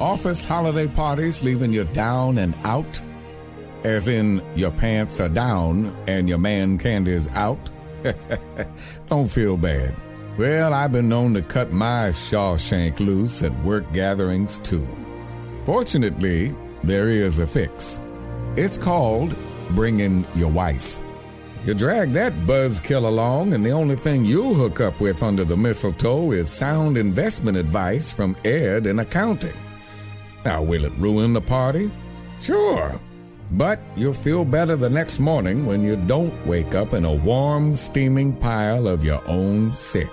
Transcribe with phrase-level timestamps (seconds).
[0.00, 3.00] Office holiday parties leaving you down and out?
[3.84, 7.58] As in, your pants are down and your man candy's out?
[9.10, 9.94] Don't feel bad.
[10.38, 14.88] Well, I've been known to cut my Shawshank loose at work gatherings too.
[15.66, 18.00] Fortunately, there is a fix.
[18.56, 19.36] It's called
[19.72, 20.98] bringing your wife.
[21.66, 25.58] You drag that buzzkill along, and the only thing you'll hook up with under the
[25.58, 29.52] mistletoe is sound investment advice from Ed in accounting.
[30.44, 31.90] Now, will it ruin the party?
[32.40, 32.98] Sure.
[33.52, 37.74] But you'll feel better the next morning when you don't wake up in a warm,
[37.74, 40.12] steaming pile of your own sick.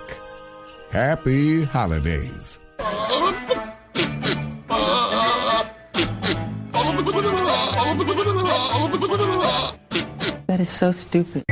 [0.90, 2.58] Happy holidays.
[10.58, 11.44] That is so stupid.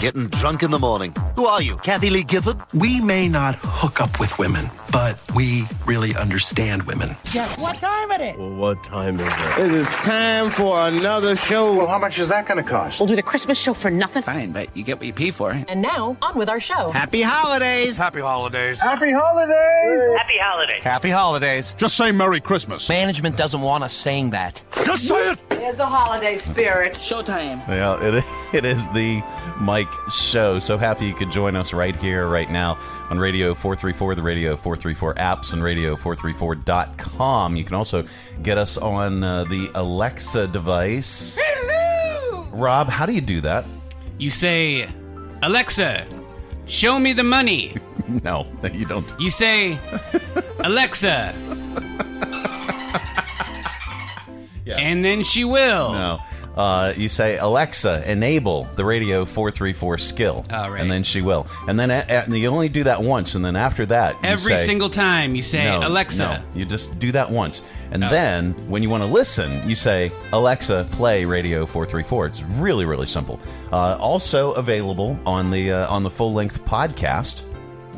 [0.00, 1.14] Getting drunk in the morning.
[1.34, 2.56] Who are you, Kathie Lee Gifford?
[2.72, 7.10] We may not hook up with women, but we really understand women.
[7.58, 8.36] What time it is?
[8.38, 9.66] Well, what time is it?
[9.66, 11.76] It is time for another show.
[11.76, 12.98] Well, how much is that going to cost?
[12.98, 14.22] We'll do the Christmas show for nothing.
[14.22, 15.50] Fine, but you get what you pay for.
[15.68, 16.92] And now, on with our show.
[16.92, 17.98] Happy holidays!
[17.98, 18.80] Happy holidays.
[18.80, 20.16] Happy holidays!
[20.16, 20.82] Happy holidays.
[20.82, 21.74] Happy holidays.
[21.76, 22.88] Just say Merry Christmas.
[22.88, 24.62] Management doesn't want us saying that.
[24.82, 25.38] Just say it.
[25.50, 26.94] There's the holiday spirit.
[26.94, 27.66] Showtime.
[27.68, 29.22] Yeah, it, it is the
[29.58, 30.58] Mike Show.
[30.58, 32.78] So happy you could join us right here, right now
[33.10, 37.56] on Radio 434, the Radio 434 apps, and Radio434.com.
[37.56, 38.06] You can also
[38.42, 41.38] get us on uh, the Alexa device.
[41.40, 42.48] Hello!
[42.52, 43.64] Rob, how do you do that?
[44.18, 44.88] You say,
[45.42, 46.06] Alexa,
[46.66, 47.76] show me the money.
[48.08, 49.08] no, you don't.
[49.20, 49.78] You say,
[50.60, 51.34] Alexa.
[54.66, 54.78] Yeah.
[54.78, 55.92] And then she will.
[55.92, 56.18] No.
[56.56, 60.46] Uh, you say, Alexa, enable the Radio 434 skill.
[60.50, 60.80] Oh, right.
[60.80, 61.46] And then she will.
[61.68, 63.34] And then a- a- you only do that once.
[63.34, 66.22] And then after that, you Every say- single time you say, no, Alexa.
[66.54, 67.60] No, you just do that once.
[67.90, 68.08] And Oh.
[68.10, 72.26] then when you want to listen, you say, Alexa, play Radio 434.
[72.26, 73.38] It's really, really simple.
[73.70, 77.42] Uh, also available on the uh, on the full length podcast.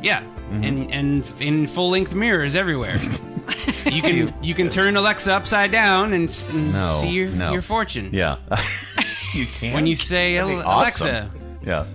[0.03, 0.23] Yeah.
[0.49, 0.65] Mm-hmm.
[0.65, 2.97] And and in full length mirrors everywhere.
[3.85, 7.53] you can you can turn Alexa upside down and, s- and No, see your no.
[7.53, 8.11] your fortune.
[8.13, 8.39] Yeah.
[9.35, 9.75] you can.
[9.75, 11.09] When you say That'd "Al- awesome.
[11.09, 11.31] Alexa,
[11.67, 11.87] Yeah.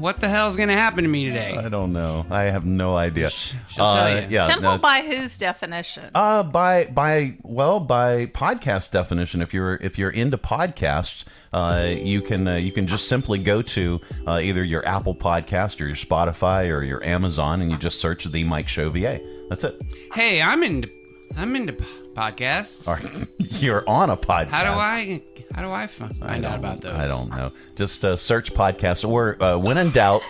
[0.00, 1.56] What the hell's gonna happen to me today?
[1.56, 2.26] I don't know.
[2.30, 3.30] I have no idea.
[3.30, 4.26] she'll tell you.
[4.28, 4.46] Yeah.
[4.46, 6.10] Simple no- by whose definition?
[6.14, 12.22] Uh, by by well by podcast definition, if you're if you're into podcasts, uh, you
[12.22, 15.96] can uh, you can just simply go to uh, either your Apple Podcast or your
[15.96, 19.20] Spotify or your Amazon, and you just search the Mike Show VA.
[19.48, 19.80] That's it.
[20.12, 20.90] Hey, I'm into
[21.36, 22.86] I'm into p- podcasts.
[22.88, 22.98] Or
[23.38, 24.48] you're on a podcast.
[24.50, 25.22] How do I
[25.54, 26.92] how do I fi- I find out about those?
[26.94, 27.52] I don't know.
[27.76, 30.22] Just uh, search podcast or uh, when in doubt.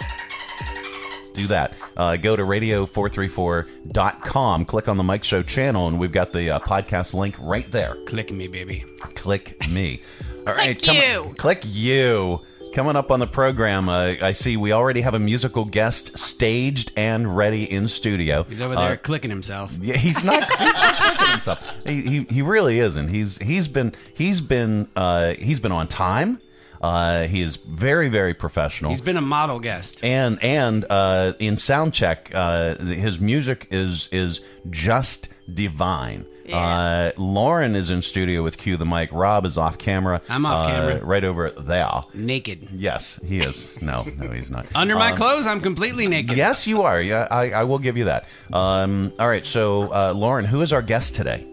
[1.33, 1.75] Do that.
[1.97, 6.61] Uh, go to radio434.com, click on the Mike Show channel, and we've got the uh,
[6.61, 7.97] podcast link right there.
[8.07, 8.85] Click me, baby.
[9.15, 10.01] Click me.
[10.47, 11.35] All right, Click come- you.
[11.37, 12.41] click you.
[12.75, 16.91] Coming up on the program, uh, I see we already have a musical guest staged
[16.97, 18.43] and ready in studio.
[18.49, 19.73] He's over there Uh, clicking himself.
[19.81, 20.43] yeah, he's not.
[20.59, 21.65] He's not clicking himself.
[21.87, 23.09] He, he he really isn't.
[23.11, 26.41] He's he's been he's been uh, he's been on time.
[26.85, 28.91] Uh, he is very very professional.
[28.91, 30.05] He's been a model guest.
[30.05, 34.41] and and uh, in sound check, uh, his music is is
[34.71, 36.27] just divine.
[36.53, 39.09] Uh, Lauren is in studio with Cue the mic.
[39.13, 40.21] Rob is off camera.
[40.29, 41.03] I'm off uh, camera.
[41.03, 42.03] right over there.
[42.13, 42.69] Naked.
[42.71, 43.75] Yes, he is.
[43.81, 44.67] No, no, he's not.
[44.75, 46.37] Under my Um, clothes, I'm completely naked.
[46.37, 47.01] Yes, you are.
[47.01, 48.29] Yeah, I, I will give you that.
[48.53, 49.47] Um, all right.
[49.47, 51.47] So, uh, Lauren, who is our guest today?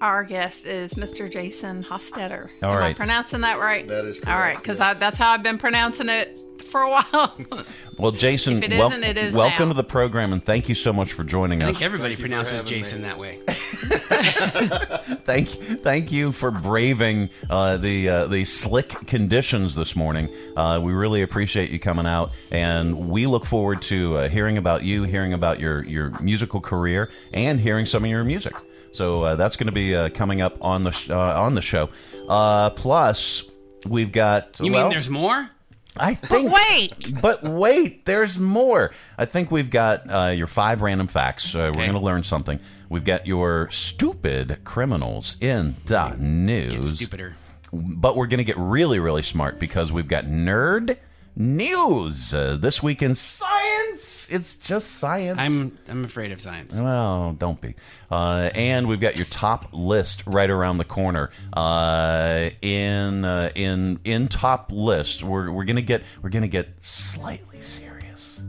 [0.00, 1.30] Our guest is Mr.
[1.32, 2.50] Jason Hostetter.
[2.62, 3.88] All Am I pronouncing that right?
[3.88, 4.98] That is All right, because yes.
[4.98, 6.38] that's how I've been pronouncing it
[6.70, 7.36] for a while.
[7.98, 9.72] Well, Jason, If it wel- isn't, it is welcome now.
[9.72, 11.76] to the program, and thank you so much for joining I us.
[11.78, 13.08] think everybody Thank pronounces Jason me.
[13.08, 13.40] that way.
[15.24, 15.48] thank
[15.82, 20.28] thank you for braving uh, the uh, the slick conditions this morning.
[20.58, 24.82] Uh, we really appreciate you coming out, and we look forward to uh, hearing about
[24.82, 28.54] you, hearing about your your musical career, and hearing some of your music.
[28.96, 31.60] So uh, that's going to be uh, coming up on the sh- uh, on the
[31.62, 31.90] show.
[32.28, 33.42] Uh, plus,
[33.84, 35.50] we've got You well, mean there's more?
[35.98, 36.50] I think.
[36.50, 38.92] But wait, But wait, there's more.
[39.16, 41.54] I think we've got uh, your five random facts.
[41.54, 41.78] Uh, We're Okay.
[41.86, 42.58] going to learn something.
[42.88, 46.96] We've got your stupid criminals in the Get news.
[46.98, 47.34] stupider.
[47.72, 50.96] But we're going to get really, really smart because we've got nerd
[51.36, 52.34] news.
[52.34, 54.26] Uh, this week in science.
[54.28, 55.38] It's just science.
[55.38, 56.78] I'm I'm afraid of science.
[56.80, 57.74] Well, don't be.
[58.10, 61.30] Uh, and we've got your top list right around the corner.
[61.52, 67.60] Uh, in uh, in in top list, we're we're gonna get we're gonna get slightly
[67.60, 68.40] serious,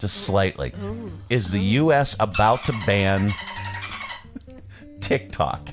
[0.00, 0.74] just slightly.
[1.28, 2.16] Is the U.S.
[2.18, 3.32] about to ban
[5.00, 5.70] TikTok.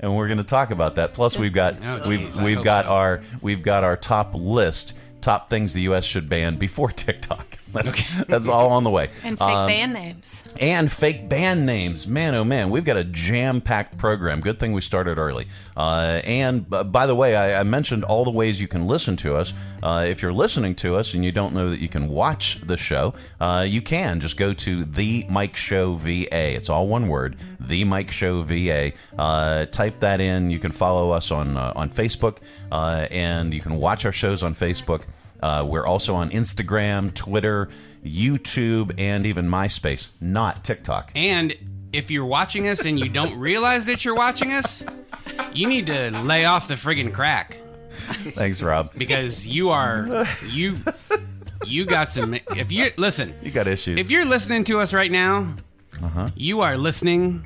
[0.00, 1.14] And we're going to talk about that.
[1.14, 2.90] Plus, we've got Oh, we've we've got so.
[2.90, 6.04] our we've got our top list, top things the U.S.
[6.04, 7.58] should ban before TikTok.
[7.72, 9.10] That's that's all on the way.
[9.24, 10.42] And fake Um, band names.
[10.60, 12.06] and fake band names.
[12.06, 14.40] Man, oh man, we've got a jam-packed program.
[14.40, 15.48] Good thing we started early.
[15.76, 19.16] Uh, and uh, by the way, I, I mentioned all the ways you can listen
[19.16, 19.54] to us.
[19.82, 22.76] Uh, if you're listening to us and you don't know that you can watch the
[22.76, 26.54] show, uh, you can just go to the Mike Show VA.
[26.54, 28.92] It's all one word, the Mike Show VA.
[29.18, 30.50] Uh, type that in.
[30.50, 32.38] You can follow us on uh, on Facebook,
[32.70, 35.02] uh, and you can watch our shows on Facebook.
[35.42, 37.68] Uh, we're also on Instagram, Twitter,
[38.04, 41.10] YouTube, and even MySpace, not TikTok.
[41.14, 41.54] And
[41.92, 44.84] if you're watching us and you don't realize that you're watching us,
[45.52, 47.58] you need to lay off the friggin' crack
[48.34, 48.92] Thanks, Rob.
[48.96, 50.78] because you are you
[51.66, 52.34] you got some.
[52.56, 55.54] If you listen, You got issues if you're listening to us right now,
[56.02, 56.28] Uh-huh.
[56.34, 57.44] you are listening,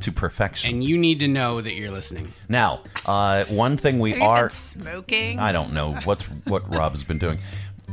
[0.00, 0.70] to perfection.
[0.70, 2.32] and you need to know that you're listening.
[2.48, 4.48] now, uh, one thing we Have you are.
[4.50, 5.38] smoking?
[5.38, 7.38] I don't know what what Rob has been doing.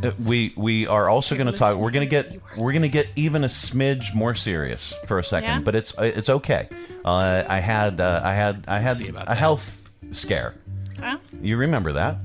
[0.03, 1.77] Uh, We we are also going to talk.
[1.77, 5.23] We're going to get we're going to get even a smidge more serious for a
[5.23, 5.59] second, Yeah?
[5.61, 6.69] but it's it's okay.
[7.03, 9.37] Uh, I had uh, I had I had See about a that.
[9.37, 10.53] health scare.
[10.99, 11.17] Huh?
[11.41, 12.17] You remember that?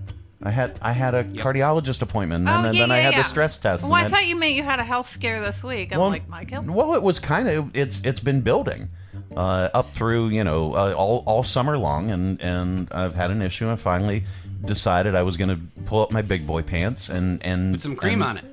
[0.44, 3.23] I had I had a cardiologist appointment, and Oh, then, yeah, then I had yeah.
[3.23, 3.85] the stress test.
[3.85, 5.93] Well, I then- thought you meant you had a health scare this week.
[5.93, 6.64] I'm well, like, Michael?
[6.67, 8.88] Well, it was kind of it's it's been building
[9.37, 13.43] uh, up through you know uh, all all summer long, and and I've had an
[13.43, 13.70] issue.
[13.70, 14.25] I finally
[14.64, 17.96] decided I was going to pull up my big boy pants and and Put some
[17.96, 18.44] cream and- on it.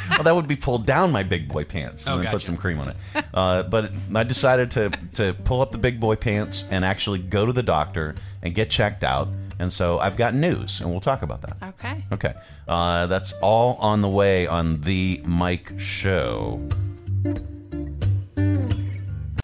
[0.07, 2.55] Well, that would be pull down my big boy pants and Oh, then put some
[2.55, 2.95] cream on it.
[3.33, 7.45] Uh, but I decided to to pull up the big boy pants and actually go
[7.45, 9.27] to the doctor and get checked out.
[9.59, 11.57] And so I've got news, and we'll talk about that.
[11.69, 12.05] Okay.
[12.13, 12.33] Okay.
[12.67, 16.61] Uh, that's all on the way on the Mike Show.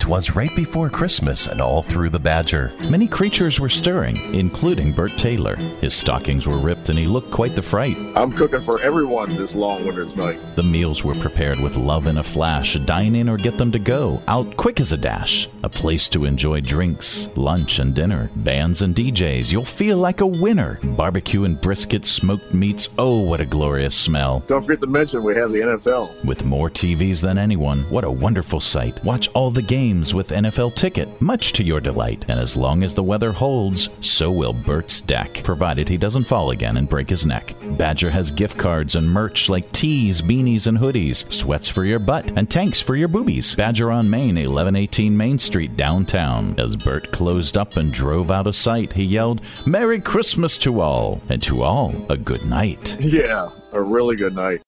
[0.01, 2.73] Twas right before Christmas and all through the Badger.
[2.89, 5.55] Many creatures were stirring, including Bert Taylor.
[5.79, 7.95] His stockings were ripped and he looked quite the fright.
[8.15, 10.55] I'm cooking for everyone this long winter's night.
[10.55, 12.73] The meals were prepared with love in a flash.
[12.77, 14.23] Dine in or get them to go.
[14.27, 15.47] Out quick as a dash.
[15.61, 18.31] A place to enjoy drinks, lunch, and dinner.
[18.37, 19.51] Bands and DJs.
[19.51, 20.79] You'll feel like a winner.
[20.83, 22.89] Barbecue and brisket, smoked meats.
[22.97, 24.39] Oh, what a glorious smell.
[24.47, 26.25] Don't forget to mention we have the NFL.
[26.25, 29.01] With more TVs than anyone, what a wonderful sight.
[29.03, 32.25] Watch all the games with NFL Ticket, much to your delight.
[32.29, 36.51] And as long as the weather holds, so will Bert's deck, provided he doesn't fall
[36.51, 37.53] again and break his neck.
[37.77, 42.31] Badger has gift cards and merch like tees, beanies, and hoodies, sweats for your butt,
[42.37, 43.53] and tanks for your boobies.
[43.55, 46.55] Badger on Main, 1118 Main Street, downtown.
[46.57, 51.21] As Bert closed up and drove out of sight, he yelled, Merry Christmas to all,
[51.27, 52.97] and to all, a good night.
[53.11, 54.61] Yeah, a really good night.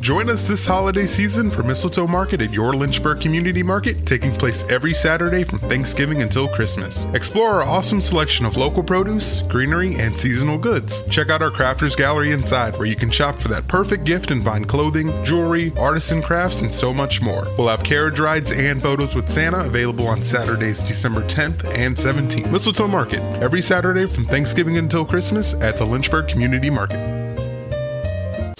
[0.00, 4.64] Join us this holiday season for Mistletoe Market at your Lynchburg Community Market, taking place
[4.70, 7.04] every Saturday from Thanksgiving until Christmas.
[7.12, 11.02] Explore our awesome selection of local produce, greenery, and seasonal goods.
[11.10, 14.42] Check out our crafters gallery inside, where you can shop for that perfect gift and
[14.42, 17.44] find clothing, jewelry, artisan crafts, and so much more.
[17.58, 22.50] We'll have carriage rides and photos with Santa available on Saturdays, December 10th and 17th.
[22.50, 27.29] Mistletoe Market, every Saturday from Thanksgiving until Christmas at the Lynchburg Community Market.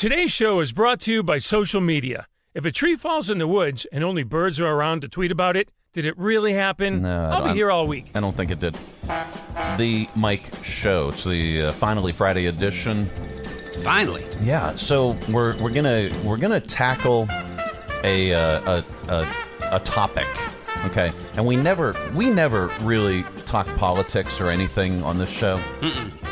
[0.01, 2.27] Today's show is brought to you by social media.
[2.55, 5.59] If a tree falls in the woods and only birds are around to tweet about
[5.59, 7.03] it, did it really happen?
[7.03, 8.07] No, I I'll be don't- here all week.
[8.15, 8.79] I don't think it did.
[9.05, 11.11] It's the Mike Show.
[11.11, 13.11] It's the uh, finally Friday edition.
[13.85, 14.25] Finally.
[14.41, 14.75] Yeah.
[14.77, 17.29] So we're we're gonna we're gonna tackle
[18.03, 19.35] a uh, a, a
[19.73, 20.27] a topic.
[20.87, 25.59] Okay, and we never we never really talk politics or anything on this show,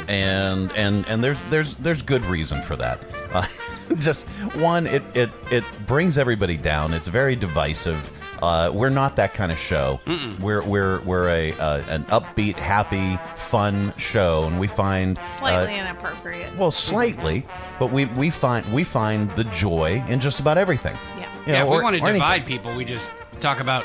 [0.08, 2.98] and and and there's there's there's good reason for that.
[3.32, 3.46] Uh,
[3.98, 6.94] just one, it it it brings everybody down.
[6.94, 8.12] It's very divisive.
[8.40, 10.00] Uh, we're not that kind of show.
[10.40, 15.82] We're we're we're a uh, an upbeat, happy, fun show, and we find Slightly uh,
[15.84, 16.56] inappropriate.
[16.56, 17.44] well, slightly,
[17.80, 20.96] but we we find we find the joy in just about everything.
[21.18, 21.32] Yeah.
[21.46, 22.20] You yeah, know, if we or- want to or anything.
[22.20, 23.84] divide people, we just talk about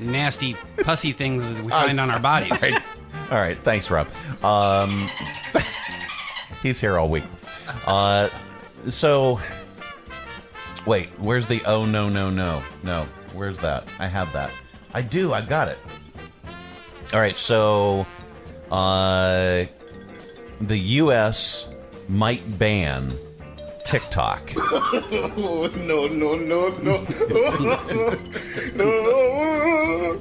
[0.00, 2.64] nasty, pussy things that we find on our bodies.
[2.64, 2.82] All right,
[3.30, 3.58] all right.
[3.62, 4.08] Thanks, Rob.
[4.42, 5.08] Um,
[5.46, 5.60] so-
[6.64, 7.24] he's here all week.
[8.88, 9.40] So
[10.86, 13.06] wait, where's the oh no no no no?
[13.32, 13.88] Where's that?
[13.98, 14.50] I have that.
[14.92, 15.32] I do.
[15.32, 15.78] I got it.
[17.12, 17.36] All right.
[17.36, 18.06] So,
[18.70, 19.64] uh,
[20.60, 21.68] the U.S.
[22.08, 23.12] might ban
[23.84, 24.54] TikTok.
[25.12, 26.68] no, no, no, no.
[28.74, 30.20] no.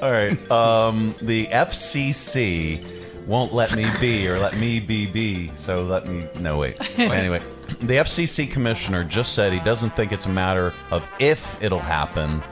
[0.00, 0.50] All right.
[0.50, 2.97] Um, the FCC
[3.28, 5.48] won't let me be or let me be be.
[5.54, 6.26] So let me.
[6.40, 6.76] No, wait.
[6.98, 7.42] Anyway,
[7.80, 12.42] the FCC commissioner just said he doesn't think it's a matter of if it'll happen,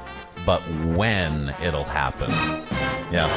[0.44, 0.60] but
[0.94, 2.30] when it'll happen.
[3.12, 3.28] Yeah.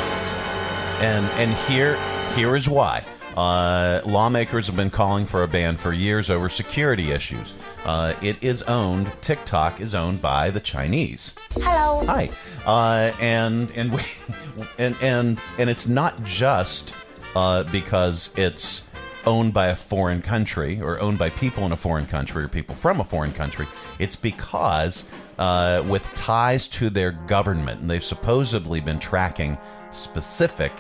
[1.01, 1.98] And and here
[2.36, 3.05] here is why.
[3.38, 7.53] Uh, lawmakers have been calling for a ban for years over security issues.
[7.86, 9.12] Uh, it is owned.
[9.22, 11.34] TikTok is owned by the Chinese.
[11.53, 12.05] Hello.
[12.05, 12.29] Hi.
[12.65, 14.01] Uh, and and we
[14.77, 16.93] and and and it's not just
[17.36, 18.83] uh, because it's
[19.25, 22.75] owned by a foreign country or owned by people in a foreign country or people
[22.75, 23.67] from a foreign country.
[24.00, 25.05] It's because
[25.38, 29.57] uh, with ties to their government, and they've supposedly been tracking
[29.91, 30.71] specific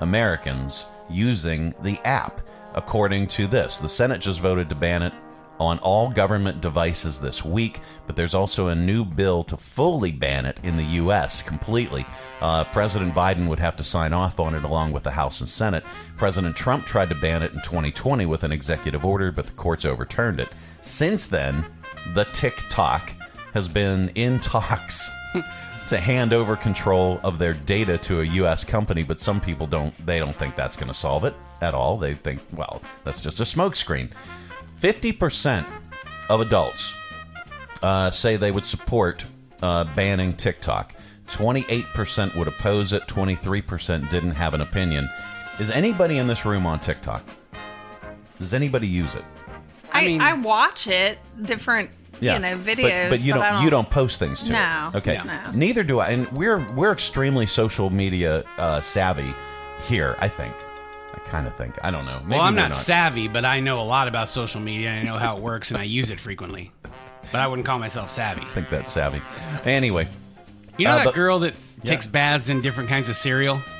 [0.00, 2.40] Americans using the app.
[2.74, 5.12] According to this, the Senate just voted to ban it
[5.58, 10.46] on all government devices this week, but there's also a new bill to fully ban
[10.46, 11.42] it in the U.S.
[11.42, 12.06] completely.
[12.40, 15.48] Uh, President Biden would have to sign off on it along with the House and
[15.48, 15.84] Senate.
[16.16, 19.84] President Trump tried to ban it in 2020 with an executive order, but the courts
[19.84, 20.48] overturned it.
[20.80, 21.64] Since then,
[22.14, 23.12] the TikTok
[23.54, 25.10] has been in talks.
[25.88, 28.62] to hand over control of their data to a U.S.
[28.62, 29.94] company, but some people don't.
[30.04, 31.96] They don't think that's going to solve it at all.
[31.96, 34.10] They think, well, that's just a smokescreen.
[34.78, 35.66] Fifty percent
[36.30, 36.94] of adults
[37.82, 39.24] uh, say they would support
[39.60, 40.94] uh, banning TikTok.
[41.26, 43.06] Twenty-eight percent would oppose it.
[43.08, 45.10] Twenty-three percent didn't have an opinion.
[45.58, 47.24] Is anybody in this room on TikTok?
[48.38, 49.24] Does anybody use it?
[49.92, 53.90] I, I, watch it, different you know videos, but, but you don't, don't you don't
[53.90, 54.90] post things to No.
[54.94, 54.98] it.
[54.98, 55.50] Okay, No.
[55.52, 59.34] neither do I, and we're we're extremely social media uh, savvy
[59.88, 60.14] here.
[60.20, 60.54] I think,
[61.14, 61.74] I kind of think.
[61.82, 62.20] I don't know.
[62.20, 64.90] Maybe well, I'm we're not, savvy, but I know a lot about social media.
[64.90, 66.72] I know how it works, and I use it frequently.
[67.32, 68.42] But I wouldn't call myself savvy.
[68.42, 69.20] I think that's savvy.
[69.64, 70.08] Anyway,
[70.78, 71.90] You know uh, that but- girl that Yeah.
[71.90, 73.60] takes baths in different kinds of cereal?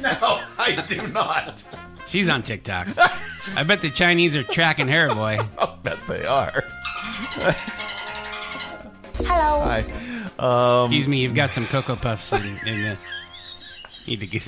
[0.00, 1.62] No, I do not.
[2.08, 2.88] She's on TikTok.
[3.56, 5.38] I bet the Chinese are tracking her, boy.
[5.58, 6.62] I bet they are.
[9.24, 9.60] Hello.
[9.64, 9.80] Hi.
[10.38, 12.98] Um, Excuse me, you've got some Cocoa Puffs in, in the.
[14.06, 14.42] Need to get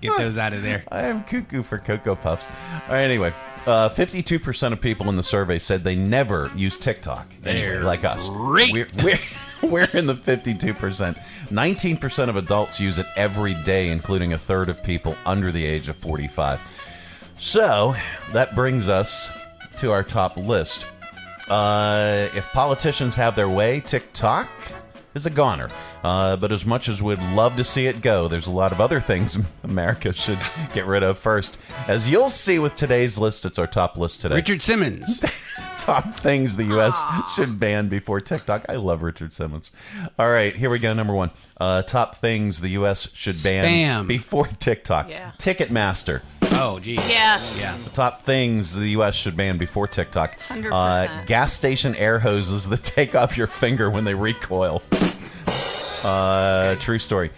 [0.00, 0.84] get those out of there.
[0.90, 2.48] I am cuckoo for Cocoa Puffs.
[2.88, 3.32] Right, anyway,
[3.66, 7.26] uh, 52% of people in the survey said they never use TikTok.
[7.44, 8.28] Anyway, They're like us.
[8.28, 8.72] great.
[8.72, 9.18] We're, we're,
[9.62, 11.16] we're in the 52%.
[11.48, 15.88] 19% of adults use it every day, including a third of people under the age
[15.88, 16.60] of 45.
[17.38, 17.94] So
[18.32, 19.30] that brings us
[19.78, 20.86] to our top list.
[21.48, 24.48] Uh, if politicians have their way, TikTok
[25.14, 25.70] is a goner.
[26.02, 28.80] Uh, but as much as we'd love to see it go, there's a lot of
[28.80, 30.38] other things America should
[30.72, 31.58] get rid of first.
[31.86, 34.36] As you'll see with today's list, it's our top list today.
[34.36, 35.20] Richard Simmons.
[35.78, 37.02] top things the U.S.
[37.34, 38.66] should ban before TikTok.
[38.68, 39.70] I love Richard Simmons.
[40.18, 40.92] All right, here we go.
[40.92, 41.30] Number one.
[41.58, 43.08] Uh, top things the U.S.
[43.12, 44.06] should ban Spam.
[44.06, 45.10] before TikTok.
[45.10, 45.32] Yeah.
[45.38, 46.22] Ticketmaster.
[46.52, 46.98] Oh, geez.
[46.98, 47.42] Yeah.
[47.56, 47.78] Yeah.
[47.84, 49.14] The top things the U.S.
[49.14, 50.38] should ban before TikTok.
[50.48, 50.70] 100%.
[50.72, 54.82] Uh, gas station air hoses that take off your finger when they recoil.
[56.02, 57.30] Uh, true story.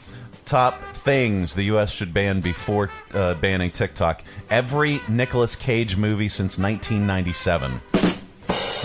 [0.45, 1.91] Top things the U.S.
[1.91, 4.23] should ban before uh, banning TikTok.
[4.51, 7.81] Every Nicolas Cage movie since 1997.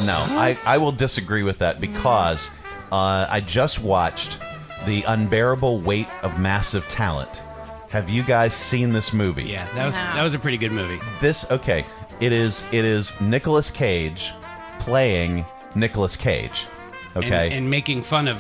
[0.05, 2.50] No, I, I will disagree with that because
[2.91, 4.38] uh, I just watched
[4.86, 7.41] The Unbearable Weight of Massive Talent.
[7.89, 9.43] Have you guys seen this movie?
[9.46, 10.01] Yeah, that was No.
[10.01, 11.00] that was a pretty good movie.
[11.22, 11.84] This okay.
[12.19, 14.34] It is it is Nicolas Cage
[14.79, 16.65] playing Nicolas Cage.
[17.15, 17.46] Okay.
[17.48, 18.38] And, and making fun of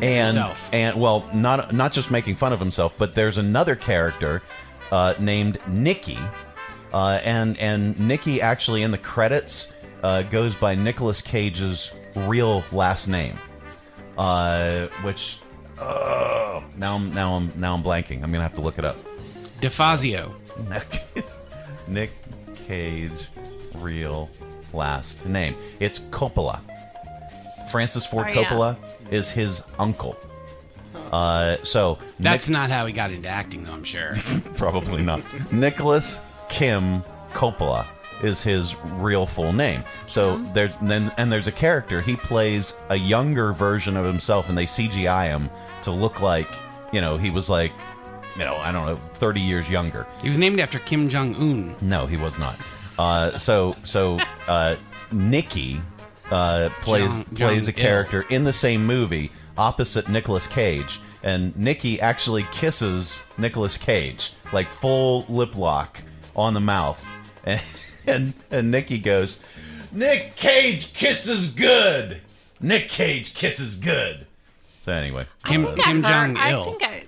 [0.00, 0.68] and himself.
[0.72, 4.42] and well, not not just making fun of himself, but there's another character
[4.90, 6.18] uh, named Nikki,
[6.92, 9.68] uh, and and Nikki actually in the credits
[10.02, 13.38] uh, goes by Nicolas Cage's real last name,
[14.18, 15.38] uh, which
[15.78, 18.22] uh, now I'm now I'm now I'm blanking.
[18.22, 18.96] I'm gonna have to look it up.
[19.60, 20.32] DeFazio.
[21.14, 21.38] it's
[21.88, 22.10] Nick
[22.66, 23.28] Cage
[23.74, 24.28] real
[24.72, 25.54] last name.
[25.80, 26.60] It's Coppola.
[27.72, 28.44] Francis Ford Oh, yeah.
[28.44, 28.76] Coppola
[29.10, 30.16] is his uncle.
[31.10, 33.72] Uh, so That's not how he got into acting, though.
[33.72, 34.14] I'm sure.
[34.56, 35.20] Probably not.
[35.52, 37.02] Nicolas Kim
[37.32, 37.86] Coppola
[38.22, 39.82] is his real full name.
[40.06, 44.56] So there's then and there's a character he plays a younger version of himself, and
[44.56, 45.50] they CGI him
[45.82, 46.48] to look like
[46.92, 47.72] you know he was like
[48.38, 50.06] you know I don't know 30 years younger.
[50.22, 51.74] He was named after Kim Jong Un.
[51.80, 52.56] No, he was not.
[52.98, 54.76] Uh, so so uh,
[55.10, 55.80] Nikki
[56.32, 57.82] uh, plays Jong- plays a Jong-il.
[57.86, 64.68] character in the same movie opposite Nicolas Cage, and Nikki actually kisses Nicolas Cage like
[64.68, 66.00] full lip lock
[66.34, 67.04] on the mouth,
[67.44, 67.60] and
[68.06, 69.38] and, and Nikki goes,
[69.92, 72.20] "Nick Cage kisses good.
[72.60, 74.26] Nick Cage kisses good."
[74.82, 76.64] So anyway, Kim I think Kim heard- Jong I Il.
[76.64, 77.04] think I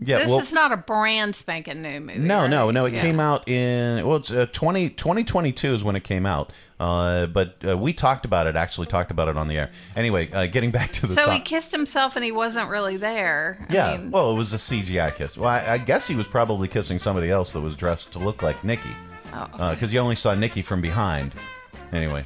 [0.00, 2.18] Yeah, this well- is not a brand spanking new movie.
[2.18, 2.50] No, right?
[2.50, 2.86] no, no.
[2.86, 3.02] It Yeah.
[3.02, 6.52] came out in well, it's uh, 20, 2022 is when it came out.
[6.82, 8.56] Uh, but uh, we talked about it.
[8.56, 9.70] Actually, talked about it on the air.
[9.94, 11.34] Anyway, uh, getting back to the So top.
[11.34, 13.64] he kissed himself and he wasn't really there.
[13.70, 15.36] I yeah, mean, well, it was a CGI kiss.
[15.36, 18.42] Well, I, I guess he was probably kissing somebody else that was dressed to look
[18.42, 18.90] like Nikki,
[19.32, 21.34] Oh, because you only saw Nikki from behind.
[21.92, 22.24] Anyway,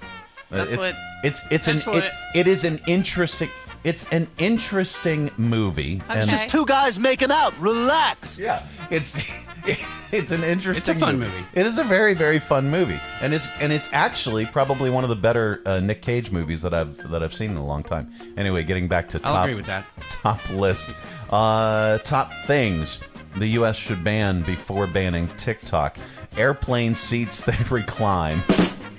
[0.51, 3.51] uh, That's it's, what- it's it's an what it, it- it is an interesting
[3.85, 6.03] it's an interesting movie.
[6.11, 7.57] It's just two guys making out.
[7.61, 8.41] Relax.
[8.41, 9.19] Yeah, it's
[10.13, 10.95] it's an interesting.
[10.95, 11.45] It's a fun movie.
[11.55, 15.11] It is a very very fun movie, and it's and it's actually probably one of
[15.11, 18.13] the better uh, Nick Cage movies that I've that I've seen in a long time.
[18.37, 19.87] Anyway, getting back to I'll top agree with that.
[20.11, 20.95] top list,
[21.31, 22.99] uh, top things
[23.37, 23.77] the U.S.
[23.77, 25.99] should ban before banning TikTok:
[26.37, 28.43] airplane seats that recline,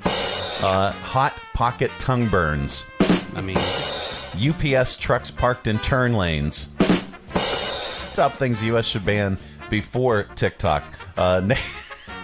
[0.04, 2.84] uh, hot pocket tongue burns.
[3.00, 3.58] I mean,
[4.38, 6.68] UPS trucks parked in turn lanes.
[8.14, 8.86] Top things the U.S.
[8.86, 9.38] should ban
[9.70, 10.84] before TikTok.
[11.18, 11.56] Uh, na-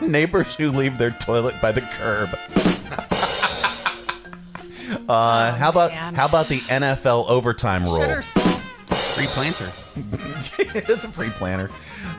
[0.02, 2.30] neighbors who leave their toilet by the curb.
[5.10, 6.16] uh, how about man.
[6.16, 8.22] how about the NFL overtime rule?
[9.16, 9.72] Free planter.
[10.60, 11.70] it is a free planter.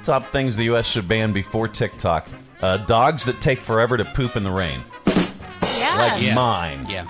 [0.02, 0.86] Top things the U.S.
[0.86, 2.28] should ban before TikTok:
[2.62, 5.96] uh, dogs that take forever to poop in the rain, Yeah.
[5.98, 6.34] like Yeah.
[6.34, 6.86] mine.
[6.88, 7.06] Yeah.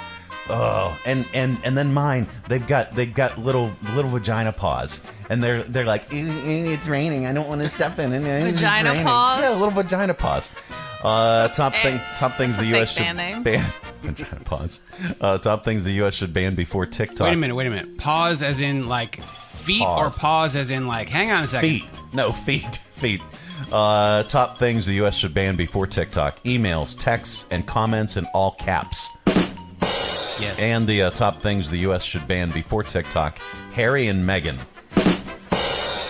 [0.49, 5.43] Oh, and and and then mine, they've got they've got little little vagina paws, and
[5.43, 7.25] they're they're like, "Ew, ew, it's raining.
[7.27, 8.13] I don't want to step in.
[8.13, 9.41] And it's Vagina raining." paws?
[9.41, 10.51] Yeah, little vagina paws.
[11.03, 12.93] Uh, top Hey, thing, top things the U.S.
[12.93, 13.43] should name.
[13.43, 13.71] ban.
[14.03, 14.81] Vagina paws.
[15.21, 16.15] Uh, top things the U.S.
[16.15, 17.27] should ban before TikTok.
[17.27, 17.55] Wait a minute.
[17.55, 17.97] Wait a minute.
[17.99, 20.17] Pause as in like feet, Pause.
[20.17, 21.69] or pause as in like hang on a second.
[21.69, 21.85] Feet.
[22.13, 22.77] No, feet.
[22.97, 23.21] Feet.
[23.73, 25.15] Uh, top things the U.S.
[25.17, 29.09] should ban before TikTok: emails, texts, and comments in all caps.
[29.85, 30.59] Yes.
[30.59, 32.03] And the uh, top things the U.S.
[32.05, 33.39] should ban before TikTok:
[33.73, 34.59] Harry and Meghan.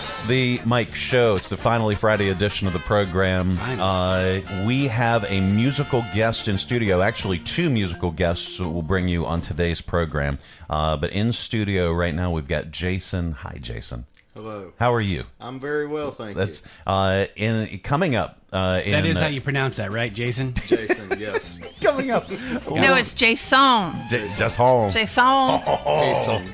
[0.08, 1.36] It's the Mike Show.
[1.36, 3.58] It's the finally Friday edition of the program.
[3.60, 7.02] Uh, we have a musical guest in studio.
[7.02, 10.38] Actually, two musical guests that will bring you on today's program.
[10.70, 13.32] Uh, but in studio right now, we've got Jason.
[13.32, 14.06] Hi, Jason.
[14.34, 14.72] Hello.
[14.80, 15.22] How are you?
[15.38, 16.44] I'm very well, thank you.
[16.44, 18.40] That's uh, in coming up.
[18.52, 20.54] Uh, in, that is uh, how you pronounce that, right, Jason?
[20.66, 21.56] Jason, yes.
[21.80, 22.28] coming up.
[22.68, 23.92] No, it's Jason.
[24.10, 24.90] J- just home.
[24.90, 25.60] Jason.
[25.64, 26.48] Jason.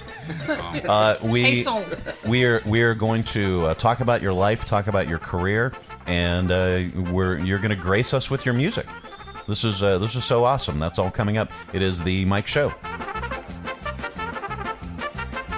[0.87, 1.66] Uh, we
[2.26, 5.72] we're we're going to uh, talk about your life, talk about your career,
[6.07, 8.87] and uh, we're you're going to grace us with your music.
[9.48, 10.78] This is uh, this is so awesome.
[10.78, 11.50] That's all coming up.
[11.72, 12.74] It is the Mike Show.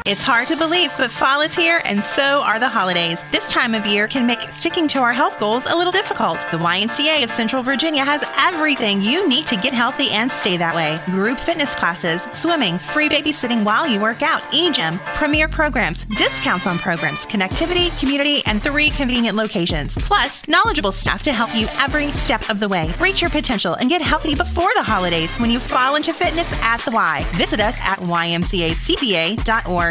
[0.04, 3.20] It's hard to believe, but fall is here and so are the holidays.
[3.30, 6.40] This time of year can make sticking to our health goals a little difficult.
[6.50, 10.74] The YMCA of Central Virginia has everything you need to get healthy and stay that
[10.74, 10.98] way.
[11.06, 16.78] Group fitness classes, swimming, free babysitting while you work out, e-gym, premier programs, discounts on
[16.78, 19.94] programs, connectivity, community, and three convenient locations.
[19.98, 22.92] Plus, knowledgeable staff to help you every step of the way.
[22.98, 26.80] Reach your potential and get healthy before the holidays when you fall into fitness at
[26.80, 27.24] the Y.
[27.34, 28.00] Visit us at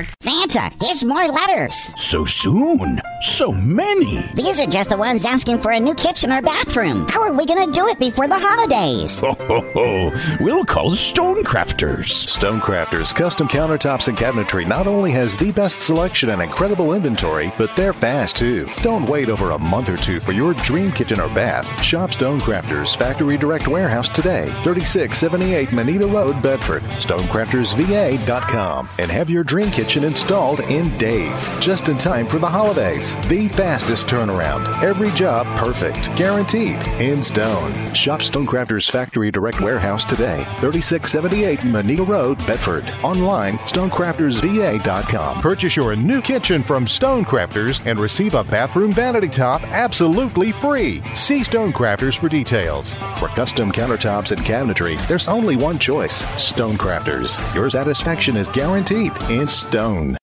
[0.02, 0.08] ymcacva.org.
[0.22, 1.76] Santa, here's more letters.
[1.98, 3.00] So soon?
[3.22, 4.24] So many?
[4.34, 7.08] These are just the ones asking for a new kitchen or bathroom.
[7.08, 9.22] How are we going to do it before the holidays?
[9.32, 10.12] Ho, ho, ho.
[10.40, 12.08] We'll call Stonecrafters.
[12.28, 17.76] Stonecrafters Custom Countertops and Cabinetry not only has the best selection and incredible inventory, but
[17.76, 18.68] they're fast too.
[18.82, 21.68] Don't wait over a month or two for your dream kitchen or bath.
[21.84, 26.82] Shop Stonecrafters Factory Direct Warehouse today, 3678 Manita Road, Bedford.
[26.84, 33.18] StonecraftersVA.com and have your dream kitchen installed in days, just in time for the holidays.
[33.28, 34.82] The fastest turnaround.
[34.82, 37.94] Every job perfect, guaranteed, in stone.
[37.94, 42.88] Shop Stonecrafters Factory Direct Warehouse today, 3678 Manita Road, Bedford.
[43.04, 45.42] Online, StonecraftersVA.com.
[45.42, 51.02] Purchase your new kitchen from Stonecrafters and receive a bathroom vanity top absolutely free.
[51.16, 52.94] See Stonecrafters for details.
[53.18, 57.54] For custom countertops and cabinetry, there's only one choice Stonecrafters.
[57.54, 59.81] Your satisfaction is guaranteed in stone.
[59.82, 60.18] Yes.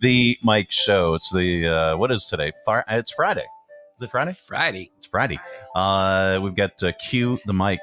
[0.00, 1.14] The Mike Show.
[1.14, 2.50] It's the uh, what is today?
[2.64, 3.44] Far, it's Friday.
[3.96, 4.36] Is it Friday?
[4.46, 4.90] Friday.
[4.96, 5.38] It's Friday.
[5.74, 7.78] Uh, we've got uh, Q the mic.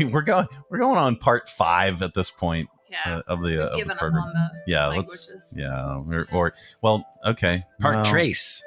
[0.12, 0.48] We're going.
[0.68, 2.68] We're going on part five at this point.
[2.90, 4.32] Yeah, uh, of the uh, of the program.
[4.34, 5.32] the yeah, let's.
[5.54, 7.62] Yeah, or, or well, okay.
[7.80, 8.62] Part well, trace.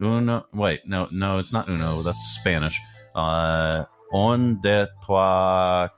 [0.00, 0.46] Uno.
[0.54, 2.02] Wait, no, no, it's not uno.
[2.02, 2.78] That's Spanish.
[3.16, 5.88] Uh, on de trois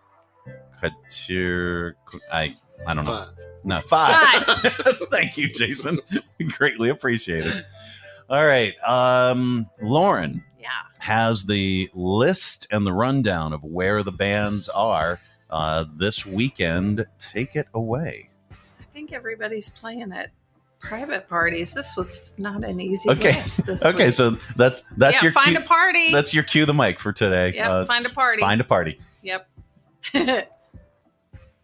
[0.81, 1.97] quatre.
[2.33, 3.13] I I don't know.
[3.13, 3.29] Five.
[3.69, 4.43] No, five.
[5.11, 5.99] Thank you, Jason.
[6.57, 7.53] Greatly appreciated.
[8.31, 8.75] All right.
[8.83, 10.69] Um, Lauren Yeah.
[10.99, 17.07] has the list and the rundown of where the bands are uh, this weekend.
[17.19, 18.31] Take it away.
[18.81, 20.31] I think everybody's playing at
[20.81, 21.73] private parties.
[21.75, 23.35] This was not an easy Okay.
[23.43, 24.07] list this Okay.
[24.07, 24.15] week.
[24.15, 26.11] So that's that's Yeah, your find cue, a party.
[26.13, 27.59] That's your cue the mic for today.
[27.59, 28.41] Uh, find a party.
[28.41, 28.99] Find a party.
[29.23, 29.47] Yep.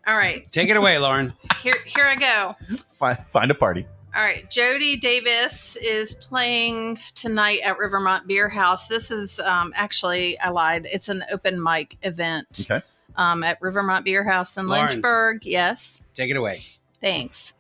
[0.07, 1.33] All right, Take it away, Lauren.
[1.63, 2.57] here here I go.
[2.99, 3.87] Find find a party.
[4.15, 8.87] All right, Jody Davis is playing tonight at Rivermont Beer House.
[8.87, 10.87] This is um, actually I lied.
[10.93, 12.85] It's an open mic event Okay.
[13.17, 14.89] um, at Rivermont Beer House in Lauren.
[14.89, 15.45] Lynchburg.
[15.45, 16.61] Yes, Take it away.
[17.01, 17.53] thanks.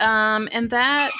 [0.00, 1.10] Um, and that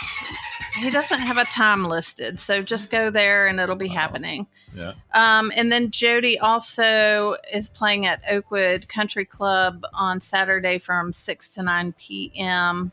[0.79, 4.47] he doesn't have a time listed, so just go there and it'll be happening.
[4.75, 4.93] Yeah.
[5.15, 11.55] Um, and then Jody also is playing at Oakwood Country Club on Saturday from 6
[11.55, 12.93] to 9 p.m.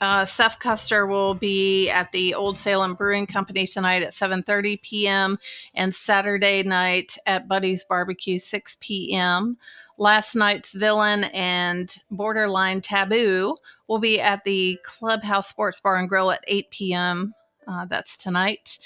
[0.00, 5.38] Uh, Seth Custer will be at the Old Salem Brewing Company tonight at 7:30 p.m.
[5.74, 9.56] and Saturday night at Buddy's Barbecue 6 p.m.
[9.98, 13.56] Last night's villain and borderline taboo
[13.88, 17.34] will be at the Clubhouse Sports Bar and Grill at 8 p.m.
[17.66, 18.78] Uh, that's tonight.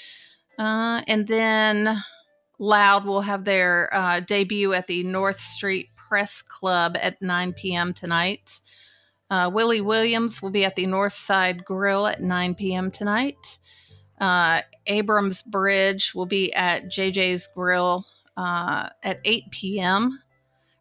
[0.57, 2.03] Uh, and then
[2.57, 7.93] Loud will have their uh, debut at the North Street Press Club at 9 p.m.
[7.93, 8.61] tonight.
[9.33, 12.91] Uh, Willie Williams will be at the North Side Grill at 9 p.m.
[12.91, 13.57] tonight.
[14.21, 18.05] Uh, Abrams Bridge will be at JJ's Grill
[18.37, 20.19] uh, at 8 p.m.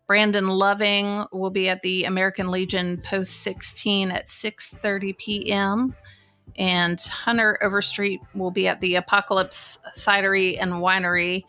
[0.07, 5.97] Brandon Loving will be at the American Legion Post 16 at 6:30 p.m.
[6.57, 11.45] And Hunter Overstreet will be at the Apocalypse Cidery and Winery.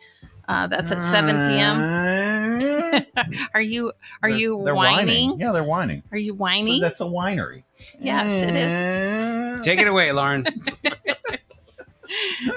[0.48, 2.73] Uh, that's at 7 p.m.
[3.54, 5.40] are you are you They're whining?
[5.40, 6.04] Yeah, they're whining.
[6.12, 7.64] Are you So that's a winery.
[8.00, 9.66] yes, it is.
[9.66, 10.46] Take it away, Lauren.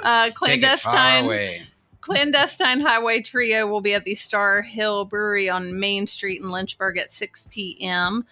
[0.02, 1.62] Uh, Take it far clandestine away.
[2.00, 6.98] Clandestine Highway Trio will be at the Star Hill Brewery on Main Street in Lynchburg
[6.98, 8.26] at 6 p.m.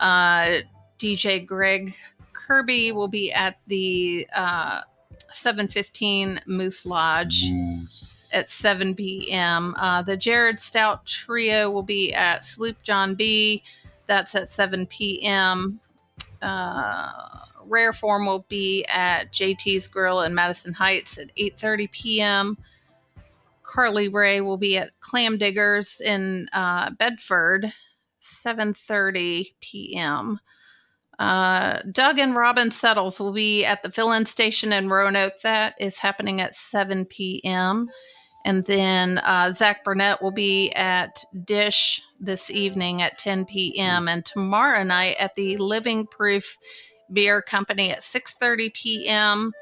[0.00, 0.60] Uh,
[0.98, 1.94] DJ Greg
[2.32, 4.80] Kirby will be at the uh,
[5.32, 7.44] 715 Moose Lodge
[8.32, 9.74] at 7 p.m.
[9.78, 13.62] Uh, the Jared Stout Trio will be at Sloop John B.
[14.06, 15.80] That's at 7 p.m.
[16.42, 17.12] Uh,
[17.64, 22.58] Rare Form will be at JT's Grill in Madison Heights at 8:30 p.m.
[23.62, 27.72] Carly Ray will be at Clam Diggers in uh, Bedford,
[28.20, 30.40] 7:30 p.m.
[31.20, 35.40] Uh, Doug and Robin Settles will be at the fill-in station in Roanoke.
[35.42, 37.88] That is happening at 7 p.m.
[38.44, 44.08] And then uh, Zach Burnett will be at Dish this evening at 10 p.m.
[44.08, 46.56] and tomorrow night at the Living Proof
[47.12, 49.52] Beer Company at 6:30 p.m.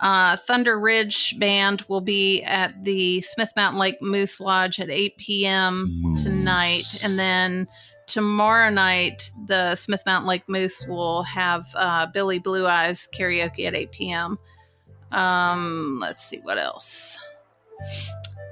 [0.00, 5.16] Uh, Thunder Ridge Band will be at the Smith Mountain Lake Moose Lodge at 8
[5.16, 6.16] p.m.
[6.24, 7.04] tonight.
[7.04, 7.68] And then
[8.08, 13.76] tomorrow night, the Smith Mountain Lake Moose will have uh, Billy Blue Eyes karaoke at
[13.76, 14.38] 8 p.m.
[15.12, 17.16] Um, let's see what else.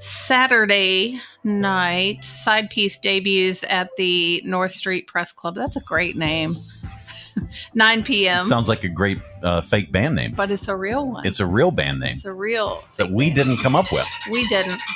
[0.00, 5.54] Saturday night, Side Piece debuts at the North Street Press Club.
[5.54, 6.54] That's a great name.
[7.74, 8.44] 9 p.m.
[8.44, 10.32] Sounds like a great uh, fake band name.
[10.32, 11.26] but it's a real one.
[11.26, 12.82] It's a real band name It's a real.
[12.96, 14.06] that we didn't come up with.
[14.30, 14.80] We didn't.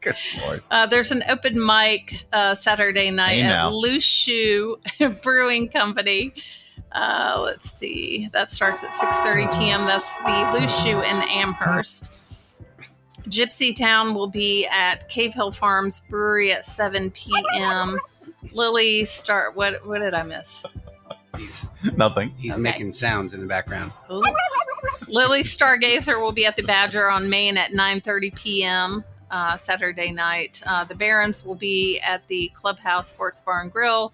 [0.00, 0.62] Good lord.
[0.70, 4.78] Uh, there's an open mic uh, Saturday night Hey, at Shoe
[5.22, 6.34] Brewing Company.
[6.92, 8.28] Uh, let's see.
[8.32, 9.86] That starts at 6:30 p.m.
[9.86, 12.10] That's the Loose Shoe in Amherst.
[13.28, 17.98] Gypsy Town will be at Cave Hill Farms Brewery at 7 p.m.
[18.52, 19.56] Lily start.
[19.56, 20.64] What what did I miss?
[21.36, 22.30] He's Nothing.
[22.30, 22.60] he's Okay.
[22.60, 23.92] making sounds in the background.
[24.10, 24.22] Ooh.
[25.08, 29.04] Lily Stargazer will be at the Badger on Main at 9:30 p.m.
[29.30, 30.60] Uh, Saturday night.
[30.66, 34.12] Uh, the Barons will be at the Clubhouse Sports Bar and Grill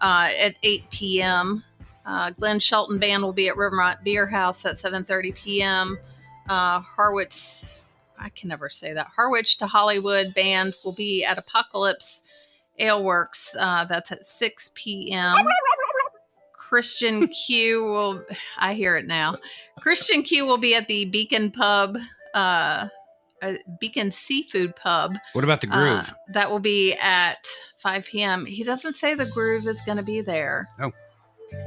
[0.00, 1.62] uh, at 8 p.m.
[2.04, 5.98] Uh, Glenn Shelton Band will be at Rivermont Beer House at 7:30 p.m.
[6.48, 7.62] Uh, Harwich,
[8.18, 9.08] I can never say that.
[9.14, 12.22] Harwich to Hollywood Band will be at Apocalypse
[12.78, 13.54] Ale Works.
[13.58, 15.34] Uh, that's at 6 p.m.
[16.52, 18.24] Christian Q will,
[18.58, 19.38] I hear it now.
[19.80, 21.96] Christian Q will be at the Beacon Pub,
[22.34, 22.88] uh,
[23.40, 25.16] uh, Beacon Seafood Pub.
[25.32, 26.10] What about the groove?
[26.10, 27.46] Uh, that will be at
[27.78, 28.46] 5 p.m.
[28.46, 30.66] He doesn't say the groove is going to be there.
[30.80, 30.92] Oh.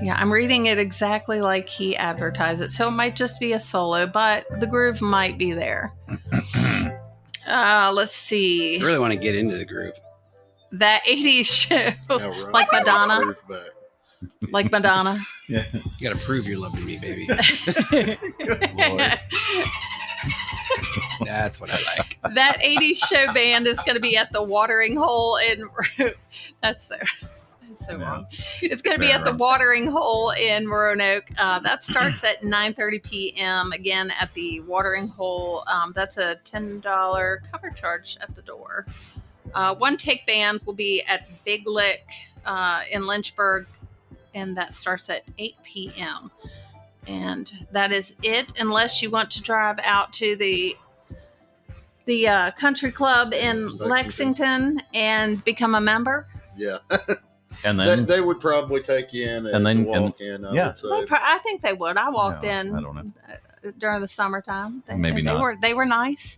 [0.01, 2.71] Yeah, I'm reading it exactly like he advertised it.
[2.71, 5.93] So it might just be a solo, but the groove might be there.
[7.49, 8.79] Uh, let's see.
[8.79, 9.93] I really want to get into the groove.
[10.73, 11.75] That 80s show,
[12.09, 12.51] right.
[12.53, 13.35] like Madonna,
[14.51, 15.19] like Madonna.
[15.49, 15.63] Yeah.
[15.73, 17.25] You got to prove your love to me, baby.
[21.25, 22.19] That's what I like.
[22.35, 25.67] that 80s show band is going to be at the watering hole in
[26.62, 26.97] that's so
[27.89, 28.28] that's so wrong.
[28.62, 31.30] It's going to be at the Watering Hole in Roanoke.
[31.38, 33.71] Uh, that starts at 9:30 p.m.
[33.71, 35.63] Again at the Watering Hole.
[35.67, 38.86] Um, that's a ten dollar cover charge at the door.
[39.54, 42.06] Uh, one take band will be at Big Lick
[42.45, 43.65] uh, in Lynchburg,
[44.34, 46.32] and that starts at 8 p.m.
[47.08, 50.75] And that is it, unless you want to drive out to the
[52.06, 53.89] the uh, country club in Lexington.
[53.89, 56.28] Lexington and become a member.
[56.58, 56.80] Yeah.
[57.63, 60.45] And then they would probably take you in And and then- then and- walk in.
[60.45, 60.67] I yeah.
[60.67, 60.88] would say.
[61.12, 61.97] I think they would.
[61.97, 62.75] I walked Yeah, in.
[62.75, 63.12] I don't know.
[63.27, 64.83] uh, during the summertime.
[64.88, 65.41] They, Maybe they not.
[65.41, 66.38] were they were nice.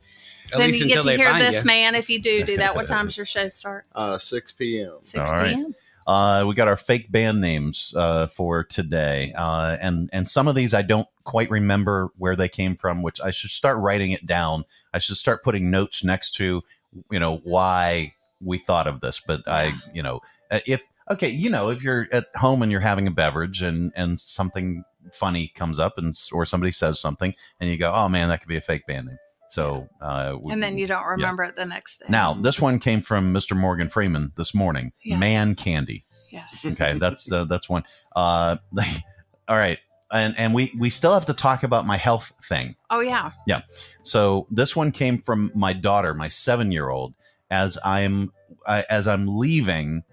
[0.52, 1.66] At then least you get until to hear this you.
[1.66, 2.76] man if you do do that.
[2.76, 3.86] What time does your show start?
[3.94, 4.98] Uh, 6 p.m.
[5.04, 5.56] 6 All right.
[5.56, 5.76] p.m.
[6.08, 10.56] Uh, we got our fake band names uh, for today, uh, and and some of
[10.56, 14.26] these I don't quite remember where they came from, which I should start writing it
[14.26, 14.66] down.
[14.94, 16.64] I should start putting notes next to,
[17.12, 19.22] you know, why we thought of this.
[19.26, 22.82] But I, you know, uh, if okay, you know, if you're at home and you're
[22.82, 27.70] having a beverage and and something funny comes up and or somebody says something and
[27.70, 29.18] you go, oh man, that could be a fake band name.
[29.50, 31.10] So uh, we- And then you don't yeah.
[31.12, 32.06] remember it the next day.
[32.08, 33.56] Now, this one came from Mr.
[33.58, 34.94] Morgan Freeman this morning.
[35.04, 35.20] Yes.
[35.20, 36.06] Man candy.
[36.30, 36.46] Yes.
[36.66, 37.84] Okay, that's uh, that's one.
[38.16, 38.56] Uh,
[39.50, 39.80] all right,
[40.12, 42.76] and and we we still have to talk about my health thing.
[42.90, 43.32] Oh yeah.
[43.46, 43.62] Yeah.
[44.04, 47.14] So this one came from my daughter, my seven year old,
[47.50, 48.32] as I'm
[48.66, 50.04] I, as I'm leaving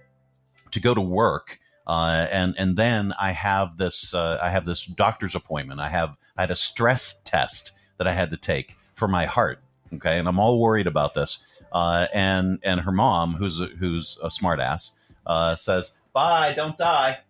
[0.73, 1.59] to go to work.
[1.87, 5.81] Uh, and and then I have this uh, I have this doctor's appointment.
[5.81, 9.61] I have I had a stress test that I had to take for my heart.
[9.95, 11.39] Okay, and I'm all worried about this.
[11.73, 14.91] Uh, and and her mom, who's a, who's a smartass,
[15.27, 17.21] uh, says, "Bye, don't die."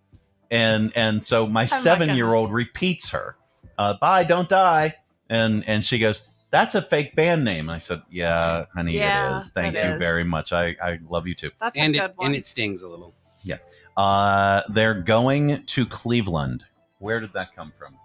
[0.51, 3.37] And and so my seven year old repeats her,
[3.79, 4.96] uh, "Bye, don't die."
[5.31, 9.37] And and she goes, "That's a fake band name." And I said, "Yeah, honey, Yeah,
[9.37, 9.48] it is.
[9.51, 9.98] Thank it you is.
[9.98, 10.53] very much.
[10.53, 12.27] I I love you too." That's and a it good one.
[12.27, 13.14] and it stings a little.
[13.49, 13.57] Yeah.
[13.97, 16.65] Uh, they're going to Cleveland.
[16.99, 17.97] Where did that come from?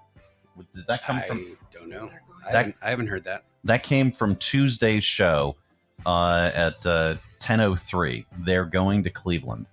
[0.73, 1.57] Did that come I from?
[1.71, 2.09] don't know.
[2.47, 3.43] I, haven't, I haven't heard that.
[3.65, 5.57] That came from Tuesday's show
[6.05, 8.25] uh, at uh, 10:03.
[8.39, 9.65] They're going to Cleveland.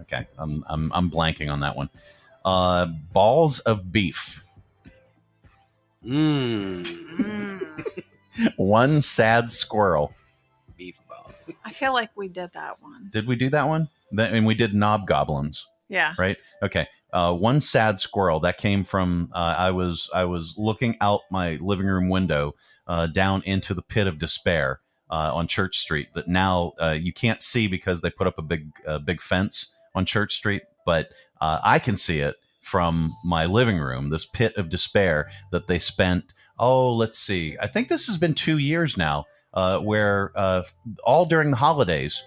[0.00, 1.90] Okay, I'm I'm I'm blanking on that one.
[2.44, 4.42] Uh, balls of beef.
[6.04, 7.60] Mm.
[8.56, 10.14] One sad squirrel.
[10.78, 11.30] Beef ball.
[11.66, 13.10] I feel like we did that one.
[13.12, 13.88] Did we do that one?
[14.12, 15.66] That, and we did knob goblins.
[15.88, 16.14] Yeah.
[16.18, 20.96] right okay uh, one sad squirrel that came from uh, i was i was looking
[21.00, 22.54] out my living room window
[22.86, 27.12] uh, down into the pit of despair uh, on church street that now uh, you
[27.12, 31.08] can't see because they put up a big uh, big fence on church street but
[31.40, 35.78] uh, i can see it from my living room this pit of despair that they
[35.80, 40.62] spent oh let's see i think this has been two years now uh, where uh,
[41.02, 42.22] all during the holidays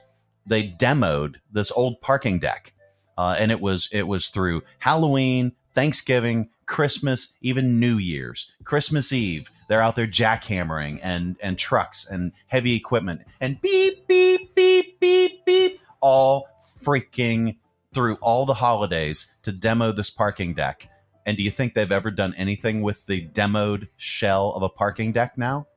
[0.46, 2.74] they demoed this old parking deck
[3.18, 9.50] uh, and it was it was through Halloween, Thanksgiving, Christmas, even New Year's, Christmas Eve.
[9.70, 15.46] They're out there jackhammering and and trucks and heavy equipment and beep beep beep beep
[15.46, 16.48] beep, all
[16.84, 17.58] freaking
[17.94, 20.90] through all the holidays to demo this parking deck.
[21.26, 25.12] And do you think they've ever done anything with the demoed shell of a parking
[25.12, 25.68] deck now?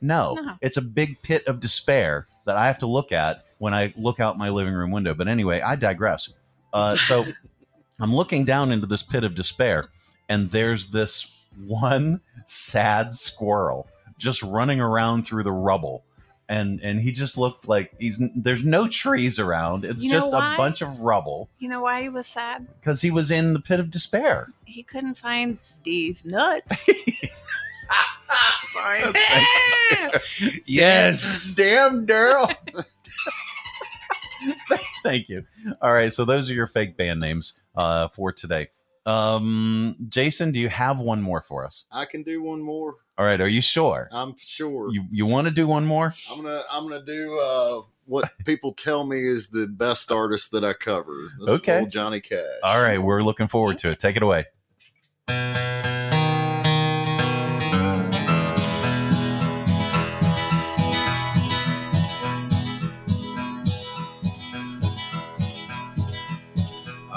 [0.00, 0.54] No, No.
[0.60, 4.18] it's a big pit of despair that I have to look at when I look
[4.18, 5.14] out my living room window.
[5.14, 6.28] But anyway, I digress.
[6.72, 7.24] Uh, so
[8.00, 9.86] I'm looking down into this pit of despair,
[10.28, 11.28] and there's this
[11.64, 13.86] one sad squirrel
[14.18, 16.02] just running around through the rubble.
[16.48, 19.84] And, and he just looked like he's there's no trees around.
[19.84, 20.54] It's You know just why?
[20.54, 22.66] a bunch of rubble You know why he was sad?
[22.80, 24.48] because he was in the pit of despair.
[24.64, 26.84] He couldn't find these nuts.
[28.72, 29.02] Sorry.
[30.66, 31.54] Yes.
[31.56, 32.54] Damn, Daryl.
[35.02, 35.44] Thank you.
[35.80, 38.68] All right, so those are your fake band names uh, for today.
[39.04, 41.86] Um, Jason, do you have one more for us?
[41.90, 42.96] I can do one more.
[43.18, 44.08] All right, are you sure?
[44.12, 44.92] I'm sure.
[44.92, 46.14] You you want to do one more?
[46.30, 50.64] I'm gonna I'm gonna do uh, what people tell me is the best artist that
[50.64, 51.32] I cover.
[51.48, 51.80] Okay.
[51.80, 52.44] old Johnny Cash.
[52.62, 53.98] All right, we're looking forward to it.
[53.98, 54.46] Take it away.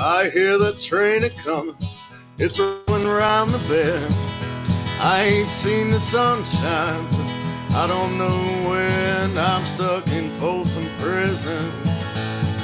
[0.08, 1.76] I hear the train a coming.
[2.38, 4.14] It's rolling around the bend.
[5.02, 7.34] I ain't seen the sunshine since
[7.74, 9.36] I don't know when.
[9.36, 11.72] I'm stuck in Folsom Prison.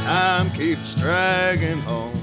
[0.06, 2.14] Time keeps dragging on.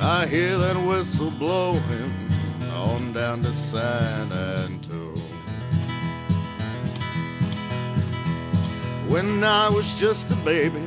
[0.00, 2.30] I hear that whistle blowing
[2.72, 5.20] on down to San Antone.
[9.06, 10.86] When I was just a baby,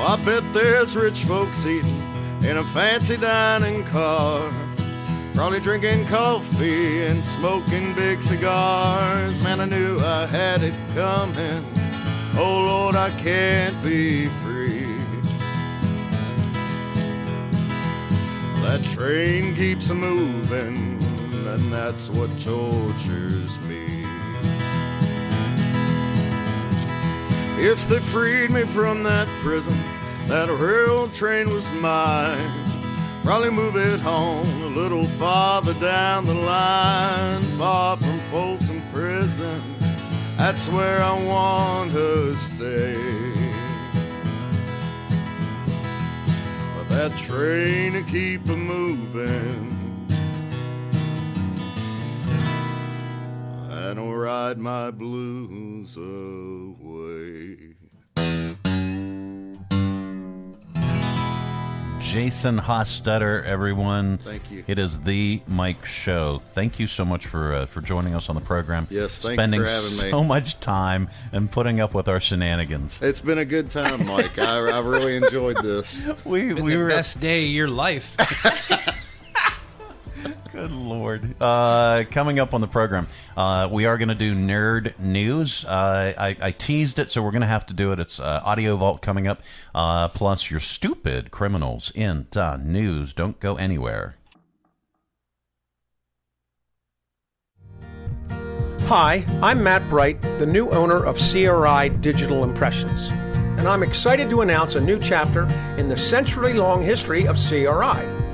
[0.00, 2.02] Oh, I bet there's rich folks eating
[2.42, 4.67] in a fancy dining car.
[5.38, 9.40] Probably drinking coffee and smoking big cigars.
[9.40, 11.64] Man, I knew I had it coming.
[12.36, 14.84] Oh Lord, I can't be free.
[18.62, 21.00] That train keeps a moving,
[21.46, 24.04] and that's what tortures me.
[27.64, 29.80] If they freed me from that prison,
[30.26, 32.50] that railroad train was mine.
[33.22, 39.60] Probably move it home little farther down the line, far from Folsom Prison.
[40.36, 42.94] That's where I want to stay.
[46.76, 49.74] But that train to keep a moving.
[53.68, 56.87] I don't ride my blues away.
[62.08, 64.16] Jason Hostetter, everyone.
[64.18, 64.64] Thank you.
[64.66, 66.38] It is the Mike Show.
[66.38, 68.86] Thank you so much for uh, for joining us on the program.
[68.90, 70.10] Yes, thank you spending for having me.
[70.10, 73.02] so much time and putting up with our shenanigans.
[73.02, 74.38] It's been a good time, Mike.
[74.38, 76.10] I, I really enjoyed this.
[76.24, 78.16] We Been we the were best day of your life.
[80.58, 81.40] Good lord.
[81.40, 85.64] Uh, coming up on the program, uh, we are going to do nerd news.
[85.64, 88.00] Uh, I, I teased it, so we're going to have to do it.
[88.00, 89.40] It's uh, Audio Vault coming up,
[89.72, 93.12] uh, plus your stupid criminals in the news.
[93.12, 94.16] Don't go anywhere.
[98.88, 104.40] Hi, I'm Matt Bright, the new owner of CRI Digital Impressions, and I'm excited to
[104.40, 105.44] announce a new chapter
[105.78, 108.27] in the century long history of CRI.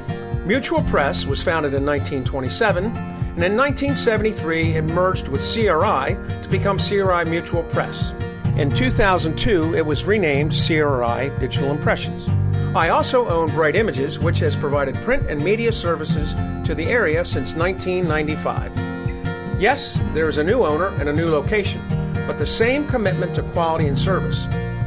[0.46, 6.78] Mutual Press was founded in 1927, and in 1973 it merged with CRI to become
[6.78, 8.12] CRI Mutual Press.
[8.58, 12.28] In 2002, it was renamed CRI Digital Impressions.
[12.76, 16.34] I also own Bright Images, which has provided print and media services
[16.66, 18.70] to the area since 1995.
[19.58, 21.80] Yes, there is a new owner and a new location,
[22.26, 24.44] but the same commitment to quality and service.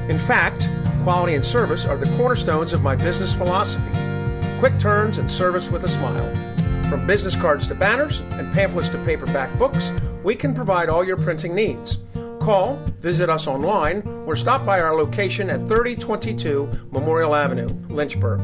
[0.08, 0.70] In fact,
[1.04, 3.89] quality and service are the cornerstones of my business philosophy.
[4.60, 6.34] Quick turns and service with a smile.
[6.89, 9.91] From business cards to banners and pamphlets to paperback books,
[10.24, 12.00] we can provide all your printing needs.
[12.39, 18.41] Call, visit us online, or stop by our location at 3022 Memorial Avenue, Lynchburg.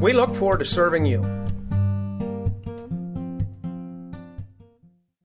[0.00, 1.39] We look forward to serving you.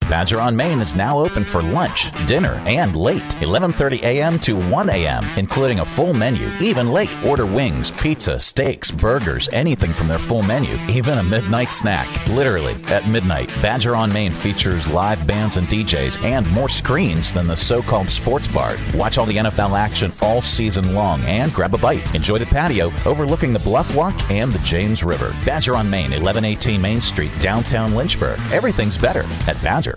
[0.10, 4.40] Badger on Main is now open for lunch, dinner, and late, 11:30 a.m.
[4.40, 6.50] to 1 a.m., including a full menu.
[6.60, 11.72] Even late, order wings, pizza, steaks, burgers, anything from their full menu, even a midnight
[11.72, 12.08] snack.
[12.28, 17.48] Literally at midnight, Badger on Main features live bands and DJs and more screens than
[17.48, 18.78] the so-called sports bar.
[18.94, 22.14] Watch all the NFL action all season long and grab a bite.
[22.14, 25.36] Enjoy the patio overlooking the Bluff Walk and the James River.
[25.46, 28.40] Badger on Main, 1118 Main Street, downtown Lynchburg.
[28.52, 29.96] Everything's better at Badger.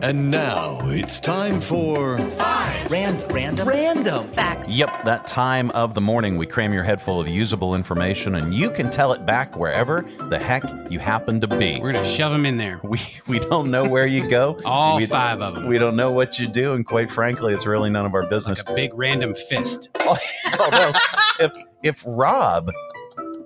[0.00, 2.90] And now it's time for Five.
[2.90, 3.28] Random.
[3.30, 3.68] Random.
[3.68, 4.30] Random.
[4.30, 4.76] Facts.
[4.76, 8.54] Yep, that time of the morning we cram your head full of usable information and
[8.54, 11.80] you can tell it back wherever the heck you happen to be.
[11.80, 12.80] We're gonna shove them in there.
[12.88, 14.60] We we don't know where you go.
[14.64, 15.66] All we, five of them.
[15.66, 18.62] We don't know what you do, and quite frankly, it's really none of our business.
[18.66, 19.88] A big random fist.
[20.00, 20.16] Oh,
[20.60, 20.92] Although,
[21.40, 22.70] if if Rob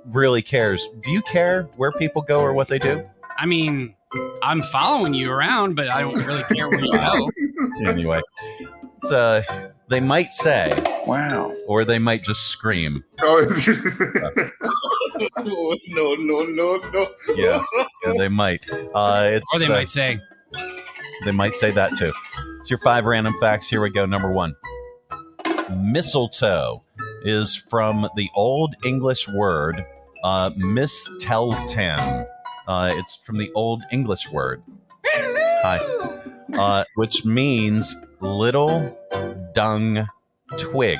[0.04, 3.08] really cares, do you care where people go or what they do?
[3.38, 3.94] I mean,
[4.42, 7.30] I'm following you around, but I don't really care where you go.
[7.90, 8.20] anyway,
[8.98, 10.72] it's uh, they might say,
[11.06, 13.04] "Wow," or they might just scream.
[15.44, 17.08] Oh, no, no, no, no.
[17.34, 17.62] Yeah,
[18.04, 18.64] yeah they might.
[18.94, 20.18] Uh, it's Or they uh, might say,
[21.24, 22.12] They might say that too.
[22.58, 23.68] It's your five random facts.
[23.68, 24.06] Here we go.
[24.06, 24.56] Number one
[25.70, 26.82] Mistletoe
[27.24, 29.84] is from the Old English word
[30.22, 32.26] uh, mistelten.
[32.66, 34.62] Uh, it's from the Old English word.
[35.04, 35.78] Hi.
[36.54, 38.96] Uh, which means little
[39.54, 40.06] dung
[40.58, 40.98] twig.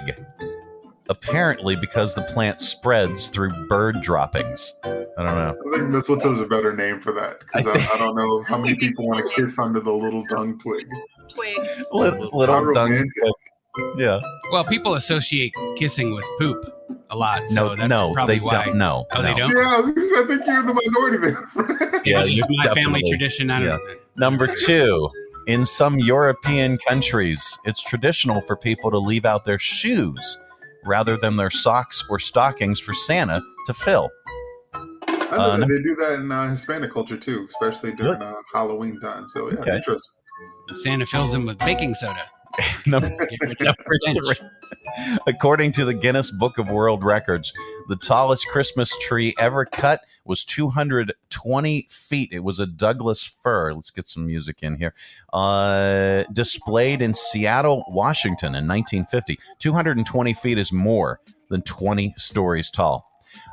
[1.08, 4.72] Apparently, because the plant spreads through bird droppings.
[4.84, 5.54] I don't know.
[5.66, 8.56] I think mistletoe is a better name for that because I, I don't know how
[8.56, 10.86] many people want to kiss under the little dung twig.
[11.28, 11.58] Twig.
[11.92, 13.12] Little, little dung romantic.
[13.20, 13.32] twig.
[13.97, 14.20] Yeah.
[14.51, 16.59] Well, people associate kissing with poop
[17.11, 17.43] a lot.
[17.51, 18.66] No, that's no, probably they why.
[18.66, 18.77] don't.
[18.79, 19.49] No, Oh, they no.
[19.49, 19.51] don't?
[19.57, 22.01] Yeah, I, was gonna say, I think you're in the minority there.
[22.05, 23.51] Yeah, It's you my family tradition.
[23.51, 23.95] I don't yeah.
[24.16, 25.09] Number two,
[25.47, 30.39] in some European countries, it's traditional for people to leave out their shoes
[30.85, 34.11] rather than their socks or stockings for Santa to fill.
[34.75, 34.81] I
[35.31, 39.01] know Uh, that they do that in uh, Hispanic culture too, especially during uh, Halloween
[39.01, 39.29] time.
[39.31, 39.77] So yeah, Okay.
[39.77, 40.12] interesting.
[40.83, 42.25] Santa fills them with baking soda.
[42.86, 44.48] Number, Get rid of number three.
[45.26, 47.53] According to the Guinness Book of World Records,
[47.88, 52.30] the tallest Christmas tree ever cut was 220 feet.
[52.32, 53.72] It was a Douglas fir.
[53.72, 54.94] Let's get some music in here.
[55.32, 59.38] Uh, displayed in Seattle, Washington in 1950.
[59.59, 63.07] 220 feet is more than 20 stories tall.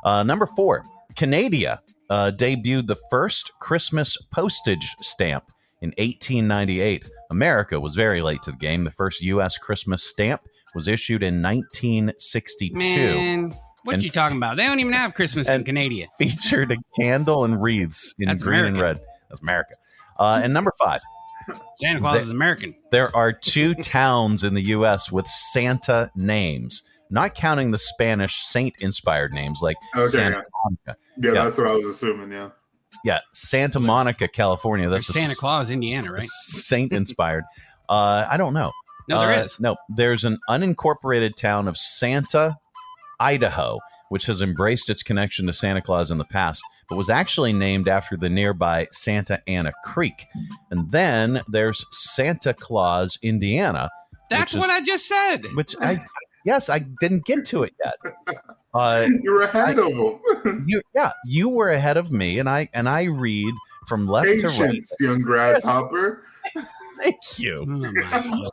[0.03, 0.83] Uh, number four,
[1.15, 7.09] Canada uh, debuted the first Christmas postage stamp in 1898.
[7.29, 8.83] America was very late to the game.
[8.83, 9.57] The first U.S.
[9.57, 10.41] Christmas stamp
[10.75, 12.75] was issued in 1962.
[12.75, 13.51] Man,
[13.83, 14.57] what And you talking about?
[14.57, 16.07] They don't even have Christmas in Canada.
[16.17, 18.99] Featured a candle and wreaths in That's green and red.
[19.29, 19.75] That's America.
[20.17, 21.01] Uh, and number five,
[21.79, 22.75] Santa Claus They- is American.
[22.91, 25.11] there are two towns in the U.S.
[25.11, 30.41] with Santa names, not counting the Spanish saint-inspired names like Okay, Santa yeah.
[30.63, 30.97] Monica.
[31.17, 31.43] Yeah, Yeah.
[31.45, 32.31] that's what I was assuming.
[32.31, 32.49] Yeah.
[33.03, 34.89] Yeah, Santa Monica, California.
[34.89, 36.23] That's Santa Claus, Indiana, right?
[36.23, 37.43] saint inspired.
[37.87, 38.71] uh, I don't know.
[39.07, 39.59] No, there Uh, is.
[39.59, 42.57] No, there's an unincorporated town of Santa,
[43.19, 43.79] Idaho,
[44.09, 47.87] which has embraced its connection to Santa Claus in the past, but was actually named
[47.87, 50.25] after the nearby Santa Ana Creek.
[50.71, 53.89] And then there's Santa Claus, Indiana,
[54.29, 55.43] That's which what is- I just said.
[55.55, 56.03] which I
[56.49, 58.15] yes, I didn't get to it yet.
[58.73, 60.65] Uh, You're ahead of them.
[60.67, 63.53] you, yeah, you were ahead of me, and I and I read
[63.87, 64.83] from left to right.
[64.99, 66.23] Young grasshopper.
[66.97, 67.65] Thank you.
[68.11, 68.51] Oh.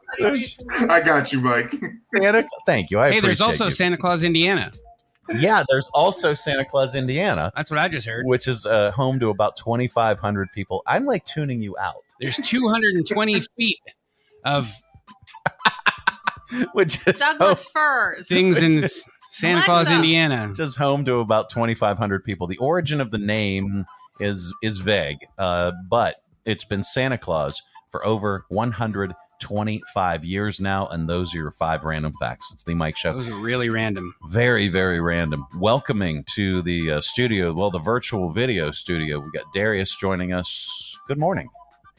[0.88, 1.74] I got you, Mike.
[2.14, 3.00] Santa, thank you.
[3.00, 3.70] I hey, there's also you.
[3.72, 4.70] Santa Claus, Indiana.
[5.40, 8.24] yeah, there's also Santa Claus, Indiana, That's what I just heard.
[8.24, 10.84] which is uh, home to about 2,500 people.
[10.86, 13.80] I'm like tuning you out, There's 220 feet
[14.44, 14.72] of
[16.72, 18.28] which is home, Douglas firs.
[18.28, 18.88] things in
[19.30, 20.48] Santa Claus, Indiana.
[20.48, 22.46] which is home to about 2,500 people.
[22.46, 23.84] The origin of the name
[24.20, 31.08] is is vague, uh, but it's been Santa Claus for over 125 years now, and
[31.08, 32.48] those are your five random facts.
[32.52, 33.14] It's the Mike Show.
[33.14, 34.14] Those are really random.
[34.28, 35.44] Very, very random.
[35.58, 39.20] Welcoming to the uh, studio, well, the virtual video studio.
[39.20, 40.98] We got Darrius joining us.
[41.08, 41.48] Good morning.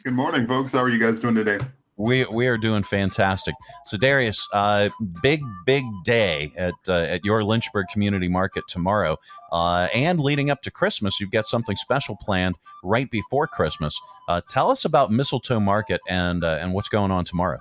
[0.03, 0.71] Good morning, folks.
[0.71, 1.59] How are you guys doing today?
[1.97, 3.55] We we are doing fantastic.
[3.85, 4.89] So Darrius, uh,
[5.21, 9.17] big big day at uh, at your Lynchburg Community Market tomorrow,
[9.51, 13.97] uh, and leading up to Christmas, you've got something special planned right before Christmas.
[14.27, 17.59] Uh, tell us about Mistletoe Market and uh, and what's going on tomorrow.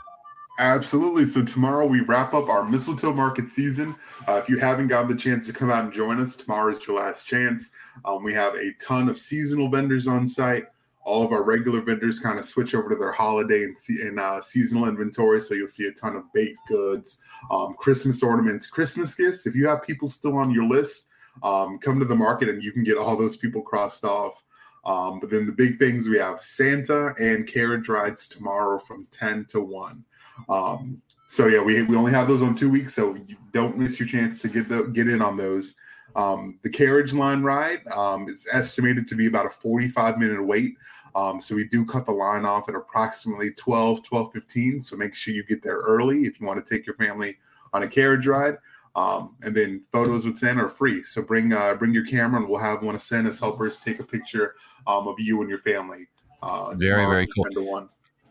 [0.59, 1.27] Absolutely.
[1.27, 3.95] So tomorrow we wrap up our mistletoe market season.
[4.27, 6.87] Uh, if you haven't gotten the chance to come out and join us, tomorrow is
[6.87, 7.71] your last chance.
[8.05, 10.65] Um, we have a ton of seasonal vendors on site.
[11.07, 14.41] All of our regular vendors kind of switch over to their holiday and, and uh,
[14.41, 15.41] seasonal inventory.
[15.41, 19.47] So you'll see a ton of baked goods, um, Christmas ornaments, Christmas gifts.
[19.47, 21.07] If you have people still on your list,
[21.43, 24.43] um, come to the market and you can get all those people crossed off.
[24.85, 29.47] Um, but then the big things we have Santa and carriage rides tomorrow from 10
[29.47, 30.05] to 1.
[30.49, 33.17] Um, so yeah, we, we only have those on two weeks, so
[33.53, 35.75] don't miss your chance to get the, get in on those.
[36.17, 40.77] Um, the carriage line ride um, is estimated to be about a 45 minute wait.
[41.15, 44.83] Um, so we do cut the line off at approximately 12, 12, 15.
[44.83, 47.37] So make sure you get there early if you want to take your family
[47.73, 48.57] on a carriage ride.
[48.97, 51.03] Um, and then photos with Santa are free.
[51.03, 54.05] So bring uh, bring your camera, and we'll have one of Santa's helpers take a
[54.05, 54.55] picture
[54.87, 56.09] um, of you and your family.
[56.43, 57.45] Uh, Very, very cool.
[57.67, 57.89] 1.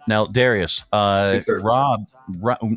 [0.07, 1.59] Now, Darrius, uh, Yes, sir.
[1.59, 2.05] Rob,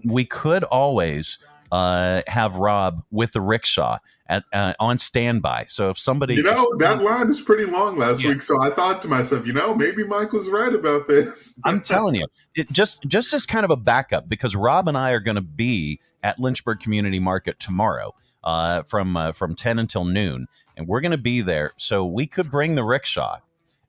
[0.05, 1.39] we could always
[1.73, 5.65] uh, have Rob with the rickshaw at uh, on standby.
[5.69, 8.31] So if somebody, You know, that line was pretty long last Yeah.
[8.31, 8.43] week.
[8.43, 11.59] So I thought to myself, you know, maybe Mike was right about this.
[11.65, 15.13] I'm telling you, it just just as kind of a backup because Rob and I
[15.13, 18.15] are going to be at Lynchburg Community Market tomorrow
[18.45, 20.47] uh, from uh, from ten until noon,
[20.77, 21.73] and we're going to be there.
[21.77, 23.39] So we could bring the rickshaw,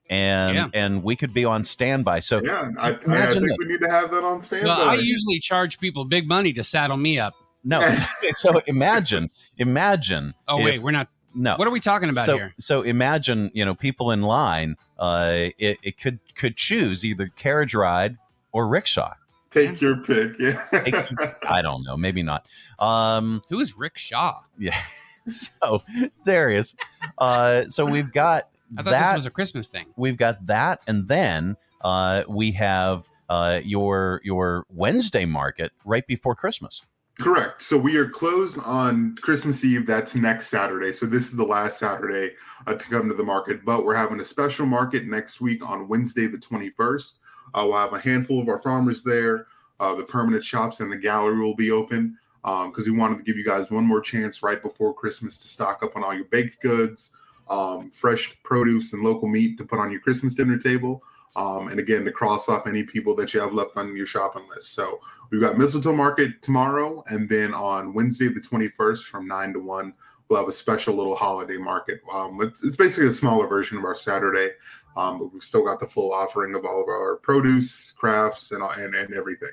[0.10, 0.68] and Yeah.
[0.74, 2.20] and we could be on standby.
[2.20, 4.68] So Yeah, I, I, I Imagine think we need to have that on standby.
[4.68, 7.34] Well, I usually charge people big money to saddle me up.
[7.64, 7.96] No,
[8.34, 10.34] so imagine, imagine.
[10.48, 11.10] Oh if- wait, we're not.
[11.36, 11.56] No.
[11.58, 12.54] What are we talking about so, here?
[12.60, 14.78] So imagine, you know, people in line.
[14.98, 18.18] Uh, it, it could could choose either carriage ride
[18.52, 19.14] or rickshaw.
[19.52, 20.40] Take your pick.
[20.40, 20.64] Yeah.
[21.48, 21.98] I don't know.
[21.98, 22.46] Maybe not.
[22.78, 24.42] Um, Who is Rick Shaw?
[24.58, 24.78] Yeah.
[25.28, 25.84] So
[26.26, 26.76] Darrius,
[27.20, 29.86] uh, so we've got I thought that this was a Christmas thing.
[29.96, 36.34] we've got that, and then uh, we have uh, your your Wednesday market right before
[36.34, 36.82] Christmas.
[37.20, 37.62] Correct.
[37.62, 39.86] So we are closed on Christmas Eve.
[39.86, 40.94] That's next Saturday.
[40.94, 43.66] So this is the last Saturday uh, to come to the market.
[43.66, 47.16] But we're having a special market next week on Wednesday, the 21st.
[47.54, 49.48] Uh, we'll have a handful of our farmers there.
[49.82, 53.36] Uh, the permanent shops and the gallery will be open because we wanted to give
[53.36, 56.62] you guys one more chance right before Christmas to stock up on all your baked
[56.62, 57.12] goods,
[57.50, 61.04] um, fresh produce, and local meat to put on your Christmas dinner table.
[61.36, 64.48] Um, and again, to cross off any people that you have left on your shopping
[64.50, 64.74] list.
[64.74, 65.00] So
[65.32, 69.94] we've got Mistletoe Market tomorrow, and then on Wednesday, the 21st, from 9 to 1,
[70.28, 72.02] we'll have a special little holiday market.
[72.12, 74.52] Um, it's, it's basically a smaller version of our Saturday,
[74.96, 78.64] um, but we've still got the full offering of all of our produce, crafts, and,
[78.64, 79.50] and, and everything.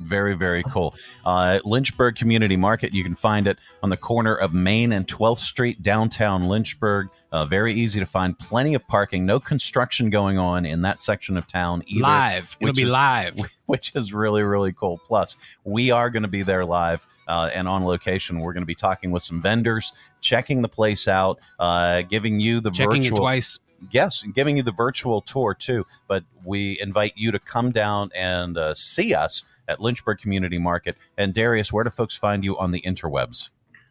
[0.00, 0.94] Very, very cool.
[1.26, 2.94] Uh, Lynchburg Community Market.
[2.94, 7.08] You can find it on the corner of Main and 12th Street, downtown Lynchburg.
[7.32, 8.38] Uh, very easy to find.
[8.38, 9.26] Plenty of parking.
[9.26, 12.02] No construction going on in that section of town either.
[12.02, 12.56] Live.
[12.60, 13.38] It'll be is- live.
[13.66, 14.98] Which is really, really cool.
[15.06, 17.06] Plus, we are going to be there live.
[17.28, 21.06] Uh, and on location, we're going to be talking with some vendors, checking the place
[21.06, 23.60] out, uh, giving you the Checking it virtual twice.
[23.92, 25.86] yes, and giving you the virtual tour too.
[26.08, 30.96] But we invite you to come down and uh, see us at Lynchburg Community Market.
[31.16, 33.50] And Darrius, where do folks find you on the interwebs?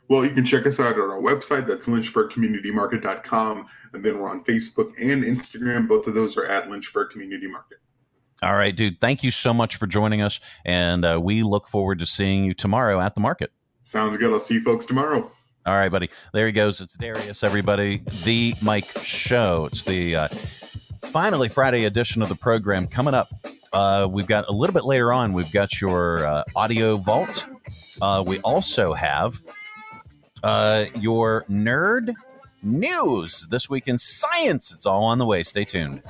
[0.09, 1.67] Well, you can check us out on our website.
[1.67, 3.67] That's lynchburgcommunitymarket.com.
[3.93, 5.87] And then we're on Facebook and Instagram.
[5.87, 7.77] Both of those are at Lynchburg Community Market.
[8.41, 8.99] All right, dude.
[9.01, 12.53] Thank you so much for joining us, and uh, we look forward to seeing you
[12.53, 13.51] tomorrow at the market.
[13.83, 14.31] Sounds good.
[14.31, 15.29] I'll see you folks tomorrow.
[15.65, 16.09] All right, buddy.
[16.33, 16.79] There he goes.
[16.79, 18.01] It's Darrius, everybody.
[18.23, 19.65] The Mike Show.
[19.65, 20.27] It's the uh,
[21.01, 23.29] finally Friday edition of the program coming up.
[23.71, 25.33] Uh, we've got a little bit later on.
[25.33, 27.47] We've got your uh, audio vault.
[28.01, 29.41] Uh, we also have
[30.43, 32.13] uh, your nerd
[32.63, 34.71] news this week in science.
[34.71, 35.43] It's all on the way.
[35.43, 36.01] Stay tuned.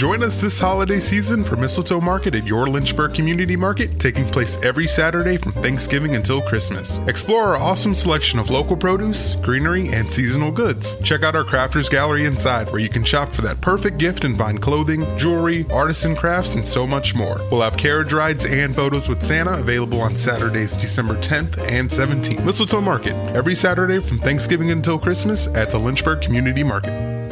[0.00, 4.56] Join us this holiday season for Mistletoe Market at your Lynchburg Community Market, taking place
[4.62, 7.00] every Saturday from Thanksgiving until Christmas.
[7.00, 10.96] Explore our awesome selection of local produce, greenery, and seasonal goods.
[11.02, 14.38] Check out our crafters gallery inside, where you can shop for that perfect gift and
[14.38, 17.36] find clothing, jewelry, artisan crafts, and so much more.
[17.50, 22.42] We'll have carriage rides and photos with Santa available on Saturdays, December 10th and 17th.
[22.42, 27.29] Mistletoe Market, every Saturday from Thanksgiving until Christmas at the Lynchburg Community Market.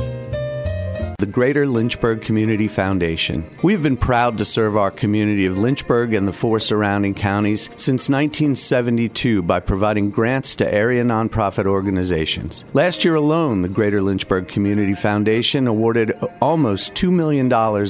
[1.20, 3.44] The Greater Lynchburg Community Foundation.
[3.64, 8.08] We've been proud to serve our community of Lynchburg and the four surrounding counties since
[8.08, 12.64] 1972 by providing grants to area nonprofit organizations.
[12.72, 17.46] Last year alone, the Greater Lynchburg Community Foundation awarded almost $2 million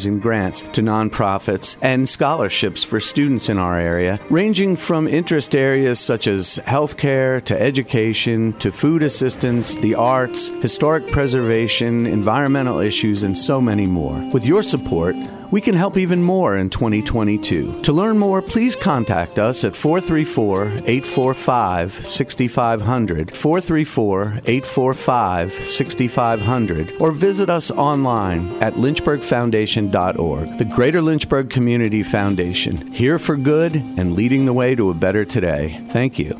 [0.06, 6.00] in grants to nonprofits and scholarships for students in our area, ranging from interest areas
[6.00, 13.38] such as healthcare to education to food assistance, the arts, historic preservation, environmental issues, and
[13.38, 14.18] so many more.
[14.32, 15.16] With your support,
[15.50, 17.80] we can help even more in 2022.
[17.82, 27.48] To learn more, please contact us at 434 845 6500, 434 845 6500, or visit
[27.48, 30.58] us online at lynchburgfoundation.org.
[30.58, 35.24] The Greater Lynchburg Community Foundation, here for good and leading the way to a better
[35.24, 35.80] today.
[35.90, 36.38] Thank you.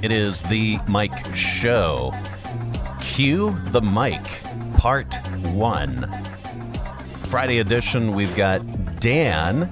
[0.00, 2.12] It is the Mike Show.
[3.00, 4.22] Cue the mic,
[4.78, 5.12] part
[5.52, 6.08] one.
[7.24, 8.60] Friday edition, we've got
[9.00, 9.62] Dan,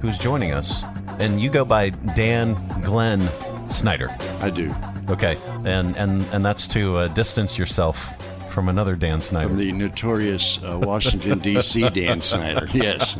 [0.00, 0.82] who's joining us.
[1.18, 3.28] And you go by Dan Glen
[3.70, 4.16] Snyder.
[4.40, 4.74] I do.
[5.08, 5.36] Okay.
[5.66, 8.14] And and and that's to uh, distance yourself
[8.50, 9.48] from another Dan Snyder.
[9.48, 11.88] From the notorious uh, Washington, D.C.
[11.90, 12.68] Dan Snyder.
[12.72, 13.16] Yes.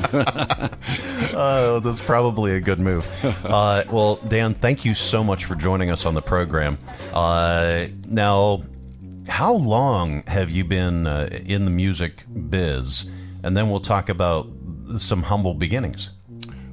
[1.35, 3.05] Oh, that's probably a good move.
[3.45, 6.79] Uh, well, Dan, thank you so much for joining us on the program.
[7.13, 8.63] Uh, now,
[9.29, 13.11] how long have you been uh, in the music biz?
[13.43, 14.49] And then we'll talk about
[14.99, 16.11] some humble beginnings.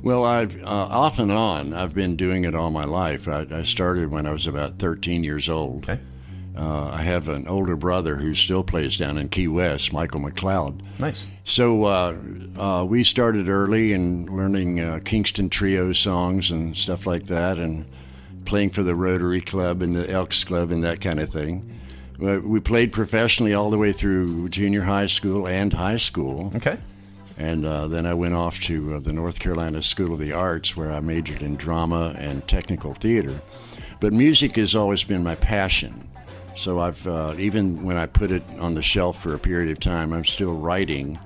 [0.04, 1.74] Well, I've uh, off and on.
[1.74, 3.28] I've been doing it all my life.
[3.28, 5.84] I, I started when I was about 13 years old.
[5.84, 6.02] Okay.
[6.56, 10.82] Uh, I have an older brother who still plays down in Key West, Michael McLeod.
[11.00, 11.28] Nice.
[11.46, 12.22] So uh,
[12.58, 17.86] uh, we started early and learning uh, Kingston Trio songs and stuff like that, and
[18.44, 21.80] playing for the Rotary Club and the Elks Club and that kind of thing.
[22.22, 26.52] Uh, We played professionally all the way through junior high school and high school.
[26.56, 26.78] Okay.
[27.38, 30.78] And uh, then I went off to uh, the North Carolina School of the Arts,
[30.78, 33.42] where I majored in drama and technical theater.
[34.00, 36.08] But music has always been my passion.
[36.56, 39.80] So I've uh, even when I put it on the shelf for a period of
[39.80, 41.18] time, I'm still writing.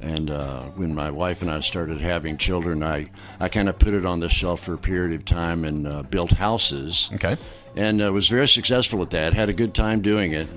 [0.00, 3.10] And uh, when my wife and I started having children, I,
[3.40, 6.02] I kind of put it on the shelf for a period of time and uh,
[6.02, 7.10] built houses.
[7.14, 7.36] Okay.
[7.76, 9.32] And uh, was very successful at that.
[9.34, 10.48] Had a good time doing it,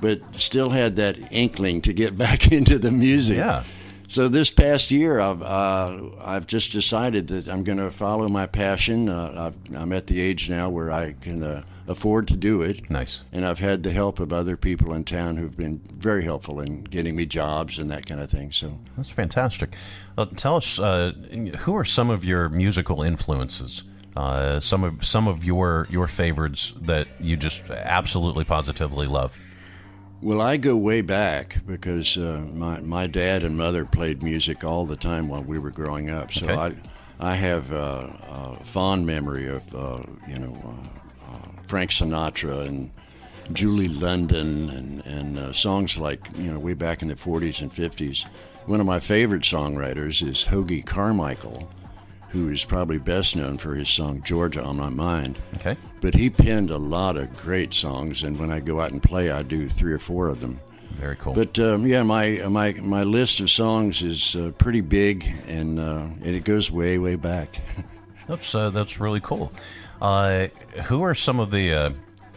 [0.00, 3.38] but still had that inkling to get back into the music.
[3.38, 3.64] Yeah.
[4.10, 8.46] So this past year, I've uh, I've just decided that I'm going to follow my
[8.46, 9.10] passion.
[9.10, 12.90] Uh, I've, I'm at the age now where I can uh, afford to do it.
[12.90, 13.22] Nice.
[13.32, 16.84] And I've had the help of other people in town who've been very helpful in
[16.84, 18.50] getting me jobs and that kind of thing.
[18.50, 19.74] So That's fantastic.
[20.16, 21.12] Uh, tell us, uh,
[21.60, 23.84] who are some of your musical influences?
[24.16, 29.36] Uh, some of some of your your favorites that you just absolutely positively love.
[30.20, 34.84] Well, I go way back because uh, my my dad and mother played music all
[34.84, 36.32] the time while we were growing up.
[36.32, 36.54] So Okay.
[37.20, 38.08] I I have uh,
[38.58, 42.90] a fond memory of uh, you know uh, uh, Frank Sinatra and
[43.52, 47.70] Julie London and and uh, songs like you know way back in the 40s and
[47.70, 48.24] 50s.
[48.66, 51.70] One of my favorite songwriters is Hoagy Carmichael,
[52.30, 55.38] who is probably best known for his song Georgia on My Mind.
[55.56, 55.76] Okay.
[56.00, 59.30] But he penned a lot of great songs, and when I go out and play,
[59.30, 60.60] I do three or four of them.
[60.92, 61.32] Very cool.
[61.32, 66.06] But um, yeah, my my my list of songs is uh, pretty big, and uh,
[66.22, 67.60] and it goes way way back.
[68.26, 69.50] That's uh, that's really cool.
[70.02, 70.48] Uh,
[70.84, 71.90] who are some of the uh,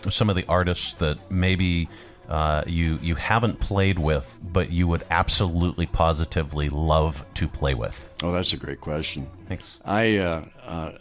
[0.10, 1.90] some of the artists that maybe
[2.30, 8.08] uh, you you haven't played with, but you would absolutely positively love to play with?
[8.22, 9.30] Oh, that's a great question.
[9.48, 9.80] Thanks.
[9.84, 10.92] I uh, uh,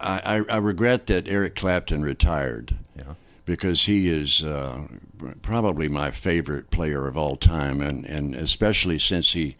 [0.00, 2.76] I, I I regret that Eric Clapton retired.
[2.96, 3.14] Yeah.
[3.44, 4.88] Because he is uh,
[5.40, 9.54] probably my favorite player of all time, and, and especially since he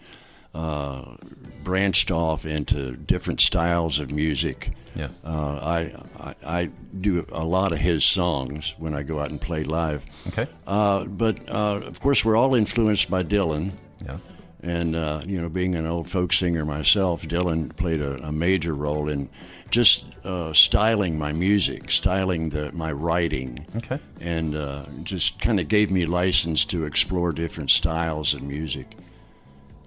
[0.54, 1.14] uh,
[1.62, 4.72] branched off into different styles of music.
[4.96, 5.10] Yeah.
[5.24, 6.70] Uh, I, I I
[7.00, 10.04] do a lot of his songs when I go out and play live.
[10.28, 10.48] Okay.
[10.66, 13.70] Uh, but uh, of course, we're all influenced by Dylan.
[14.04, 14.18] Yeah.
[14.66, 18.74] And uh, you know, being an old folk singer myself, Dylan played a, a major
[18.74, 19.30] role in
[19.70, 23.64] just uh, styling my music, styling the my writing.
[23.76, 24.00] Okay.
[24.20, 28.96] And uh, just kind of gave me license to explore different styles of music.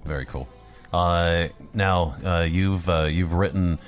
[0.06, 0.48] Very cool.
[0.94, 3.80] Uh, now uh, you've uh, you've written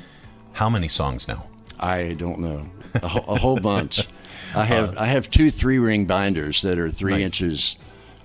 [0.52, 1.46] how many songs now?
[1.80, 2.70] I don't know.
[2.96, 4.08] A, a whole bunch.
[4.56, 7.22] I have I have two three ring binders that are three Nice.
[7.22, 7.78] inches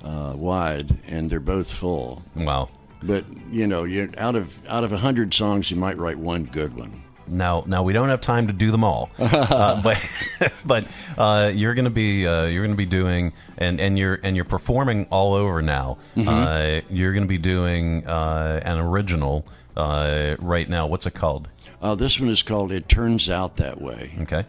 [0.07, 2.23] uh, wide, and they're both full.
[2.35, 2.69] Wow.
[3.03, 6.45] But you know, you out of out of a hundred songs, you might write one
[6.45, 7.03] good one.
[7.29, 10.01] Now, now we don't have time to do them all, uh, but
[10.65, 10.87] but
[11.19, 14.37] uh, you're going to be uh, you're going to be doing and, and you're and
[14.37, 15.99] you're performing all over now.
[16.17, 16.27] Mhm.
[16.29, 19.45] Uh, you're going to be doing uh, an original
[19.77, 20.87] uh, right now.
[20.87, 21.49] What's it called?
[21.83, 24.45] Uh, this one is called "It Turns Out That Way." Okay,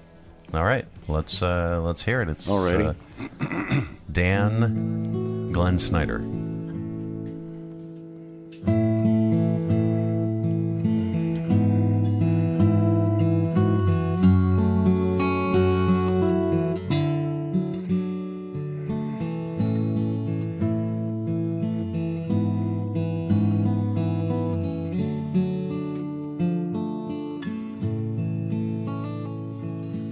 [0.54, 0.86] all right.
[1.08, 2.30] Let's uh, let's hear it.
[2.30, 2.96] It's Alrighty.
[3.42, 3.82] uh,
[4.12, 6.20] Dan Glen Snyder.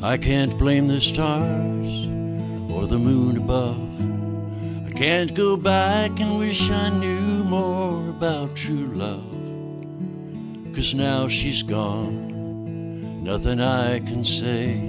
[0.06, 2.06] I can't blame the stars
[2.72, 4.86] or the moon above.
[4.88, 9.26] I can't go back and wish I knew more about true love.
[10.76, 14.80] Cause now she's gone, nothing I can say.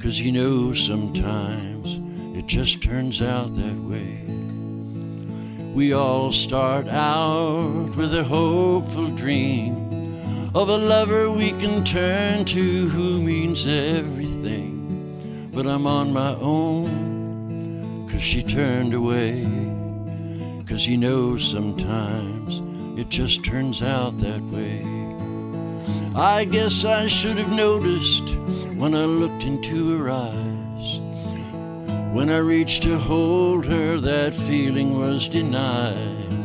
[0.00, 1.98] Cause you know sometimes
[2.38, 4.22] it just turns out that way.
[5.74, 9.83] We all start out with a hopeful dream
[10.54, 15.50] of a lover we can turn to who means everything.
[15.52, 19.44] But I'm on my own, cause she turned away.
[20.64, 22.62] Cause you know sometimes
[22.98, 24.84] it just turns out that way.
[26.14, 28.36] I guess I should have noticed
[28.76, 31.00] when I looked into her eyes.
[32.14, 36.44] When I reached to hold her, that feeling was denied.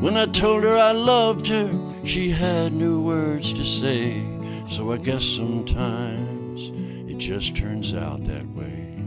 [0.00, 4.22] When I told her I loved her, she had new words to say.
[4.68, 6.70] So I guess sometimes
[7.10, 9.02] it just turns out that way.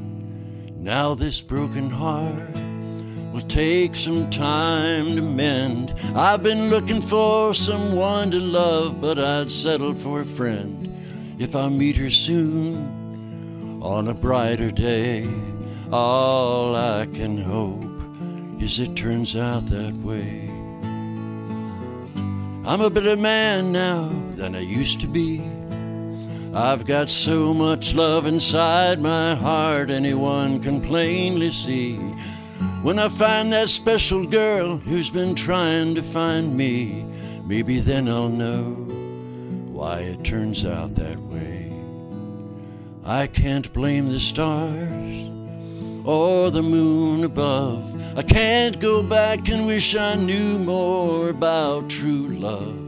[0.75, 2.59] Now this broken heart
[3.33, 5.93] will take some time to mend.
[6.15, 11.69] I've been looking for someone to love, but I'd settle for a friend if I
[11.69, 15.29] meet her soon on a brighter day.
[15.91, 20.46] All I can hope is it turns out that way.
[22.67, 25.41] I'm a better man now than I used to be.
[26.53, 31.95] I've got so much love inside my heart, anyone can plainly see.
[32.83, 37.05] When I find that special girl who's been trying to find me,
[37.45, 38.73] maybe then I'll know
[39.71, 41.71] why it turns out that way.
[43.05, 45.26] I can't blame the stars
[46.07, 47.93] or the moon above.
[48.17, 52.85] I can't go back and wish I knew more about true love.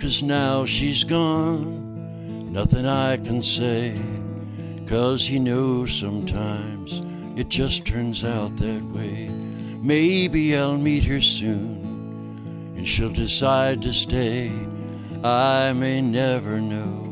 [0.00, 4.00] Cause now she's gone, nothing I can say.
[4.86, 7.02] Cause you know sometimes
[7.38, 9.28] it just turns out that way.
[9.28, 14.50] Maybe I'll meet her soon and she'll decide to stay.
[15.22, 17.02] I may never know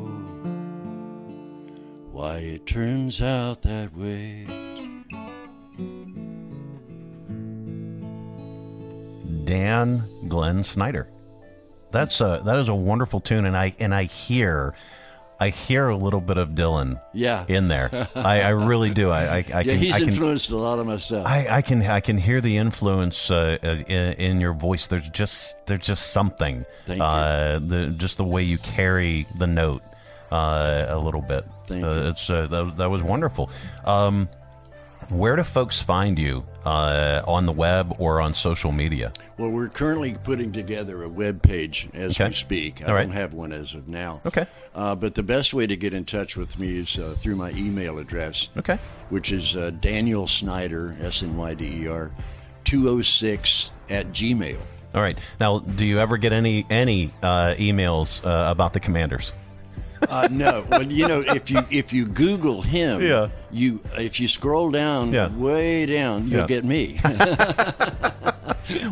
[2.10, 4.46] why it turns out that way.
[9.52, 11.08] Dan Glen Snyder.
[11.90, 14.74] That's a that is a wonderful tune, and I and I hear.
[15.40, 17.44] I hear a little bit of Dylan, Yeah.
[17.48, 17.90] in there.
[18.14, 19.10] I, I really do.
[19.10, 19.78] I, I, I yeah, can.
[19.78, 21.26] he's I can, influenced a lot of my stuff.
[21.26, 24.86] I, I can I can hear the influence uh, uh, in, in your voice.
[24.86, 26.64] There's just there's just something.
[26.86, 27.04] Thank you.
[27.04, 29.82] uh, The just the way you carry the note
[30.30, 31.44] uh, a little bit.
[31.66, 33.50] Thank uh, It's uh, that, that was wonderful.
[33.84, 34.28] Um,
[35.12, 39.12] where do folks find you uh, on the web or on social media?
[39.38, 42.28] Well, we're currently putting together a web page as Okay.
[42.28, 42.82] we speak.
[42.82, 43.02] I All right.
[43.04, 44.20] don't have one as of now.
[44.26, 44.46] Okay.
[44.74, 47.50] Uh, but the best way to get in touch with me is uh, through my
[47.50, 48.48] email address.
[48.56, 48.78] Okay.
[49.10, 52.10] Which is uh, Daniel Snyder, S N Y D E R,
[52.64, 54.58] 206 at Gmail.
[54.94, 55.18] All right.
[55.40, 59.32] Now, do you ever get any any uh, emails uh, about the Commanders?
[60.08, 63.28] Uh, no, well, you know, if you if you Google him, Yeah.
[63.50, 65.28] you if you scroll down Yeah.
[65.28, 66.46] way down, you'll Yeah.
[66.46, 66.98] get me.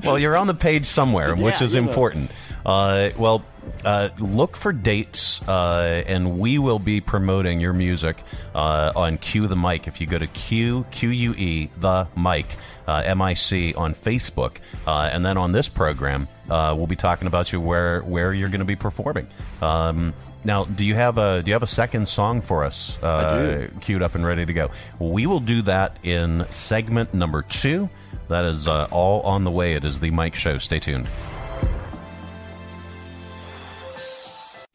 [0.04, 2.30] well, you're on the page somewhere, which is important.
[2.64, 3.42] Uh, well,
[3.84, 8.22] uh, look for dates, uh, and we will be promoting your music
[8.54, 9.86] uh, on Cue the Mic.
[9.86, 12.46] If you go to Q Q U E the Mic
[12.86, 14.56] uh, M I C on Facebook,
[14.86, 18.48] uh, and then on this program, uh, we'll be talking about you where where you're
[18.50, 19.26] going to be performing.
[19.62, 20.12] Um,
[20.44, 22.96] now, do you have a do you have a second song for us?
[23.02, 24.70] Uh, Queued up and ready to go.
[24.98, 27.88] We will do that in segment number two.
[28.28, 29.74] That is uh, all on the way.
[29.74, 30.58] It is the Mike Show.
[30.58, 31.08] Stay tuned.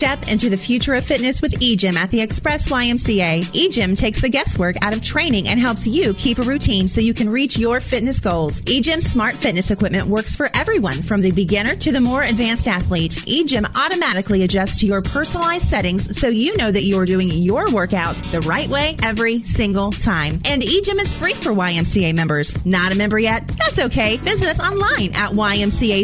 [0.02, 3.40] Step into the future of fitness with eGym at the Express YMCA.
[3.54, 7.14] eGym takes the guesswork out of training and helps you keep a routine so you
[7.14, 8.60] can reach your fitness goals.
[8.64, 13.14] eGym's smart fitness equipment works for everyone from the beginner to the more advanced athlete.
[13.14, 17.72] eGym automatically adjusts to your personalized settings so you know that you are doing your
[17.72, 20.42] workout the right way every single time.
[20.44, 22.66] And eGym is free for YMCA members.
[22.66, 23.48] Not a member yet?
[23.48, 24.18] That's okay.
[24.18, 26.02] Visit us online at ymcacva.org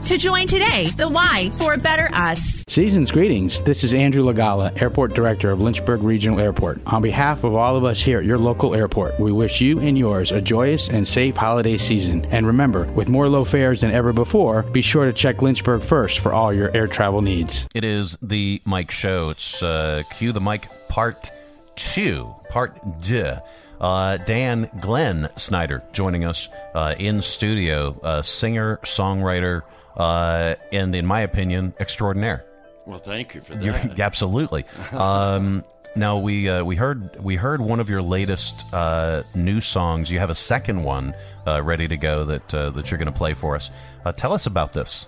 [0.00, 0.86] to join today.
[0.96, 2.63] The Y for a better us.
[2.66, 3.60] Season's greetings.
[3.60, 6.80] This is Andrew Lagala, Airport Director of Lynchburg Regional Airport.
[6.86, 9.98] On behalf of all of us here at your local airport, we wish you and
[9.98, 12.24] yours a joyous and safe holiday season.
[12.30, 16.20] And remember, with more low fares than ever before, be sure to check Lynchburg first
[16.20, 17.66] for all your air travel needs.
[17.74, 19.28] It is the Mike Show.
[19.28, 21.30] It's uh, Cue the Mic Part
[21.76, 23.32] 2, Part 2.
[23.78, 29.62] Uh, Dan Glen Snyder joining us uh, in studio, uh, singer, songwriter,
[29.96, 32.46] uh, and in my opinion, extraordinaire.
[32.86, 33.98] Well, thank you for You're- that.
[34.00, 34.64] absolutely.
[34.92, 35.64] Um,
[35.96, 40.10] now we uh, we heard we heard one of your latest uh, new songs.
[40.10, 41.14] You have a second one
[41.46, 43.70] uh, ready to go that uh, that you're going to play for us.
[44.04, 45.06] Uh, tell us about this.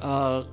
[0.00, 0.44] Uh,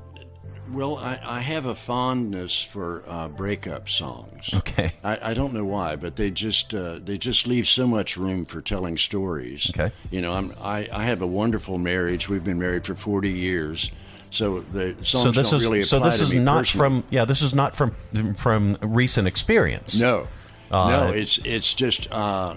[0.71, 4.53] well, I, I have a fondness for uh, breakup songs.
[4.53, 4.91] Okay.
[5.01, 8.43] I, I don't know why, but they just uh, they just leave so much room
[8.43, 9.71] for telling stories.
[9.73, 9.93] Okay.
[10.11, 12.27] You know, I'm I, I have a wonderful marriage.
[12.27, 13.91] We've been married for 40 years,
[14.31, 17.01] so the songs so this don't is really so this is not personally.
[17.01, 17.95] from yeah this is not from
[18.35, 19.97] from recent experience.
[19.99, 20.27] No,
[20.71, 22.55] Uh, no, it's it's just uh,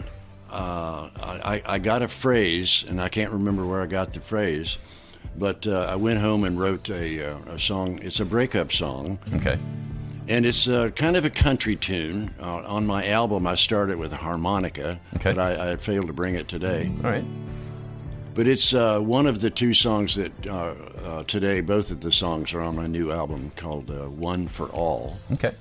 [0.50, 4.78] uh, I I got a phrase, and I can't remember where I got the phrase,
[5.36, 8.00] but uh, I went home and wrote a, uh, a song.
[8.02, 9.18] It's a breakup song.
[9.34, 9.58] Okay.
[10.28, 12.30] And it's uh, kind of a country tune.
[12.40, 15.32] Uh, on my album, I started with a harmonica, Okay.
[15.34, 16.90] but I, I failed to bring it today.
[17.04, 17.24] All right.
[18.41, 20.74] But it's uh, one of the two songs that uh,
[21.05, 24.68] uh, today, both of the songs are on my new album called uh, "One for
[24.68, 25.53] All." Okay.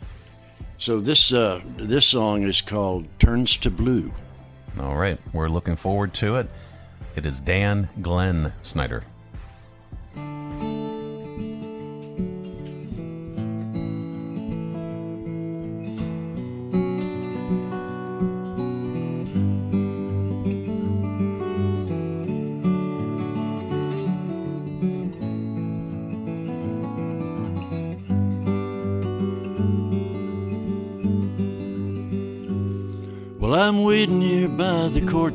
[0.77, 4.13] So this uh, this song is called "Turns to Blue."
[4.79, 6.49] All right, we're looking forward to it.
[7.17, 9.03] It is Dan Glen Snyder.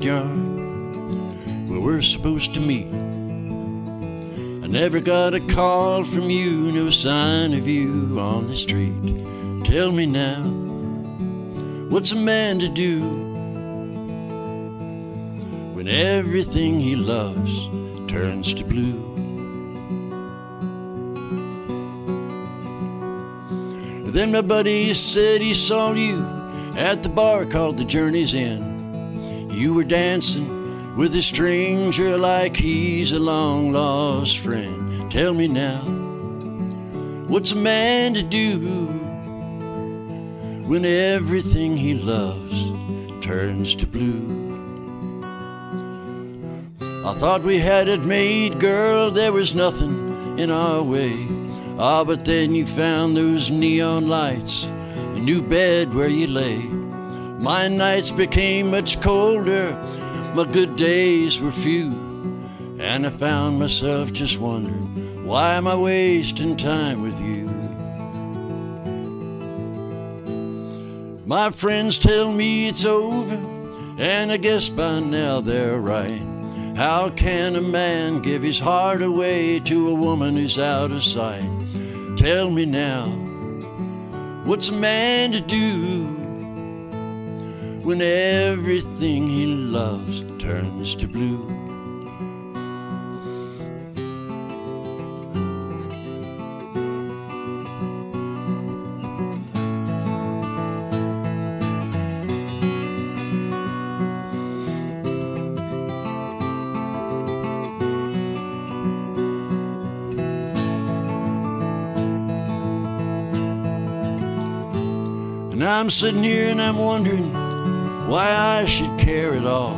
[0.05, 0.20] By
[1.66, 2.92] where we're supposed to meet.
[4.62, 8.92] I never got a call from you, no sign of you on the street.
[9.64, 10.42] Tell me now,
[11.88, 13.00] what's a man to do
[15.72, 17.68] when everything he loves
[18.11, 19.14] turns to blue?
[24.14, 26.24] Then my buddy said he saw you
[26.76, 28.73] at the bar called the Journey's End.
[29.55, 35.11] You were dancing with a stranger like he's a long lost friend.
[35.12, 35.78] Tell me now,
[37.28, 38.59] what's a man to do
[40.66, 44.42] when everything he loves turns to blue?
[47.07, 51.14] I thought we had it made, girl, there was nothing in our way.
[51.78, 56.73] Ah, but then you found those neon lights, a new bed where you lay.
[57.45, 59.72] My nights became much colder,
[60.34, 61.90] my good days were few,
[62.80, 67.45] and I found myself just wondering, why am I wasting time with you?
[71.26, 73.34] My friends tell me it's over,
[73.99, 76.22] and I guess by now they're right.
[76.74, 81.47] How can a man give his heart away to a woman who's out of sight?
[82.16, 83.11] Tell me now,
[84.47, 86.13] what's a man to do
[87.85, 91.47] when everything he loves turns to blue?
[115.53, 117.43] And I'm sitting here and I'm wondering
[118.14, 119.74] why I should care at all.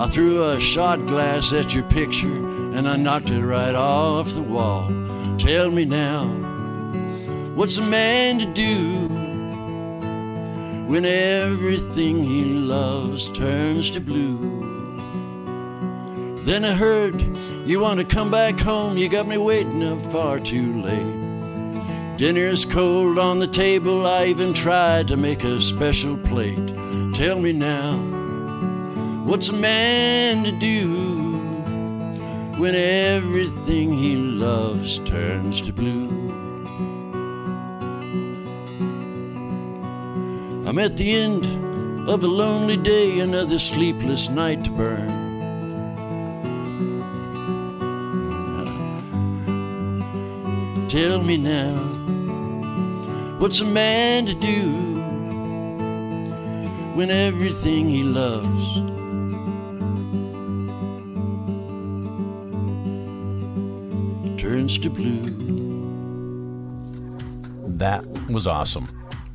[0.00, 2.42] I threw a shot glass at your picture
[2.74, 4.88] and I knocked it right off the wall.
[5.38, 6.24] Tell me now,
[7.54, 9.06] what's a man to do
[10.88, 14.36] when everything he loves turns to blue?
[16.42, 17.14] Then I heard
[17.64, 18.98] you want to come back home.
[18.98, 22.18] You got me waiting up far too late.
[22.18, 24.04] Dinner's cold on the table.
[24.04, 26.58] I even tried to make a special plate.
[27.20, 27.98] Tell me now,
[29.26, 30.88] what's a man to do
[32.58, 36.08] when everything he loves turns to blue?
[40.66, 41.44] I'm at the end
[42.08, 45.10] of a lonely day, another sleepless night to burn.
[50.88, 51.74] Tell me now,
[53.38, 54.89] what's a man to do
[56.94, 58.80] when everything he loves
[64.40, 65.22] turns to blue?
[67.76, 68.88] That was awesome.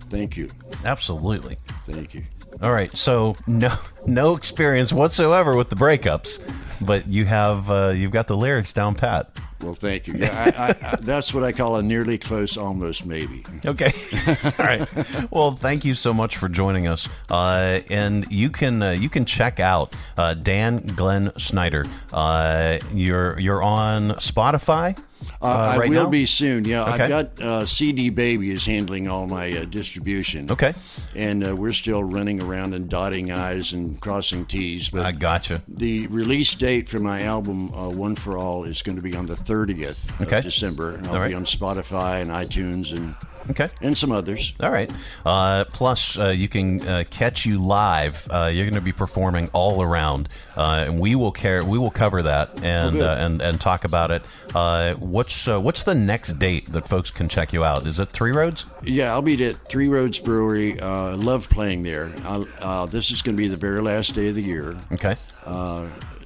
[0.10, 0.50] Thank you.
[0.84, 1.58] Absolutely.
[1.88, 2.24] Thank you.
[2.62, 3.76] All right, so no
[4.06, 6.40] no experience whatsoever with the breakups,
[6.80, 9.30] but you have uh, you've got the lyrics down pat.
[9.66, 10.14] Well, thank you.
[10.14, 13.44] Yeah, I, I, that's what I call a nearly close, almost maybe.
[13.66, 13.92] Okay.
[14.60, 15.32] All right.
[15.32, 17.10] Well, thank you so much for joining us.
[17.32, 21.86] Uh, and you can uh, you can check out uh, Dan Glen Snyder.
[22.14, 24.96] Uh, you're you're on Spotify.
[25.42, 26.10] Uh, I right will now?
[26.10, 26.66] be soon.
[26.66, 27.04] Yeah, Okay.
[27.04, 30.52] I've got uh, CD Baby is handling all my uh, distribution.
[30.52, 30.74] Okay,
[31.16, 34.90] and uh, we're still running around and dotting I's and crossing T's.
[34.90, 35.62] But I gotcha.
[35.68, 39.26] The release date for my album uh, One for All is going to be on
[39.26, 40.38] the 30th Okay.
[40.40, 40.96] of December.
[40.96, 41.30] And I'll All right.
[41.30, 43.16] be on Spotify and iTunes and
[43.50, 43.70] Okay.
[43.82, 44.54] and some others.
[44.60, 44.90] All right.
[45.26, 48.28] Uh, plus, uh, you can uh, catch you live.
[48.30, 51.64] Uh, you're going to be performing all around, uh, and we will care.
[51.64, 54.24] We will cover that and Oh, uh, and and talk about it.
[54.54, 57.86] Uh, what's uh, what's the next date that folks can check you out?
[57.86, 58.66] Is it Three Roads?
[58.84, 60.80] Yeah, I'll be at Three Roads Brewery.
[60.80, 62.12] Uh, love playing there.
[62.26, 64.76] Uh, this is going to be the very last day of the year.
[64.92, 65.16] Okay.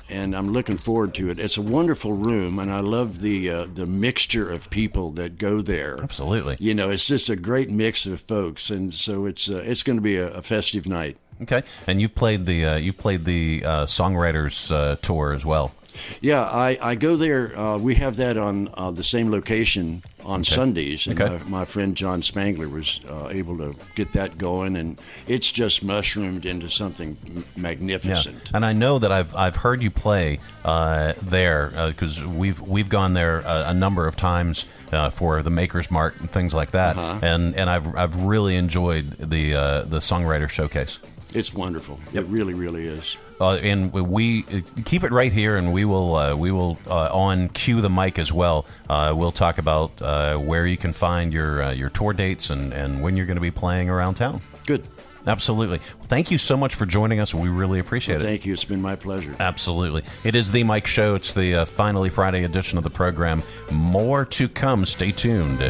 [0.10, 1.40] And I'm looking forward to it.
[1.40, 5.62] It's a wonderful room, and I love the uh, the mixture of people that go
[5.62, 6.00] there.
[6.02, 6.58] Absolutely.
[6.60, 9.98] You know, it's just a great mix of folks, and so it's uh, it's going
[9.98, 11.18] to be a, a festive night.
[11.42, 11.64] Okay.
[11.88, 15.74] And you've played the uh, you've played the uh, songwriters uh, tour as well.
[16.22, 17.58] Yeah, I, I go there.
[17.58, 20.54] Uh, we have that on uh, the same location on Okay.
[20.56, 21.38] Sundays, and Okay.
[21.46, 25.84] my, my friend John Spangler was uh, able to get that going, and it's just
[25.84, 28.52] mushroomed into something m- magnificent.
[28.54, 33.14] And I know that I've I've heard you play uh, there because we've we've gone
[33.14, 36.98] there uh, a number of times uh, for the Makers Mark and things like that,
[36.98, 37.20] Uh-huh.
[37.26, 41.00] and and I've I've really enjoyed the uh, the songwriter showcase.
[41.34, 42.00] It's wonderful.
[42.14, 43.16] It really, really is.
[43.40, 44.44] Uh, and we
[44.86, 48.20] keep it right here, and we will uh, we will uh, on cue the mic
[48.20, 48.66] as well.
[48.90, 52.74] Uh, we'll talk about uh, where you can find your uh, your tour dates and,
[52.74, 54.42] and when you're going to be playing around town.
[54.66, 54.86] Good.
[55.28, 55.80] Absolutely.
[56.04, 57.34] Thank you so much for joining us.
[57.34, 58.30] We really appreciate Well, it.
[58.30, 58.54] thank you.
[58.54, 59.36] It's been my pleasure.
[59.40, 60.04] Absolutely.
[60.24, 61.16] It is the Mike Show.
[61.16, 63.44] It's the uh, finally Friday edition of the program.
[63.70, 64.86] More to come.
[64.86, 65.62] Stay tuned.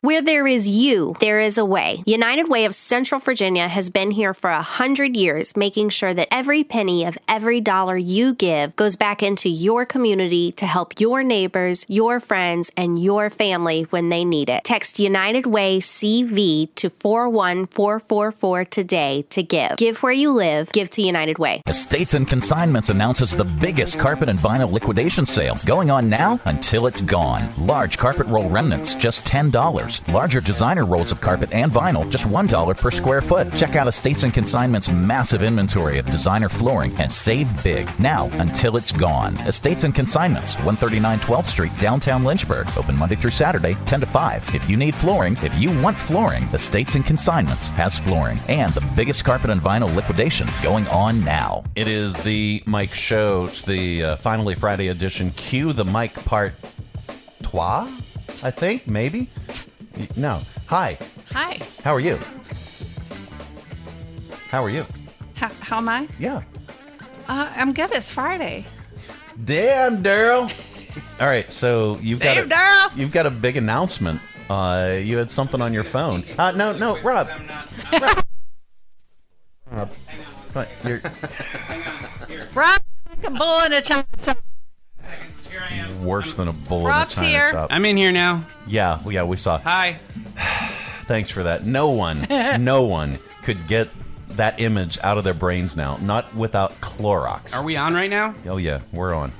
[0.00, 2.04] Where there is you, there is a way.
[2.06, 6.28] United Way of Central Virginia has been here for a hundred years, making sure that
[6.30, 11.24] every penny of every dollar you give goes back into your community to help your
[11.24, 14.62] neighbors, your friends, and your family when they need it.
[14.62, 19.76] Text United Way CV to 41444 today to give.
[19.78, 21.62] Give where you live, give to United Way.
[21.66, 26.86] Estates and Consignments announces the biggest carpet and vinyl liquidation sale going on now until
[26.86, 27.42] it's gone.
[27.58, 29.87] Large carpet roll remnants, just $10.
[30.08, 33.52] Larger designer rolls of carpet and vinyl, just $1 per square foot.
[33.54, 38.76] Check out Estates and Consignments' massive inventory of designer flooring and save big now until
[38.76, 39.36] it's gone.
[39.46, 42.68] Estates and Consignments, 139 12th Street, downtown Lynchburg.
[42.76, 44.54] Open Monday through Saturday, 10 to 5.
[44.54, 48.86] If you need flooring, if you want flooring, Estates and Consignments has flooring and the
[48.94, 51.64] biggest carpet and vinyl liquidation going on now.
[51.74, 53.46] It is the Mike Show.
[53.46, 55.30] It's the uh, finally Friday edition.
[55.32, 56.54] Cue the Mic part
[57.42, 57.90] trois,
[58.42, 59.30] I think, maybe.
[59.98, 60.42] Y- No.
[60.66, 60.98] Hi.
[61.32, 61.60] Hi.
[61.82, 62.18] How are you?
[64.50, 64.86] How are you?
[65.34, 66.08] How, how am I?
[66.18, 66.42] Yeah.
[67.28, 67.90] Uh, I'm good.
[67.92, 68.64] It's Friday.
[69.44, 70.50] Damn, Daryl.
[71.20, 72.96] All right, so you've got Damn, a, Daryl.
[72.96, 74.20] you've got a big announcement.
[74.48, 76.24] Uh, you had something on your phone.
[76.38, 77.28] Uh, no, no, Rob.
[77.92, 78.24] Rob.
[79.70, 79.90] Rob.
[80.50, 81.00] Fine, you're-
[82.54, 82.80] Rob,
[83.10, 84.38] like a bull in a china shop.
[86.00, 87.50] Worse than a bull Rob's in a china here.
[87.52, 87.68] shop.
[87.72, 88.44] I'm in here now.
[88.66, 89.58] Yeah, yeah, we saw.
[89.58, 89.98] Hi.
[91.06, 91.64] Thanks for that.
[91.64, 92.26] No one,
[92.60, 93.88] no one could get
[94.30, 97.56] that image out of their brains now, not without Clorox.
[97.56, 98.34] Are we on right now?
[98.46, 99.32] Oh yeah, we're on.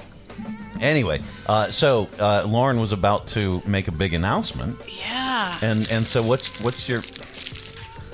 [0.80, 5.58] Anyway, uh, so uh, Lauren was about to make a big announcement, Yeah.
[5.60, 7.02] and and so what's what's your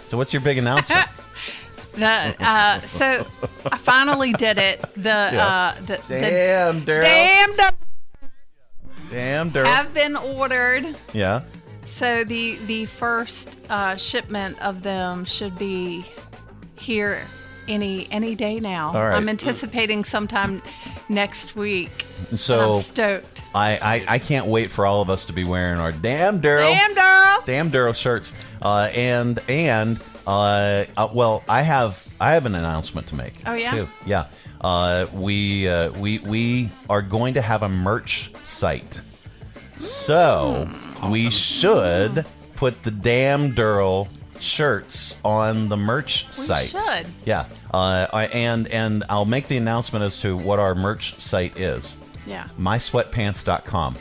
[0.06, 1.06] so what's your big announcement?
[1.96, 3.24] The uh, so
[3.70, 4.82] I finally did it.
[4.96, 5.02] The
[5.32, 5.46] Yeah.
[5.46, 7.04] uh, the, Damn, the Daryl.
[7.04, 7.73] damn Daryl
[9.14, 9.66] Damn, Daryl.
[9.66, 10.96] have been ordered.
[11.12, 11.42] Yeah.
[11.86, 16.04] So the the first uh, shipment of them should be
[16.74, 17.22] here
[17.68, 18.88] any any day now.
[18.88, 19.14] All right.
[19.14, 20.60] I'm anticipating sometime
[21.08, 22.06] next week.
[22.34, 23.42] So I'm stoked.
[23.54, 26.76] I, I I can't wait for all of us to be wearing our damn Daryl.
[26.76, 27.46] Damn Daryl.
[27.46, 28.32] damn Daryl shirts.
[28.60, 33.34] Uh, and and uh, uh, well, I have I have an announcement to make.
[33.46, 33.70] Oh, yeah?
[33.70, 33.88] too.
[34.06, 34.26] Yeah.
[34.64, 39.02] Uh, we uh, we we are going to have a merch site.
[39.78, 40.66] So
[41.00, 41.10] Hmm.
[41.10, 42.24] we should
[42.56, 44.08] put the damn Daryl
[44.40, 46.70] shirts on the merch site.
[46.70, 47.06] should.
[47.26, 47.44] Yeah.
[47.72, 51.98] Uh, I, and and I'll make the announcement as to what our merch site is
[52.26, 52.48] Yeah.
[52.58, 53.96] mysweatpants.com.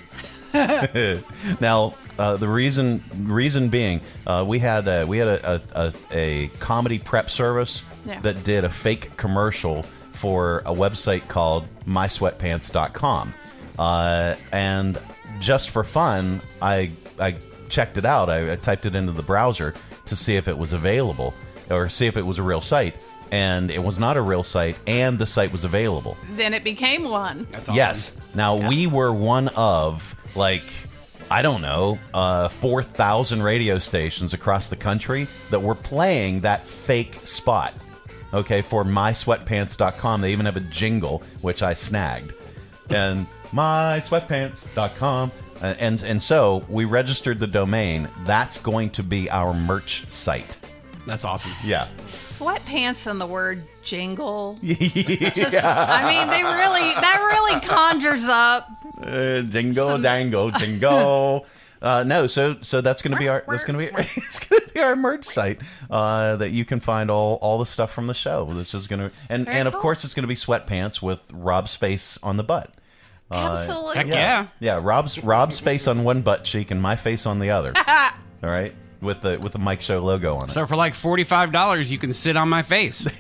[1.60, 5.94] now, uh, the reason reason being, uh, we had a, we had a, a, a,
[6.12, 8.22] a comedy prep service Yeah.
[8.22, 9.84] that did a fake commercial
[10.24, 13.34] for a website called mysweatpants.com,
[13.78, 14.98] uh, and
[15.42, 17.36] just for fun, I I
[17.68, 18.30] checked it out.
[18.30, 19.74] I, I typed it into the browser
[20.06, 21.34] to see if it was available
[21.70, 22.96] or see if it was a real site.
[23.32, 26.16] And it was not a real site, and the site was available.
[26.38, 27.46] Then it became one.
[27.74, 28.14] Yes.
[28.34, 30.72] Now we were one of like
[31.30, 36.66] I don't know, uh, four thousand radio stations across the country that were playing that
[36.66, 37.74] fake spot.
[38.34, 40.22] Okay, for mysweatpants.com.
[40.22, 42.34] They even have a jingle which I snagged.
[42.90, 45.32] And mysweatpants.com.
[45.62, 48.10] Uh, And and so we registered the domain.
[48.26, 50.58] That's going to be our merch site.
[51.06, 51.52] That's awesome.
[51.64, 51.88] Yeah.
[52.06, 54.58] Sweatpants and the word jingle.
[54.62, 55.30] Yeah.
[55.30, 58.70] Just, I mean, they really that really conjures up.
[59.02, 61.46] Uh, jingle dangle jingle.
[61.84, 64.96] Uh, no, so so that's gonna be our that's gonna be it's gonna be our
[64.96, 65.60] merch site
[65.92, 68.46] uh, that you can find all all the stuff from the show.
[68.54, 72.18] This is gonna and Very and of course it's gonna be sweatpants with Rob's face
[72.24, 72.74] on the butt.
[73.30, 73.96] Uh, Absolutely.
[73.98, 74.48] Heck yeah.
[74.62, 74.80] yeah.
[74.82, 77.74] Rob's Rob's face on one butt cheek and my face on the other.
[77.88, 78.14] all
[78.44, 80.54] right, with the with the Mike Show logo on it.
[80.54, 83.06] So for like forty-five dollars, you can sit on my face.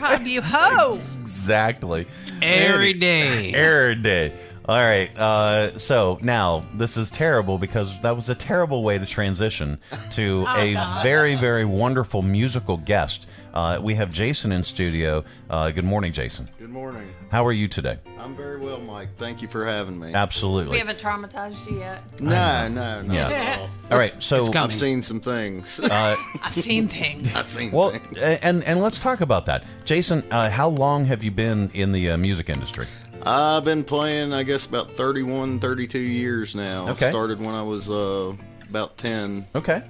[0.00, 1.00] Rob, you ho!
[1.20, 2.08] Exactly.
[2.40, 3.54] Every day.
[3.54, 4.32] Every day.
[4.68, 5.10] All right.
[5.18, 9.78] Uh, so now this is terrible because that was a terrible way to transition
[10.12, 11.02] to Oh, a God.
[11.02, 13.26] very, very wonderful musical guest.
[13.52, 15.24] Uh, we have Jason in studio.
[15.50, 16.48] Uh, good morning, Jason.
[16.58, 17.12] Good morning.
[17.30, 17.98] How are you today?
[18.18, 19.08] I'm very well, Mike.
[19.18, 20.14] Thank you for having me.
[20.14, 20.70] Absolutely.
[20.72, 22.20] We haven't traumatized you yet.
[22.20, 23.12] No, no, no.
[23.12, 23.28] Yeah.
[23.30, 23.70] At all.
[23.90, 25.80] All right, so I've seen some things.
[25.80, 27.34] Uh, I've seen things.
[27.34, 28.16] I've seen well, things.
[28.16, 30.24] a- and and let's talk about that, Jason.
[30.30, 32.86] Uh, how long have you been in the uh, music industry?
[33.24, 36.88] I've been playing, I guess, about 31, 32 years now.
[36.90, 37.08] Okay.
[37.08, 38.34] Started when I was uh,
[38.68, 39.46] about 10.
[39.54, 39.82] Okay.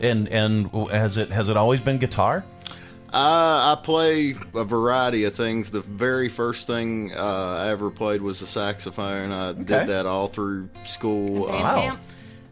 [0.00, 2.44] And and has it has it always been guitar?
[3.12, 5.70] Uh, I play a variety of things.
[5.70, 9.30] The very first thing uh, I ever played was the saxophone.
[9.30, 9.58] I Okay.
[9.64, 11.46] did that all through school.
[11.46, 12.00] Band Um, camp?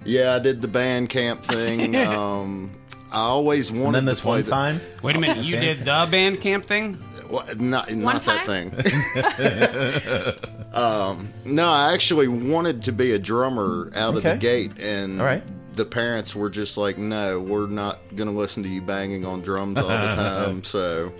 [0.04, 1.96] Yeah, I did the band camp thing.
[2.06, 2.78] um,
[3.12, 4.80] I always wanted And then to this play one the- time.
[5.02, 7.02] Wait a minute, you did the band camp thing?
[7.30, 8.70] Well, not One not that time?
[8.70, 10.34] thing.
[10.74, 15.26] um, no, I actually wanted to be a drummer out of the gate, and All
[15.26, 15.42] right.
[15.76, 19.42] the parents were just like, "No, we're not going to listen to you banging on
[19.42, 21.12] drums all the time." so,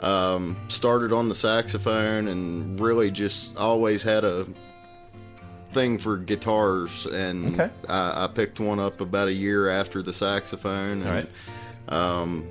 [0.00, 4.46] um, started on the saxophone, and really just always had a
[5.72, 7.70] thing for guitars, and Okay.
[7.88, 11.02] I, I picked one up about a year after the saxophone.
[11.02, 11.28] And, All right.
[11.88, 12.46] Um,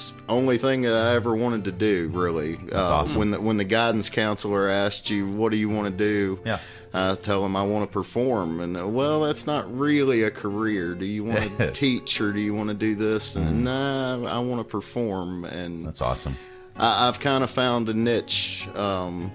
[0.00, 2.58] s- only thing that I ever wanted to do, really.
[2.72, 3.18] uh, awesome.
[3.18, 6.58] When the when the guidance counselor asked you, "What do you want to do?" Yeah.
[6.92, 10.94] I tell them I want to perform, and well, that's not really a career.
[10.94, 13.36] Do you want to teach or do you want to do this?
[13.36, 15.86] And nah, I want to perform, and.
[15.86, 16.36] That's awesome.
[16.76, 18.66] I, I've kind of found a niche.
[18.74, 19.30] Um,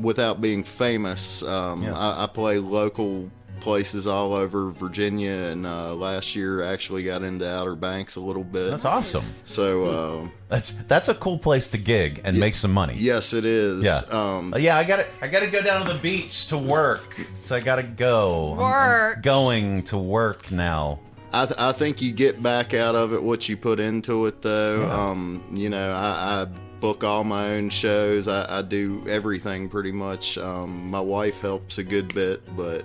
[0.00, 1.96] without being famous, um, Yeah.
[1.96, 3.30] I, I play local
[3.60, 8.44] places all over Virginia, and uh, last year actually got into Outer Banks a little
[8.44, 8.70] bit.
[8.70, 9.24] That's awesome.
[9.44, 9.84] So
[10.24, 12.94] uh, That's that's a cool place to gig and make some money.
[12.96, 13.84] yes, it is.
[13.84, 14.00] Yeah.
[14.10, 16.58] Um, Uh, yeah, I got to I got to go down to the beach to
[16.58, 17.16] work.
[17.36, 18.54] So I got to go.
[18.58, 21.00] I'm- I'm going to work now.
[21.32, 24.42] I, th- I think you get back out of it what you put into it,
[24.42, 24.80] though.
[24.80, 25.10] Yeah.
[25.10, 26.46] Um, you know, I, I
[26.80, 28.26] book all my own shows.
[28.26, 30.38] I, I do everything pretty much.
[30.38, 32.84] Um, my wife helps a good bit, but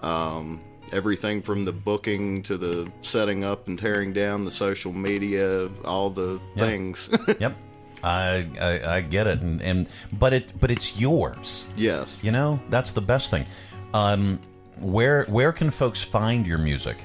[0.00, 0.60] um,
[0.92, 6.10] everything from the booking to the setting up and tearing down the social media, all
[6.10, 6.64] the Yeah.
[6.64, 7.10] things.
[7.40, 7.56] Yep.
[8.02, 11.66] I, I I get it, and, and but it but it's yours.
[11.76, 12.24] yes.
[12.24, 13.44] You know that's the best thing.
[13.92, 14.40] Um,
[14.78, 16.96] where where can folks find your music?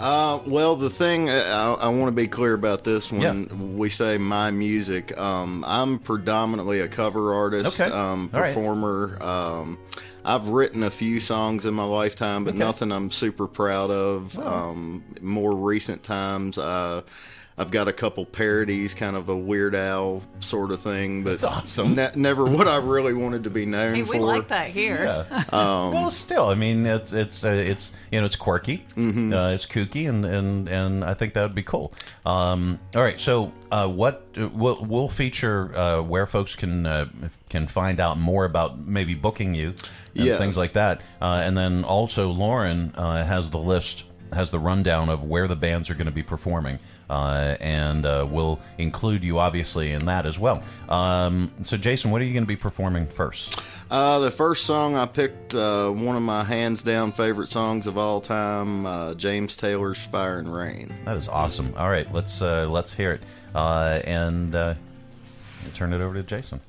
[0.00, 3.54] Uh, well, the thing I, I want to be clear about this when Yeah.
[3.54, 7.90] we say my music, um, I'm predominantly a cover artist, Okay.
[7.90, 8.48] um, All right.
[8.52, 9.16] performer.
[9.22, 9.78] Um,
[10.28, 12.58] I've written a few songs in my lifetime, but Okay.
[12.58, 14.36] nothing I'm super proud of.
[14.38, 17.02] Um, more recent times, uh,
[17.58, 21.94] I've got a couple parodies, kind of a Weird Al sort of thing, but awesome.
[21.94, 24.12] ne- never what I really wanted to be known Hey, for.
[24.12, 25.26] we like that here.
[25.52, 29.32] Um, well, still, I mean, it's it's uh, it's you know it's quirky, Mm-hmm.
[29.32, 31.94] uh, it's kooky, and and and I think that would be cool.
[32.26, 37.06] Um, all right, so uh, what uh, we'll we'll feature uh, where folks can uh,
[37.48, 39.68] can find out more about maybe booking you
[40.14, 40.38] and Yes.
[40.38, 45.08] things like that, uh, and then also Lauren uh, has the list has the rundown
[45.08, 46.78] of where the bands are going to be performing.
[47.08, 50.62] Uh, and uh, we'll include you obviously in that as well.
[50.88, 53.60] Um, so, Jason, what are you going to be performing first?
[53.90, 57.96] Uh, the first song I picked, uh, one of my hands down favorite songs of
[57.96, 61.72] all time, uh, James Taylor's "Fire and Rain." That is awesome.
[61.76, 63.22] All right, let's uh, let's hear it,
[63.54, 64.74] uh, and uh,
[65.74, 66.60] turn it over to Jason.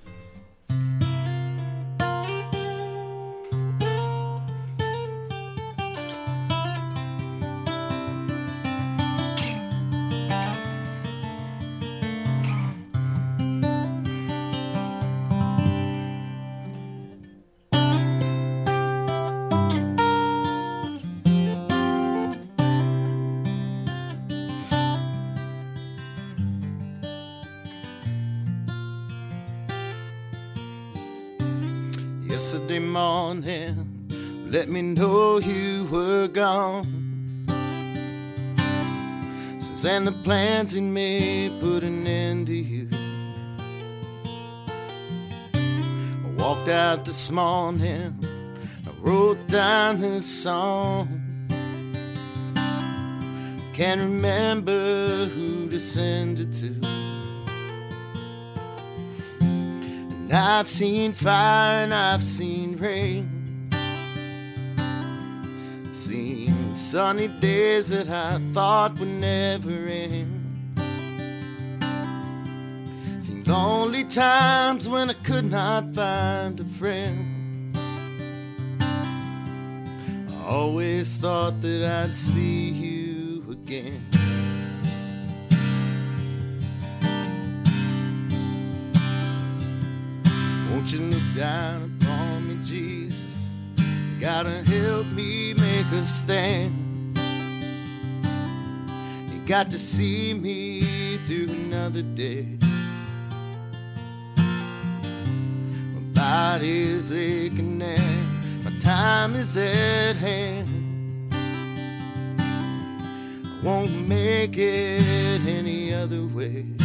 [32.28, 37.46] Yesterday morning, let me know you were gone.
[39.62, 42.90] Susanna plans in me put an end to you.
[45.56, 48.14] I walked out this morning,
[48.86, 51.08] I wrote down this song.
[53.74, 56.97] Can't remember who to send it to.
[60.28, 63.70] And I've seen fire and I've seen rain.
[65.94, 70.34] Seen sunny days that I thought would never end.
[73.24, 77.78] Seen lonely times when I could not find a friend.
[80.30, 84.17] I always thought that I'd see you again.
[90.88, 93.52] Won't you look down upon me, Jesus?
[94.22, 97.18] Gotta help me make a stand.
[99.34, 102.58] You got to see me through another day.
[105.94, 111.34] My body's aching and my time is at hand.
[113.44, 116.77] I won't make it any other way.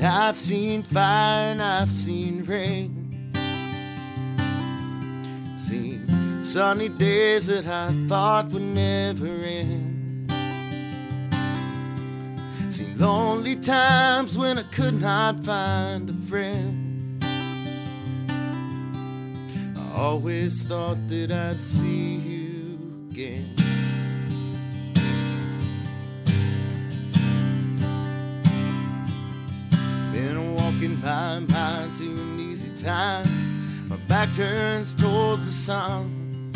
[0.00, 3.32] I've seen fire and I've seen rain.
[5.56, 10.30] Seen sunny days that I thought would never end.
[12.72, 17.24] Seen lonely times when I could not find a friend.
[19.76, 23.56] I always thought that I'd see you again.
[31.08, 33.88] My mind to an easy time.
[33.88, 36.52] My back turns towards the sun.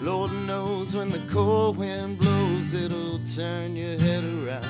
[0.00, 4.64] Lord knows when the cold wind blows, it'll turn your head around.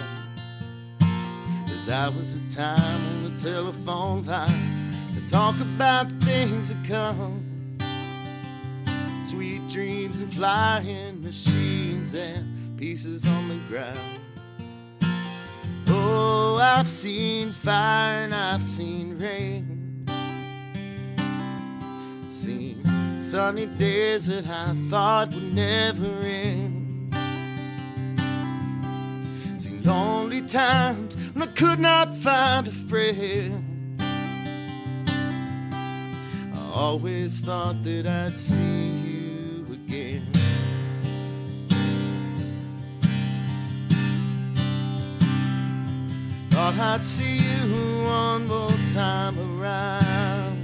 [1.68, 7.44] Cause I was a time on the telephone line to talk about things that come.
[9.22, 14.19] Sweet dreams and flying machines and pieces on the ground.
[15.92, 20.06] Oh, I've seen fire and I've seen rain.
[22.30, 27.14] Seen sunny days that I thought would never end.
[29.58, 34.00] Seen lonely times when I could not find a friend.
[36.54, 40.39] I always thought that I'd see you again.
[46.70, 50.56] Thought I'd see you one more time around.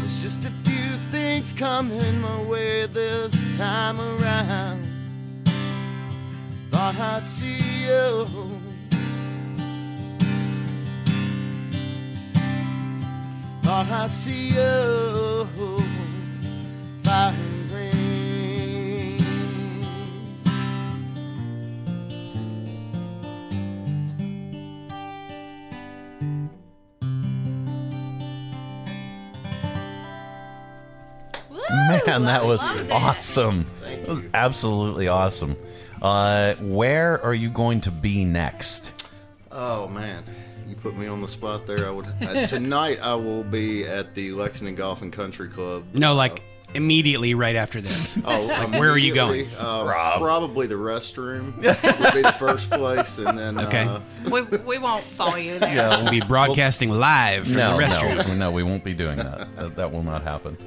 [0.00, 4.86] There's just a few things coming my way this time around.
[6.70, 8.26] Thought I'd see you.
[13.64, 15.46] Thought I'd see you.
[17.02, 17.34] Fire
[31.70, 32.90] Man, that was loved it.
[32.90, 33.66] awesome.
[33.82, 35.56] That was absolutely awesome.
[36.02, 39.06] Uh, where are you going to be next?
[39.50, 40.24] Oh man,
[40.68, 41.86] you put me on the spot there.
[41.86, 42.98] I would uh, tonight.
[43.02, 45.84] I will be at the Lexington Golf and Country Club.
[45.94, 46.42] No, like
[46.74, 48.18] immediately right after this.
[48.26, 49.40] Oh, where are you going?
[49.42, 53.84] immediately, Uh, probably the restroom would be the first place, and then Okay.
[53.84, 54.00] uh,
[54.30, 55.74] we, we won't follow you there.
[55.74, 58.26] Yeah, We'll be broadcasting live from no, the restroom.
[58.28, 59.54] no, no, we won't be doing that.
[59.56, 59.76] that.
[59.76, 60.58] That will not happen.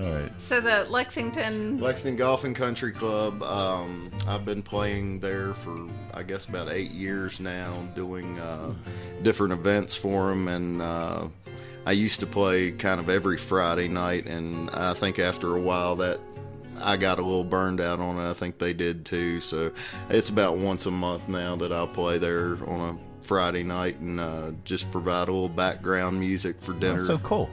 [0.00, 0.32] All right.
[0.38, 1.78] So the Lexington.
[1.78, 3.42] Lexington Golf and Country Club.
[3.42, 8.72] Um, I've been playing there for I guess about eight years now, doing uh,
[9.22, 11.28] different events for them, and uh,
[11.84, 15.96] I used to play kind of every Friday night, and I think after a while
[15.96, 16.18] that
[16.82, 18.28] I got a little burned out on it.
[18.28, 19.40] I think they did too.
[19.40, 19.72] So
[20.08, 24.18] it's about once a month now that I'll play there on a Friday night and
[24.18, 26.94] uh, just provide a little background music for dinner.
[26.94, 27.50] That's so cool.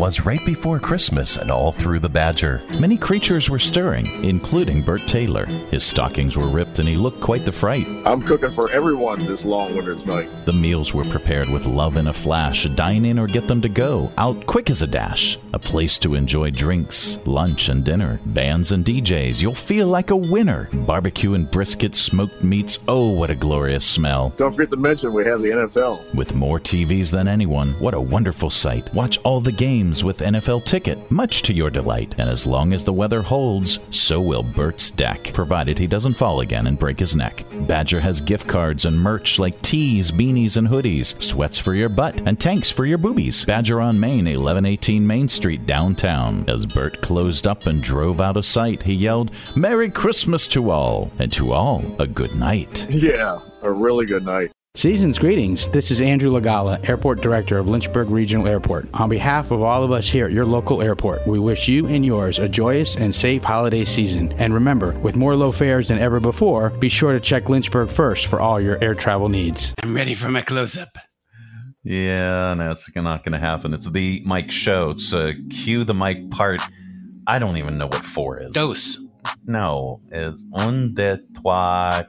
[0.00, 2.62] 'Twas right before Christmas and all through the Badger.
[2.78, 5.44] Many creatures were stirring, including Bert Taylor.
[5.70, 7.86] His stockings were ripped and he looked quite the fright.
[8.06, 10.30] I'm cooking for everyone this long winter's night.
[10.46, 12.64] The meals were prepared with love in a flash.
[12.64, 15.38] Dine in or get them to go, out quick as a dash.
[15.52, 18.20] A place to enjoy drinks, lunch, and dinner.
[18.24, 20.70] Bands and DJs, you'll feel like a winner.
[20.72, 24.30] Barbecue and brisket, smoked meats, oh, what a glorious smell.
[24.38, 26.14] Don't forget to mention we have the NFL.
[26.14, 28.94] With more TVs than anyone, what a wonderful sight.
[28.94, 32.14] Watch all the games with NFL Ticket, much to your delight.
[32.18, 36.40] And as long as the weather holds, so will Bert's deck, provided he doesn't fall
[36.40, 37.44] again and break his neck.
[37.66, 42.20] Badger has gift cards and merch like tees, beanies, and hoodies, sweats for your butt,
[42.26, 43.44] and tanks for your boobies.
[43.44, 46.44] Badger on Main, 1118 Main Street, downtown.
[46.48, 51.10] As Bert closed up and drove out of sight, he yelled, Merry Christmas to all,
[51.18, 52.86] and to all, a good night.
[53.00, 54.52] Yeah, a really good night.
[54.76, 55.66] Season's greetings.
[55.68, 58.88] This is Andrew Lagala, Airport Director of Lynchburg Regional Airport.
[58.94, 62.06] On behalf of all of us here at your local airport, we wish you and
[62.06, 64.32] yours a joyous and safe holiday season.
[64.34, 68.28] And remember, with more low fares than ever before, be sure to check Lynchburg first
[68.28, 69.74] for all your air travel needs.
[69.82, 70.96] I'm ready for my close up.
[71.82, 73.74] Yeah, no, it's not going to happen.
[73.74, 74.90] It's the Mike show.
[74.90, 76.60] It's uh, cue the Mic part.
[77.26, 78.52] I don't even know what four is.
[78.52, 79.00] Dos.
[79.44, 82.04] No, it's un de trois.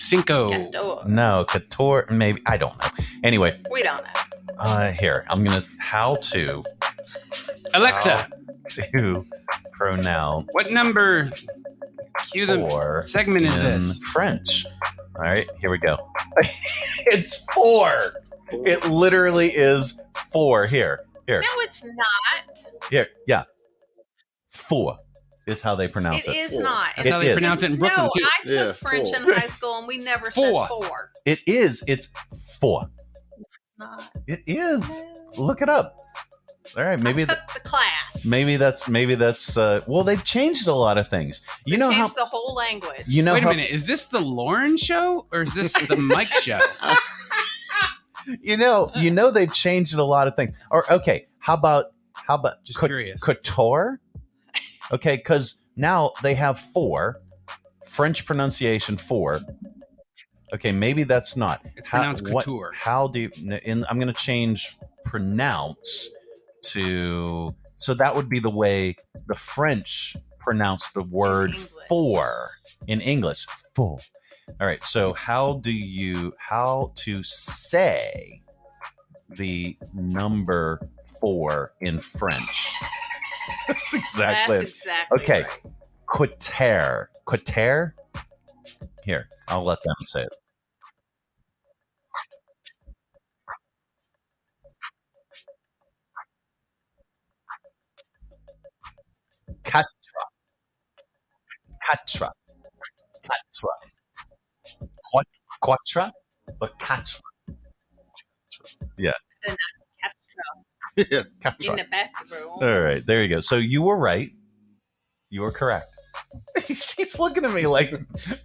[0.00, 1.02] Cinco.
[1.06, 2.06] No, couture.
[2.10, 2.88] Maybe I don't know.
[3.22, 4.54] Anyway, We don't know.
[4.58, 6.64] uh, here I'm gonna how to
[7.74, 8.28] Alexa, how
[8.92, 9.24] to
[9.72, 11.30] pronounce what number?
[12.30, 13.98] Cue the four segment is in this?
[14.00, 14.66] French.
[15.16, 15.98] All right, here we go.
[17.06, 17.92] it's four.
[18.52, 20.00] It literally is
[20.32, 20.66] four.
[20.66, 22.90] Here, here, No, it's not.
[22.90, 23.08] here.
[23.26, 23.44] Yeah,
[24.50, 24.96] four
[25.50, 26.36] is how they pronounce It it.
[26.36, 26.92] is not.
[26.96, 27.34] That's how they is.
[27.34, 28.24] pronounce it in Brooklyn no, too.
[28.24, 29.16] I took Yeah, French four.
[29.32, 30.66] in high school and we never Four.
[30.66, 31.10] said four.
[31.26, 31.82] It is.
[31.86, 32.08] It's
[32.60, 32.82] four.
[33.78, 34.08] Not.
[34.26, 35.02] It is.
[35.38, 35.96] Look it up.
[36.76, 38.24] All right, maybe I th- took the class.
[38.24, 41.40] maybe that's maybe that's uh, well they've changed a lot of things.
[41.66, 43.02] You know how Changed the whole language.
[43.08, 43.70] you know Wait a minute.
[43.70, 46.60] Is this the Lauren show or is this the Mike show?
[48.40, 50.54] you know you know they've changed a lot of things.
[50.70, 53.20] Or okay, how about how about Just cou- curious.
[53.20, 53.98] couture?
[54.92, 57.22] Okay, because now they have four
[57.86, 59.40] French pronunciation four.
[60.52, 61.64] Okay, maybe that's not.
[61.76, 62.72] It's pronounced what- couture.
[62.74, 63.30] how do you?
[63.64, 66.10] In, I'm going to change pronounce
[66.66, 68.96] to so that would be the way
[69.26, 71.68] the French pronounce the word English.
[71.88, 72.48] for
[72.88, 73.46] in English.
[73.74, 73.98] For.
[74.60, 74.82] All right.
[74.84, 78.42] So how do you how to say
[79.30, 80.80] the number
[81.20, 82.72] four in French?
[83.68, 84.58] That's exactly.
[84.58, 84.76] That's it.
[84.76, 85.42] exactly Okay.
[85.42, 85.58] right.
[86.06, 87.10] Quater.
[87.24, 87.94] Quater.
[89.04, 90.32] Here, I'll let them say it.
[99.64, 99.86] Quatre.
[101.88, 102.30] Quatre.
[105.12, 105.26] Quat-
[105.62, 106.12] Quatra?
[106.58, 107.20] But quatre.
[108.98, 109.12] Yeah.
[110.96, 111.22] Then Yeah.
[111.42, 111.70] Quatre.
[111.70, 112.48] in the bathroom.
[112.60, 113.40] All right, there you go.
[113.40, 114.30] So you were right.
[115.30, 115.86] You were correct.
[116.66, 117.94] She's looking at me like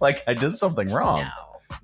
[0.00, 1.22] like I did something wrong.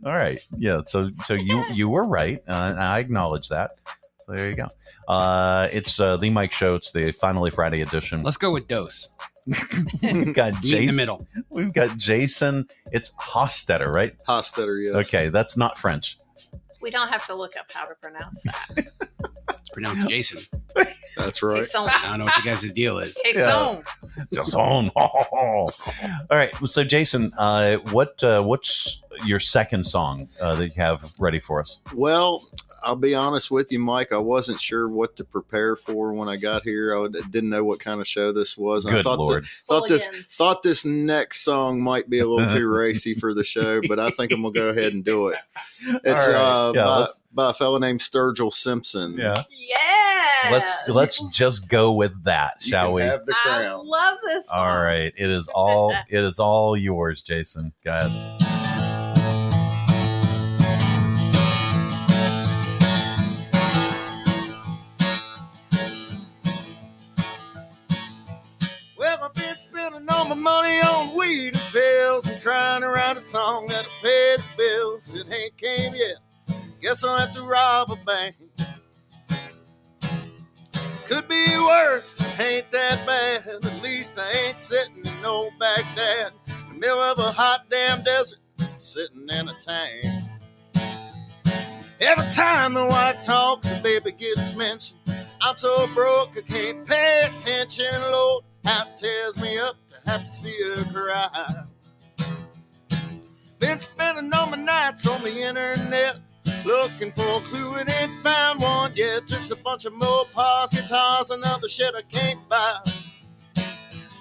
[0.05, 0.11] No.
[0.11, 0.39] All right.
[0.57, 0.83] Yeah.
[0.87, 2.39] So so you you were right.
[2.49, 3.73] Uh, and I acknowledge that.
[4.19, 4.69] So there you go.
[5.09, 6.77] Uh, it's uh, the Mike Show.
[6.77, 8.21] It's the finally Friday edition.
[8.23, 9.09] Let's go with Dose.
[9.47, 10.87] We've got Meet in Jason.
[10.87, 11.27] the middle.
[11.51, 12.69] We've got Jason.
[12.93, 14.17] It's Hostetter, right?
[14.29, 14.95] Hostetter, yes.
[14.95, 16.17] Okay, that's not French.
[16.83, 18.91] We don't have to look up how to pronounce that.
[19.49, 20.41] It's pronounced Jason.
[21.17, 21.63] That's right.
[21.63, 21.87] Jason.
[21.87, 23.19] I don't know what you guys' deal is.
[23.25, 23.83] Jason.
[24.33, 24.91] Jason.
[24.97, 25.71] All
[26.31, 26.55] right.
[26.65, 31.61] So Jason, uh, what uh, what's your second song uh, that you have ready for
[31.61, 31.79] us?
[31.95, 32.49] Well,
[32.85, 34.13] I'll be honest with you, Mike.
[34.13, 36.97] I wasn't sure what to prepare for when I got here.
[36.97, 38.85] I didn't know what kind of show this was.
[38.85, 39.45] And I Good thought Lord.
[39.45, 43.45] That, thought this thought this next song might be a little too racy for the
[43.45, 45.39] show, but I think I'm gonna go ahead and do it.
[46.05, 46.69] It's All right.
[46.69, 47.09] uh, Yeah, by,
[47.45, 49.17] by a fellow named Sturgill Simpson.
[49.19, 49.43] Yeah.
[49.51, 50.51] Yeah.
[50.53, 53.03] Let's let's just go with that, You shall can we?
[53.03, 54.47] have the I love this.
[54.47, 54.57] Song.
[54.59, 55.13] All right.
[55.17, 57.73] It is all it is all yours, Jason.
[57.85, 58.52] Go ahead.
[70.43, 75.15] Money on weed and pills and trying to write a song that'll pay the bills.
[75.15, 76.17] It ain't came yet.
[76.81, 78.35] Guess I'll have to rob a bank.
[81.07, 83.47] Could be worse, ain't that bad.
[83.47, 88.03] At least I ain't sitting in no Baghdad, in the middle of a hot damn
[88.03, 88.39] desert,
[88.77, 90.25] sitting in a tank.
[92.01, 94.99] Every time the wife talks, the baby gets mentioned.
[95.41, 98.45] I'm so broke I can't pay attention, Lord.
[98.65, 99.77] How tears me up
[100.07, 101.65] have to see her cry.
[103.59, 106.19] Been spending all my nights on the internet
[106.65, 109.27] looking for a clue and ain't found one yet.
[109.27, 112.79] Just a bunch of Mopars, guitars, and other shit I can't buy.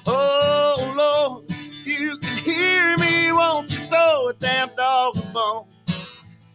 [0.06, 5.66] Oh Lord, if you can hear me, won't you throw a damn dog a bone?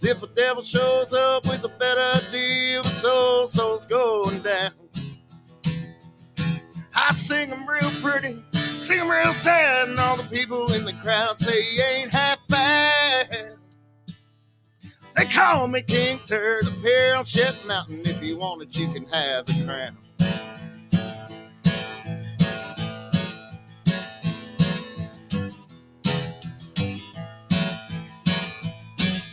[0.02, 4.72] if a devil shows up with a better deal, soul, soul's going down.
[6.94, 8.42] I sing 'em real pretty,
[8.86, 12.38] sing 'em real sad, and all the people in the crowd say you ain't half
[12.48, 13.56] bad.
[15.16, 18.02] They call me King Turd up here on Shit Mountain.
[18.04, 19.98] If you want it, you can have the crown.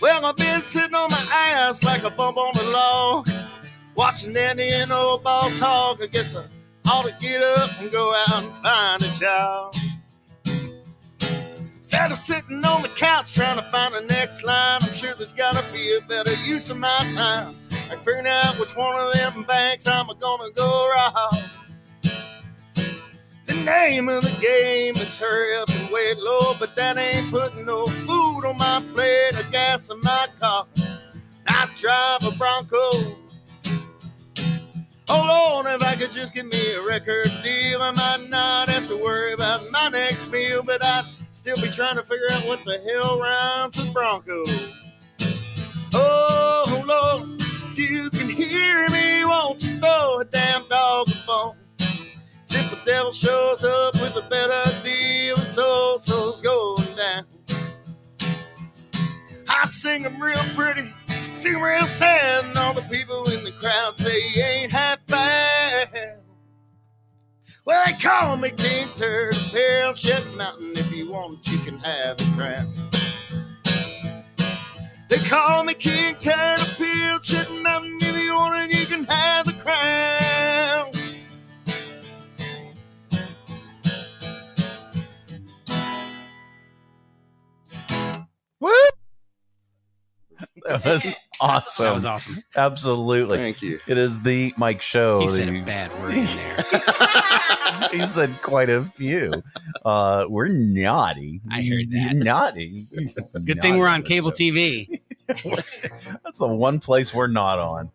[0.01, 3.30] Well, I've been sitting on my ass like a bump on the log,
[3.93, 6.01] watching Danny and old Boss Hogg.
[6.01, 6.45] I guess I
[6.85, 9.76] ought to get up and go out and find a job.
[11.77, 15.34] Instead of sitting on the couch trying to find the next line, I'm sure there's
[15.34, 17.55] gotta be a better use of my time.
[17.89, 21.35] Like figuring out which one of them banks I'm gonna go rob.
[23.45, 27.65] The name of the game is hurry up and wait low, but that ain't putting
[27.65, 30.65] no food on my plate or gas in my car.
[31.47, 33.23] I drive a Bronco.
[35.09, 38.88] Oh Lord, if I could just get me a record deal, I might not have
[38.88, 42.63] to worry about my next meal, but I'd still be trying to figure out what
[42.63, 44.43] the hell rhymes with Bronco.
[45.93, 51.57] Oh Lord, if you can hear me, won't you throw a damn dog a bone?
[52.55, 57.25] If the devil shows up with a better deal, soul, soul's going down.
[59.49, 60.93] I sing 'em real pretty,
[61.44, 66.22] sing real sad, and all the people in the crowd say you ain't half bad.
[67.65, 70.72] Well, they call me King Turd, here Shit Mountain.
[70.76, 72.74] If you want you can have the crown.
[75.10, 77.98] They call me King Turd, here Shit Mountain.
[77.99, 80.91] If you want it, you can have the crown.
[88.60, 88.94] Whoop!
[90.65, 91.14] That was
[91.44, 91.86] awesome.
[91.86, 92.44] That was awesome.
[92.56, 93.38] Absolutely.
[93.38, 93.80] Thank you.
[93.88, 95.20] It is the Mike Show.
[95.22, 96.65] He said the- a bad word in there.
[97.91, 99.32] he said quite a few.
[99.86, 101.41] Uh, we're naughty.
[101.52, 102.11] I heard that.
[102.15, 102.84] Naughty.
[103.45, 105.02] Good thing we're on cable TV.
[105.28, 107.91] That's the one place we're not on.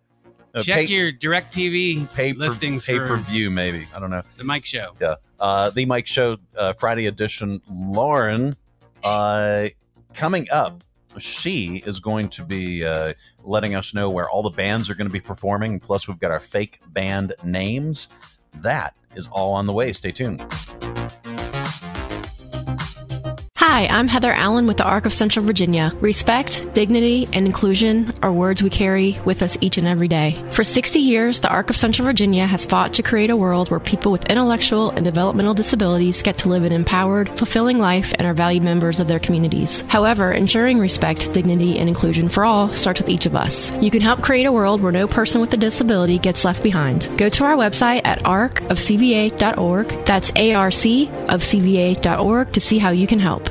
[0.54, 3.86] Uh, Check pay- your DirecTV pay per, listings pay for per view, maybe.
[3.94, 4.22] I don't know.
[4.36, 4.92] the Mike Show.
[5.00, 5.16] Yeah.
[5.38, 7.60] Uh, the Mike Show uh, Friday edition.
[7.70, 8.56] Lauren,
[9.04, 9.68] uh,
[10.14, 10.82] coming up,
[11.18, 13.14] she is going to be uh,
[13.44, 15.80] letting us know where all the bands are going to be performing.
[15.80, 18.08] Plus, we've got our fake band names.
[18.60, 19.92] That is all on the way.
[19.92, 20.44] Stay tuned.
[23.70, 25.92] Hi, I'm Heather Allen with the Arc of Central Virginia.
[26.00, 30.42] Respect, dignity, and inclusion are words we carry with us each and every day.
[30.52, 33.78] For 60 years, the Arc of Central Virginia has fought to create a world where
[33.78, 38.32] people with intellectual and developmental disabilities get to live an empowered, fulfilling life and are
[38.32, 39.82] valued members of their communities.
[39.82, 43.70] However, ensuring respect, dignity, and inclusion for all starts with each of us.
[43.82, 47.06] You can help create a world where no person with a disability gets left behind.
[47.18, 50.06] Go to our website at arcofcva.org.
[50.06, 53.50] That's A-R-C of CVA.org to see how you can help.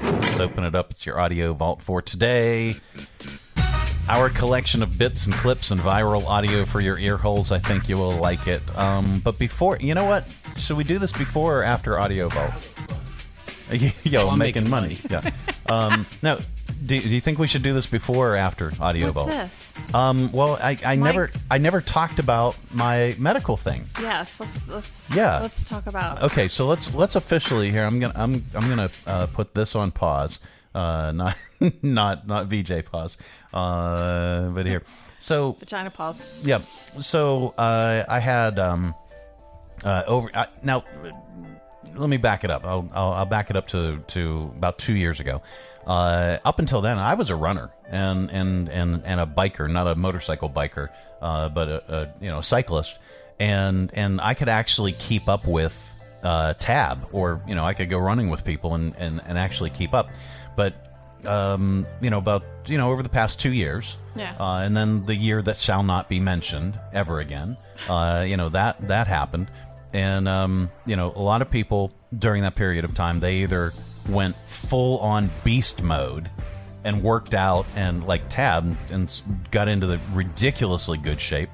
[0.00, 0.90] Let's open it up.
[0.90, 2.74] It's your audio vault for today.
[4.08, 7.52] Our collection of bits and clips and viral audio for your ear holes.
[7.52, 8.62] I think you will like it.
[8.76, 10.34] Um, but before, you know what?
[10.56, 12.74] Should we do this before or after audio vault?
[14.02, 14.96] Yo, I'm making, making money.
[15.08, 15.30] yeah.
[15.66, 16.36] Um, now,
[16.84, 19.28] Do, do you think we should do this before or after audio What's vault?
[19.28, 19.72] this?
[19.94, 21.14] Um, well, I, I Mike?
[21.14, 23.84] never I never talked about my medical thing.
[24.00, 25.38] Yes, let's let's Yeah.
[25.40, 26.22] let's talk about.
[26.22, 27.84] Okay, so let's let's officially here.
[27.84, 30.38] I'm gonna I'm I'm gonna uh, put this on pause.
[30.74, 31.36] Uh, not
[31.82, 33.16] not not VJ pause.
[33.52, 34.82] Uh, but here.
[35.18, 36.42] So Vagina pause.
[36.44, 36.60] yeah.
[37.00, 38.94] So uh, I had um,
[39.84, 40.84] uh, over uh, now.
[41.94, 42.64] Let me back it up.
[42.64, 45.42] I'll, I'll, I'll back it up to, to about two years ago.
[45.86, 49.86] Uh, up until then, I was a runner and and, and, and a biker, not
[49.88, 50.90] a motorcycle biker,
[51.20, 52.98] uh, but a, a you know cyclist,
[53.40, 55.74] and and I could actually keep up with
[56.22, 59.70] uh, tab, or you know I could go running with people and, and, and actually
[59.70, 60.08] keep up.
[60.56, 60.74] But
[61.26, 64.36] um, you know about you know over the past two years, Yeah.
[64.38, 67.56] uh, and then the year that shall not be mentioned ever again.
[67.88, 69.48] Uh, you know that that happened,
[69.92, 73.72] and um, you know a lot of people during that period of time they either
[74.08, 76.28] went full on beast mode
[76.84, 81.50] and worked out and like tab and got into the ridiculously good shape,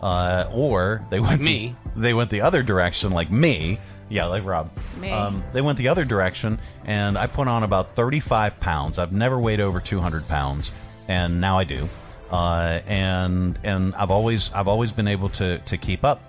[0.00, 1.76] uh, or they went me.
[1.96, 3.78] they went the other direction like me.
[4.08, 4.70] Yeah, like Rob.
[5.00, 5.10] Me.
[5.10, 8.98] Um, they went the other direction, and I put on about 35 pounds.
[8.98, 10.70] I've never weighed over 200 pounds,
[11.08, 11.88] and now I do.
[12.30, 16.20] Uh, and and I've always I've always been able to to keep up.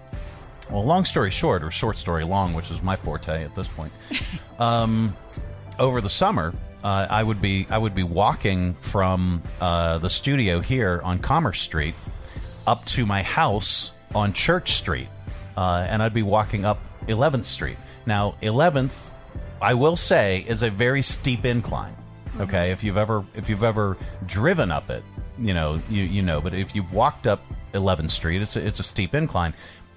[0.69, 3.91] Well, long story short, or short story long, which is my forte at this point.
[4.59, 5.15] um,
[5.79, 6.53] over the summer,
[6.83, 11.61] uh, I would be I would be walking from uh, the studio here on Commerce
[11.61, 11.95] Street
[12.67, 15.07] up to my house on Church Street,
[15.57, 17.77] uh, and I'd be walking up 11th Street.
[18.05, 18.91] Now, 11th,
[19.61, 21.95] I will say, is a very steep incline.
[22.39, 23.95] Okay, if you've ever if you've ever
[24.25, 25.03] driven up it,
[25.37, 26.41] you know you you know.
[26.41, 27.41] But if you've walked up
[27.73, 29.53] 11th Street, it's a, it's a steep incline.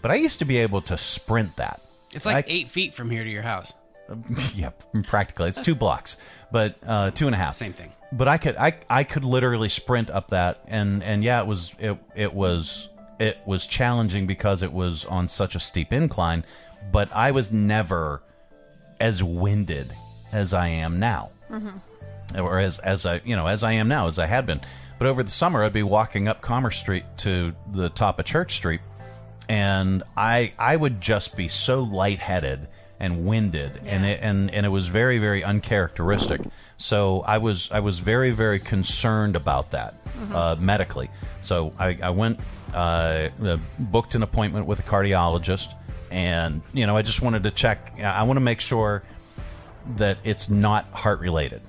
[0.06, 1.80] But I used to be able to sprint that.
[2.12, 3.72] It's like I- eight feet from here to your house.
[4.54, 4.70] yeah,
[5.02, 5.48] practically.
[5.48, 6.16] It's two blocks,
[6.52, 7.56] but uh, two and a half.
[7.56, 7.90] Same thing.
[8.12, 11.72] But I could I I could literally sprint up that, and and yeah, it was
[11.80, 12.88] it it was
[13.18, 16.44] it was challenging because it was on such a steep incline.
[16.92, 18.22] But I was never
[19.00, 19.92] as winded
[20.30, 21.30] as I am now
[22.32, 24.60] or as as I you know as I am now as I had been.
[25.00, 28.54] But over the summer, I'd be walking up Commerce Street to the top of Church
[28.54, 28.82] Street,
[29.48, 32.66] and I I would just be so lightheaded
[32.98, 36.40] and winded, and it and and it was very very uncharacteristic.
[36.78, 40.34] So I was I was very very concerned about that Mhm.
[40.34, 41.10] uh, medically.
[41.42, 42.40] So I, I went
[42.74, 45.68] uh, uh, booked an appointment with a cardiologist,
[46.10, 47.98] and you know I just wanted to check.
[48.02, 49.02] I want to make sure
[49.96, 51.60] that it's not heart related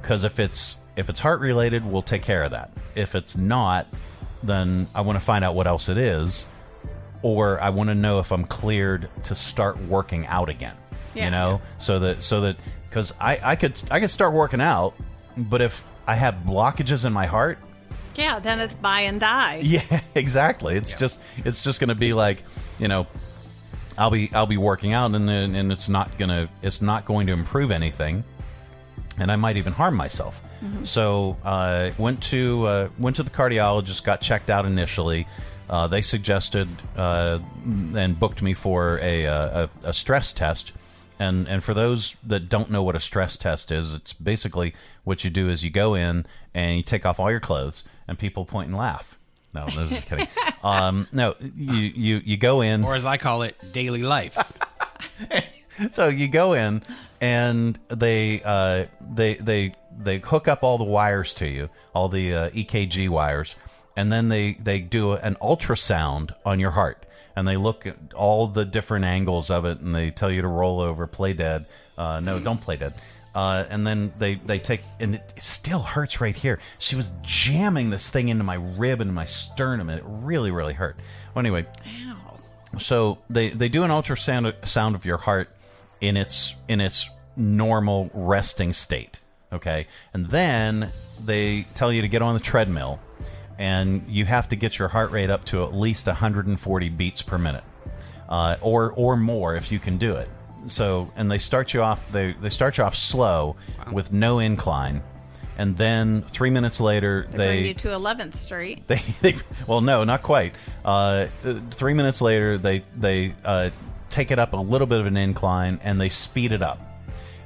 [0.00, 3.88] because if it's if it's heart related we'll take care of that if it's not
[4.44, 6.46] then i want to find out what else it is
[7.22, 10.74] or i want to know if i'm cleared to start working out again
[11.14, 11.24] Yeah.
[11.26, 12.56] you know so that so that
[12.88, 14.94] because I, I could i could start working out
[15.36, 17.58] but if i have blockages in my heart
[18.16, 19.60] Yeah, then it's buy and die.
[19.64, 20.76] yeah, exactly.
[20.76, 22.42] It's just it's just going to be like,
[22.78, 23.06] you know,
[23.96, 27.06] I'll be I'll be working out and then and it's not going to it's not
[27.06, 28.22] going to improve anything
[29.18, 30.42] and I might even harm myself.
[30.62, 30.86] Mhm.
[30.86, 35.26] So, uh went to uh went to the cardiologist, got checked out initially.
[35.72, 36.68] Uh, they suggested
[36.98, 37.38] uh,
[37.96, 40.70] and booked me for a, uh, a a stress test.
[41.18, 44.74] And and for those that don't know what a stress test is, it's basically
[45.04, 48.18] what you do is you go in and you take off all your clothes, and
[48.18, 49.18] people point and laugh.
[49.54, 50.28] No, no just kidding.
[50.62, 54.36] Um, no, you, you you go in, or as I call it, daily life.
[55.90, 56.82] so you go in
[57.22, 62.34] and they uh, they they they hook up all the wires to you, all the
[62.34, 63.56] uh, EKG wires,
[63.96, 67.04] and then they they do an ultrasound on your heart,
[67.36, 70.48] and they look at all the different angles of it, and they tell you to
[70.48, 71.66] roll over, play dead.
[71.96, 72.94] Uh, no, don't play dead.
[73.34, 76.60] Uh, and then they, they take and it still hurts right here.
[76.78, 80.74] She was jamming this thing into my rib and my sternum, and it really really
[80.74, 80.96] hurt.
[81.34, 81.66] Well, anyway,
[82.78, 85.48] so they they do an ultrasound sound of your heart
[86.00, 89.20] in its in its normal resting state
[89.52, 90.90] okay and then
[91.24, 92.98] they tell you to get on the treadmill
[93.58, 97.38] and you have to get your heart rate up to at least 140 beats per
[97.38, 97.64] minute
[98.28, 100.28] uh, or or more if you can do it.
[100.68, 103.56] So and they start you off they they start you off slow
[103.92, 105.02] with no incline
[105.58, 108.84] and then three minutes later They, they bring you to 11th Street.
[108.88, 110.54] they, they well no not quite.
[110.84, 113.70] Uh, uh, three minutes later they they uh,
[114.10, 116.80] take it up a little bit of an incline and they speed it up.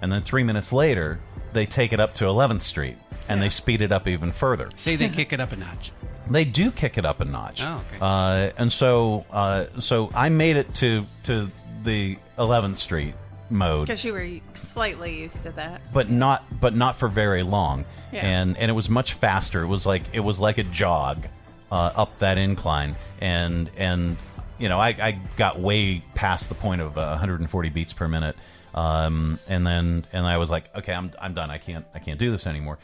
[0.00, 1.18] And then three minutes later
[1.52, 2.96] they take it up to 11th street
[3.28, 5.92] and they speed it up even further Say they kick it up a notch.
[6.30, 7.98] they do kick it up a notch Oh, okay.
[8.00, 11.50] uh, and so uh, so i made it to to
[11.84, 13.14] the 11th street
[13.48, 15.80] mode Because you were slightly used to that.
[15.92, 17.84] but not but not for very long.
[18.12, 18.26] Yeah.
[18.26, 19.62] And and it was much faster.
[19.62, 21.26] It was like it was like a jog
[21.70, 22.96] uh, up that incline.
[23.20, 24.16] And and
[24.58, 28.34] you know I, I got way past the point of uh, 140 beats per minute.
[28.74, 31.50] Um, and then and I was like, okay, I'm I'm done.
[31.50, 32.78] I can't I can't do this anymore.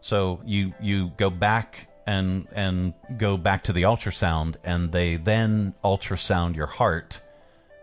[0.00, 5.74] So you you go back and and go back to the ultrasound, and they then
[5.84, 7.20] ultrasound your heart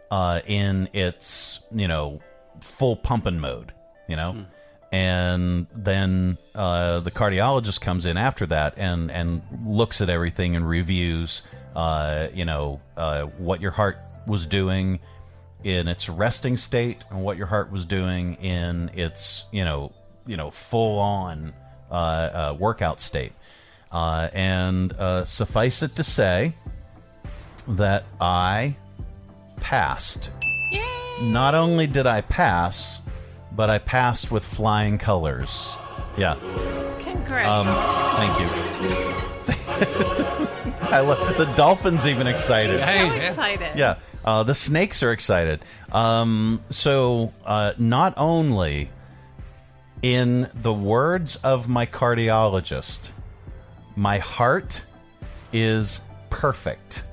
[0.09, 2.21] uh, in its you know
[2.59, 3.73] full pumping mode,
[4.07, 4.45] you know,
[4.91, 10.67] and then uh, the cardiologist comes in after that and and looks at everything and
[10.67, 11.41] reviews,
[11.75, 14.99] uh, you know, uh, what your heart was doing
[15.63, 19.91] in its resting state and what your heart was doing in its you know
[20.27, 21.53] you know full on
[22.59, 23.31] workout state.
[23.91, 26.53] Uh, and uh, suffice it to say
[27.67, 28.75] that I
[29.61, 30.29] passed.
[31.21, 32.99] Not only did I pass,
[33.53, 35.77] but I passed with flying colors.
[36.17, 36.35] Yeah.
[36.99, 37.47] Congrats.
[37.47, 37.67] Um,
[38.17, 38.47] thank you.
[40.91, 42.81] I love the dolphins even excited.
[42.81, 43.77] so excited.
[43.77, 45.61] Yeah, uh, the snakes are excited.
[45.91, 48.89] Um, so, uh, not only,
[50.05, 53.09] in the words of my cardiologist,
[53.95, 54.85] my heart
[55.51, 55.99] is
[56.29, 57.03] perfect.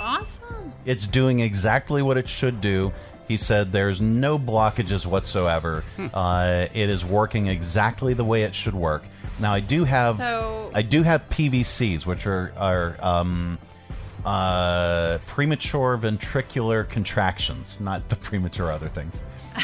[0.00, 0.72] Awesome.
[0.84, 2.90] It's doing exactly what it should do.
[3.28, 5.84] He said there's no blockages whatsoever.
[6.12, 9.04] uh, it is working exactly the way it should work.
[9.38, 13.56] Now I do have So- I do have PVCs, which are are um,
[14.24, 19.22] uh, premature ventricular contractions, not the premature other things.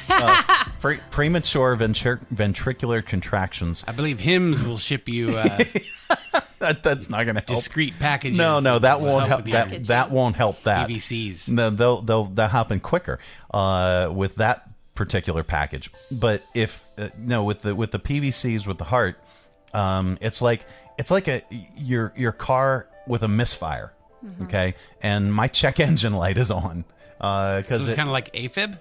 [0.08, 3.84] Uh, pre- premature ventri- ventricular contractions.
[3.86, 5.58] I believe Hims will ship you uh,
[6.58, 7.58] that, that's not going to help.
[7.60, 8.36] discrete packages.
[8.38, 9.44] No, no, that Will won't help.
[9.44, 10.88] with That that won't help that.
[10.88, 11.48] PVCs.
[11.50, 13.18] No, they'll they'll that happen quicker
[13.52, 15.90] uh, with that particular package.
[16.10, 19.16] But if uh, no, with the with the PVCs with the heart,
[19.72, 20.64] um, it's like
[20.98, 21.42] it's like a
[21.76, 23.92] your your car with a misfire.
[24.24, 24.44] Mhm.
[24.46, 26.84] Okay, and my check engine light is on
[27.20, 28.78] So because it's kind of like AFib.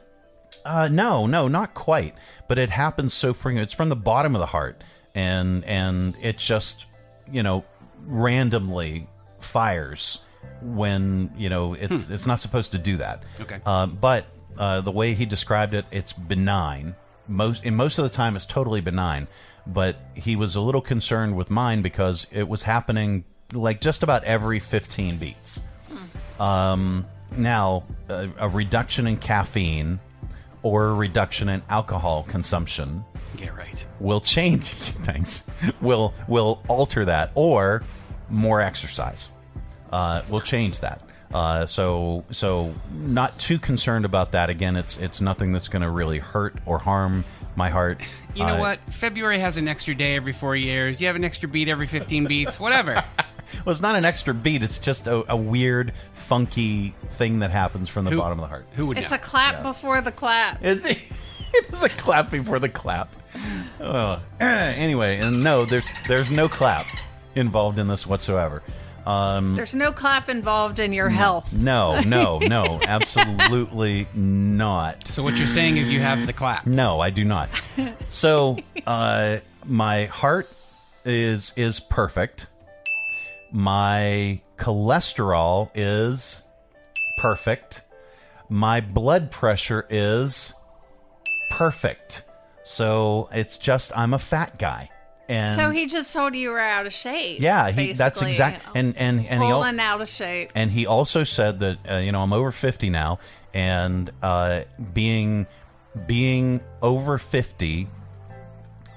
[0.65, 2.15] Uh, no, no, not quite.
[2.47, 3.63] But it happens so frequently.
[3.63, 4.83] It's from the bottom of the heart,
[5.15, 6.85] and and it just
[7.31, 7.65] you know
[8.05, 9.07] randomly
[9.39, 10.19] fires
[10.61, 13.23] when you know it's it's not supposed to do that.
[13.39, 13.59] Okay.
[13.65, 14.25] Uh, but
[14.57, 16.95] uh, the way he described it, it's benign.
[17.27, 19.27] Most in most of the time, it's totally benign.
[19.65, 24.23] But he was a little concerned with mine because it was happening like just about
[24.23, 25.59] every 15 beats.
[26.39, 27.05] Um,
[27.35, 29.99] now, a, a reduction in caffeine
[30.63, 33.03] or reduction in alcohol consumption
[33.39, 33.85] Yeah, right.
[33.99, 34.69] will change.
[34.73, 35.43] thanks.
[35.81, 37.83] Will will alter that or
[38.29, 39.29] more exercise.
[39.91, 41.01] Uh, will change that.
[41.33, 44.49] Uh, so so not too concerned about that.
[44.49, 47.23] Again, it's it's nothing that's going to really hurt or harm
[47.55, 47.99] my heart.
[48.37, 48.79] You know Uh, what?
[48.93, 51.01] February has an extra day every four years.
[51.01, 52.59] You have an extra beat every 15 beats.
[52.59, 53.03] Whatever.
[53.65, 54.61] Well, it's not an extra beat.
[54.61, 58.49] It's just a, a weird, funky thing that happens from the Who- bottom of the
[58.49, 58.65] heart.
[58.75, 60.59] Who would It's a clap before the clap.
[60.61, 60.99] It's it
[61.71, 63.09] is a clap before the clap.
[63.79, 64.19] Oh.
[64.41, 66.85] Eh, anyway, and no, there's there's no clap
[67.35, 68.61] involved in this whatsoever.
[69.05, 71.53] Um, There's no clap involved in your health.
[71.53, 75.07] no, no, no, absolutely not.
[75.07, 76.67] So what you're saying is you have the clap.
[76.67, 77.47] No, I do not.
[78.09, 80.49] So, uh, my heart
[81.05, 82.47] is is perfect.
[83.51, 86.41] My cholesterol is
[87.17, 87.81] perfect.
[88.49, 90.53] My blood pressure is
[91.51, 92.23] perfect.
[92.63, 94.89] So it's just I'm a fat guy,
[95.29, 97.39] and so he just told you you were out of shape.
[97.41, 100.51] yeah, he that's exact and and and he al- out of shape.
[100.55, 103.19] and he also said that uh, you know I'm over 50 now,
[103.53, 104.61] and uh,
[104.93, 105.47] being
[106.05, 107.87] being over 50,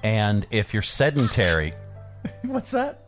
[0.03, 1.73] and if you're sedentary,
[2.43, 2.99] what's that?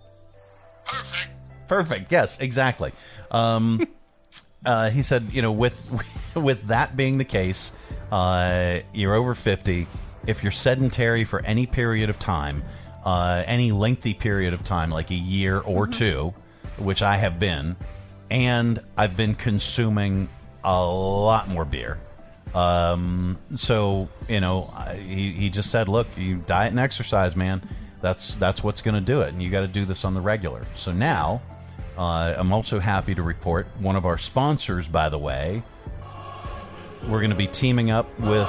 [0.86, 1.34] Perfect.
[1.68, 2.12] Perfect.
[2.12, 2.92] Yes, exactly.
[3.32, 3.88] Um,
[4.66, 6.04] uh, he said, you know, with
[6.36, 7.72] with that being the case,
[8.12, 9.88] uh, you're over 50.
[10.26, 12.64] If you're sedentary for any period of time,
[13.04, 16.34] uh, any lengthy period of time, like a year or two,
[16.78, 17.76] which I have been,
[18.32, 20.30] and I've been consuming
[20.64, 22.00] a lot more beer.
[22.56, 27.68] Um, so you know, I, he he just said, look, you diet and exercise, man.
[28.02, 30.22] That's that's what's going to do it, and you got to do this on the
[30.22, 30.66] regular.
[30.76, 31.42] So now,
[31.98, 35.64] uh, I'm also happy to report one of our sponsors, by the way.
[37.04, 38.48] We're going to be teaming up with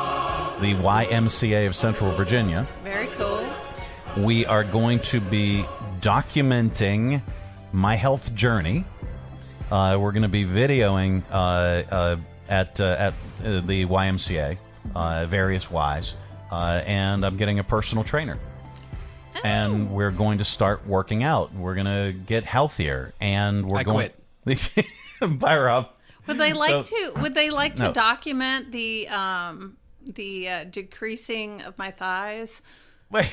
[0.61, 3.45] the YMCA of Central Virginia Very cool.
[4.17, 5.65] we are going to be
[6.01, 7.21] documenting
[7.73, 8.85] my health journey.
[9.73, 12.17] Uh, we're going to be videoing uh, uh,
[12.49, 13.15] at uh, at
[13.45, 14.59] the YMCA
[14.95, 16.15] uh, various wise,
[16.51, 18.39] uh, and I'm getting a personal trainer.
[19.43, 21.53] And we're going to start working out.
[21.53, 24.11] We're going to get healthier, and we're I going.
[25.39, 25.89] Bye, Rob.
[26.27, 27.21] Would they like So- to?
[27.21, 27.93] Would they like to No.
[27.93, 29.77] document the um
[30.07, 32.62] the uh, decreasing of my thighs?
[33.11, 33.31] Wait.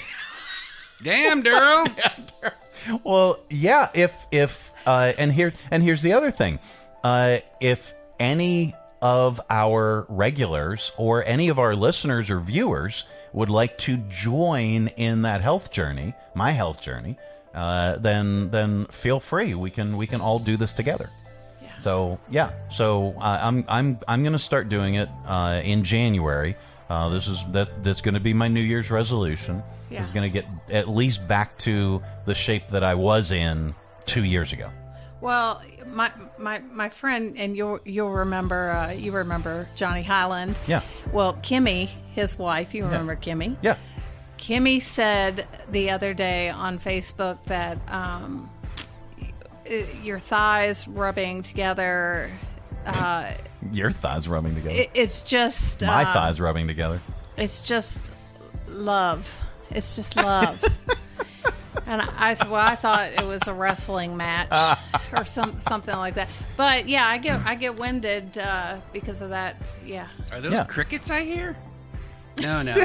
[1.03, 1.85] Damn, Duro.
[3.03, 3.89] Well, yeah.
[3.93, 6.59] If if uh, and here and here's the other thing,
[7.03, 13.77] uh, if any of our regulars or any of our listeners or viewers would like
[13.79, 17.17] to join in that health journey, my health journey,
[17.53, 19.55] uh, then then feel free.
[19.55, 21.09] We can we can all do this together.
[21.79, 26.55] So yeah, so uh, I'm I'm I'm gonna start doing it uh, in January.
[26.89, 29.63] Uh, this is that that's going to be my New Year's resolution.
[29.89, 30.03] Yeah.
[30.03, 33.73] Is going to get at least back to the shape that I was in
[34.05, 34.69] two years ago.
[35.19, 35.61] Well,
[35.93, 40.57] my my my friend, and you'll you'll remember uh, you remember Johnny Highland.
[40.68, 40.81] Yeah.
[41.11, 43.55] Well, Kimmy, his wife, you remember Kimmy?
[43.61, 43.77] Yeah.
[44.38, 48.49] Kimmy said the other day on Facebook that um,
[50.03, 52.31] your thighs rubbing together.
[52.85, 53.31] Uh,
[53.72, 54.76] Your thighs rubbing together.
[54.76, 56.99] it, it's just my uh, thighs rubbing together.
[57.38, 58.03] It's just
[58.69, 59.31] love.
[59.69, 60.63] It's just love.
[61.85, 64.49] and I, I said, well, I thought it was a wrestling match
[65.14, 66.30] or some something like that.
[66.57, 69.57] But yeah, I get I get winded uh, because of that.
[69.85, 70.07] Yeah.
[70.31, 70.64] Are those Yeah.
[70.65, 71.56] crickets I hear?
[72.41, 72.84] No, no.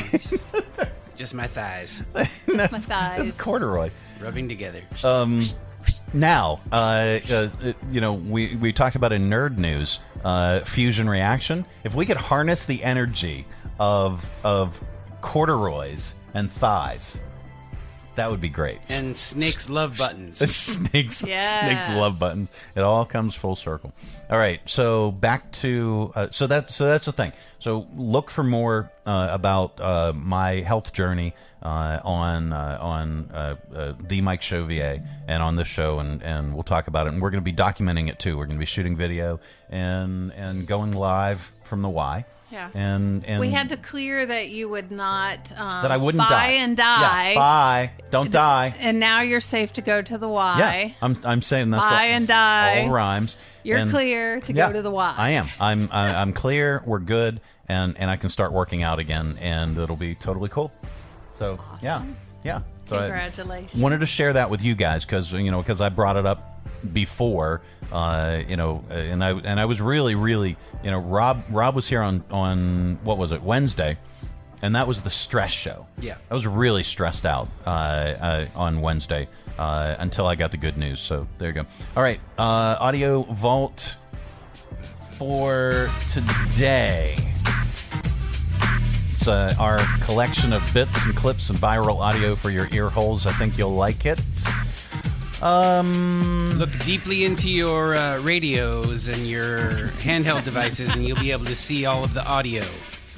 [1.17, 2.03] Just my thighs.
[2.47, 3.25] Just my thighs.
[3.25, 3.91] That's corduroy.
[4.21, 4.83] Rubbing together.
[5.03, 5.43] Um,
[6.13, 7.49] now, uh, uh,
[7.91, 11.65] you know, we, we talked about in nerd news, uh, fusion reaction.
[11.85, 13.47] If we could harness the energy
[13.79, 14.81] of of
[15.21, 17.19] corduroys and thighs,
[18.17, 18.79] that would be great.
[18.89, 20.39] And snakes love buttons.
[20.55, 21.61] snakes, Yeah.
[21.69, 22.49] snakes love buttons.
[22.75, 23.93] It all comes full circle.
[24.29, 27.33] All right, so back to uh, so that's so that's the thing.
[27.59, 33.57] So look for more uh, about uh, my health journey uh, on uh, on uh,
[33.75, 37.13] uh, the Mike Show VA and on this show, and, and we'll talk about it.
[37.13, 38.37] And we're going to be documenting it too.
[38.37, 39.41] We're going to be shooting video
[39.71, 42.25] and and going live from the Y.
[42.51, 42.71] Yeah.
[42.75, 46.29] And and we had to clear that you would not um, that I wouldn't buy
[46.29, 47.31] die and die.
[47.31, 47.91] Yeah, bye.
[48.11, 48.75] Don't die.
[48.79, 50.57] And now you're safe to go to the Y.
[50.59, 52.83] Yeah, I'm, I'm saying that's Buy and die.
[52.83, 53.37] all rhymes.
[53.65, 55.15] You're And- clear to Yeah, go to the Y.
[55.17, 55.49] I am.
[55.59, 56.83] I'm I, I'm clear.
[56.87, 60.71] We're good, and and I can start working out again, and it'll be totally cool.
[61.35, 62.05] So yeah,
[62.45, 62.61] yeah.
[62.89, 63.83] So I Congratulations.
[63.83, 66.63] wanted to share that with you guys because you know because I brought it up
[66.93, 67.61] before,
[67.93, 71.75] uh, you know, uh, and I and I was really really you know Rob Rob
[71.75, 73.97] was here on on what was it Wednesday.
[74.63, 75.87] And that was the stress show.
[76.01, 76.17] Yeah.
[76.31, 80.77] I was really stressed out uh, uh, on Wednesday uh, until I got the good
[80.79, 81.01] news.
[81.01, 81.67] So there you go.
[81.97, 83.97] All right, uh, audio vault
[85.13, 87.17] for today.
[89.15, 93.27] It's uh, our collection of bits and clips and viral audio for your ear holes.
[93.27, 94.21] I think you'll like it.
[95.43, 101.45] Um, Look deeply into your uh, radios and your handheld devices, and you'll be able
[101.47, 102.63] to see all of the audio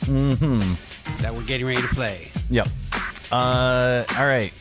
[0.02, 1.22] Mm-hmm.
[1.22, 2.28] that we're getting ready to play.
[2.50, 2.66] Yep.
[3.30, 4.52] Uh, all right.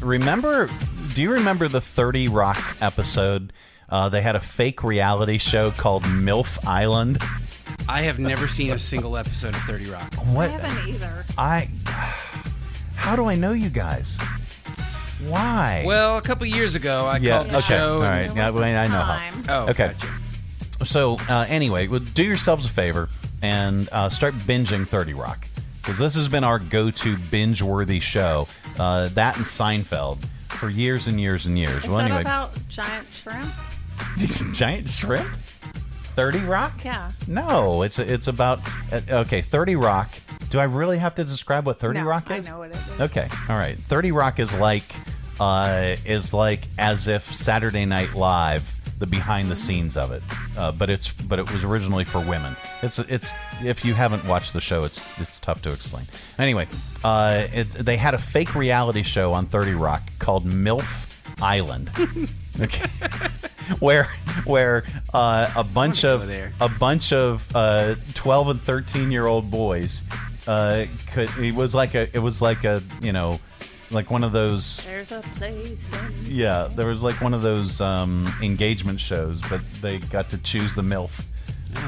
[0.00, 0.70] Remember?
[1.14, 3.52] Do you remember the Thirty Rock episode?
[3.88, 7.18] Uh, they had a fake reality show called MILF Island.
[7.88, 10.14] I have never seen a single episode of 30 Rock.
[10.32, 10.48] What?
[10.48, 11.24] I haven't either.
[11.36, 11.68] I.
[12.96, 14.16] How do I know you guys?
[15.22, 15.84] Why?
[15.86, 17.36] Well, a couple years ago, I yeah.
[17.36, 17.66] called the okay.
[17.66, 17.96] show.
[17.96, 18.28] All right.
[18.28, 19.44] and- Yeah, well, I know time.
[19.44, 19.64] how.
[19.64, 19.94] Oh, okay.
[20.84, 23.08] So uh, anyway, well, do yourselves a favor
[23.42, 25.46] and uh, start binging Thirty Rock
[25.80, 28.48] because this has been our go-to binge-worthy show.
[28.78, 31.84] Uh, that and Seinfeld for years and years and years.
[31.84, 33.44] Is well, that anyway, about giant shrimp?
[34.54, 35.28] giant shrimp.
[36.14, 36.84] Thirty Rock?
[36.84, 37.10] Yeah.
[37.26, 38.60] No, it's it's about
[38.92, 39.42] uh, okay.
[39.42, 40.10] Thirty Rock.
[40.50, 42.46] Do I really have to describe what Thirty No, Rock is?
[42.46, 43.00] I know what it is.
[43.00, 43.76] Okay, all right.
[43.78, 44.84] Thirty Rock is like
[45.40, 50.22] uh, is like as if Saturday Night Live, the behind the scenes of it,
[50.56, 52.56] uh, but it's but it was originally for women.
[52.82, 53.32] It's it's
[53.64, 56.06] if you haven't watched the show, it's it's tough to explain.
[56.38, 56.68] Anyway,
[57.02, 61.90] uh, it, they had a fake reality show on Thirty Rock called MILF Island.
[62.60, 62.88] okay.
[63.78, 64.04] where
[64.44, 70.02] where uh, a bunch of a bunch of uh, 12 and 13 year old boys
[70.46, 73.38] uh, could it was like a it was like a you know
[73.90, 75.88] like one of those There's a place.
[75.92, 76.36] In...
[76.36, 80.74] yeah there was like one of those um, engagement shows but they got to choose
[80.74, 81.26] the milf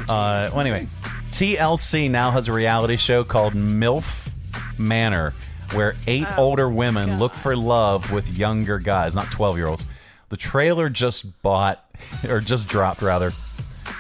[0.09, 0.87] uh, well anyway
[1.31, 4.33] TLC now has a reality show called MILF
[4.79, 5.35] Manor
[5.73, 9.85] where eight Oh, older women look for love with younger guys not 12 year olds
[10.29, 11.85] the trailer just bought
[12.29, 13.33] or just dropped rather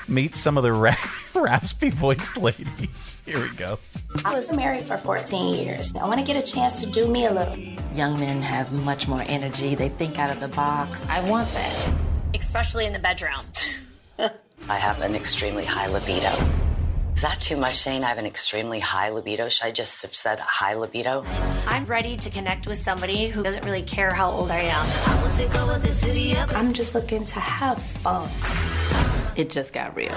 [0.08, 0.96] meet some of the ra-
[1.34, 3.78] raspy voiced ladies here we go
[4.24, 5.92] I was married for 14 years.
[5.94, 7.54] I want to get a chance to do me a little.
[7.94, 9.74] Young men have much more energy.
[9.74, 11.04] They think out of the box.
[11.10, 11.92] I want that.
[12.34, 13.44] especially in the bedroom.
[14.70, 16.30] I have an extremely high libido.
[17.16, 19.48] Is that too much saying I have an extremely high libido?
[19.48, 21.24] Should I just have said high libido?
[21.66, 24.86] I'm ready to connect with somebody who doesn't really care how old I am.
[26.54, 28.28] I'm just looking to have fun.
[29.34, 30.12] It just got real.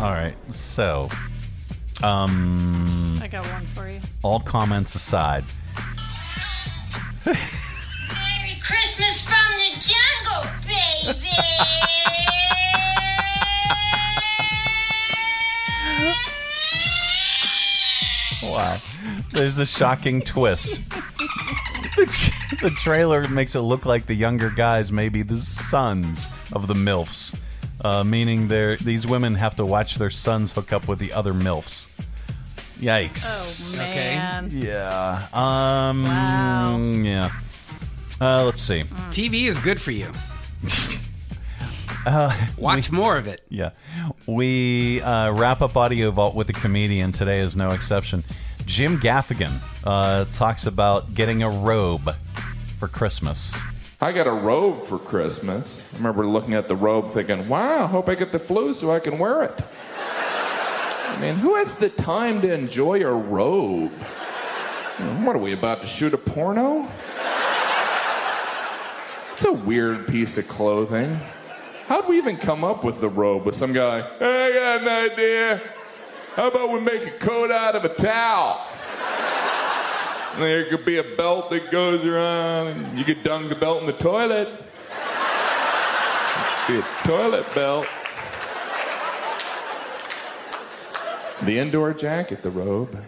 [0.00, 0.34] All right.
[0.52, 1.08] So,
[2.04, 3.98] um, I got one for you.
[4.22, 5.42] all comments aside,
[7.26, 11.36] Merry Christmas from the jungle, baby!
[18.52, 18.78] wow,
[19.32, 20.80] there's a shocking twist.
[21.96, 26.66] The, the trailer makes it look like the younger guys may be the sons of
[26.66, 27.38] the milfs,
[27.80, 31.86] uh, meaning these women have to watch their sons hook up with the other milfs.
[32.80, 33.78] Yikes.
[33.78, 34.50] Oh, man.
[34.52, 35.26] Yeah.
[35.32, 36.02] Um.
[36.04, 36.78] Wow.
[37.02, 37.30] Yeah.
[38.20, 38.82] Uh, let's see.
[39.10, 40.08] TV is good for you.
[42.04, 43.44] Uh, Watch more of it.
[43.48, 43.70] Yeah.
[44.26, 47.12] We uh, wrap up Audio Vault with a comedian.
[47.12, 48.24] Today is no exception.
[48.66, 49.52] Jim Gaffigan
[49.84, 52.14] uh, talks about getting a robe
[52.78, 53.56] for Christmas.
[54.00, 55.92] I got a robe for Christmas.
[55.94, 58.90] I remember looking at the robe thinking, wow, I hope I get the flu so
[58.90, 59.62] I can wear it.
[59.96, 63.92] I mean, who has the time to enjoy a robe?
[65.24, 66.88] What are we about to shoot a porno?
[69.32, 71.18] It's a weird piece of clothing.
[71.92, 73.98] How'd we even come up with the robe with some guy?
[73.98, 75.60] I got an idea.
[76.32, 78.66] How about we make a coat out of a towel?
[80.32, 83.82] And there could be a belt that goes around, and you could dunk the belt
[83.82, 84.48] in the toilet.
[86.66, 87.86] Be a toilet belt.
[91.42, 93.04] The indoor jacket, the robe.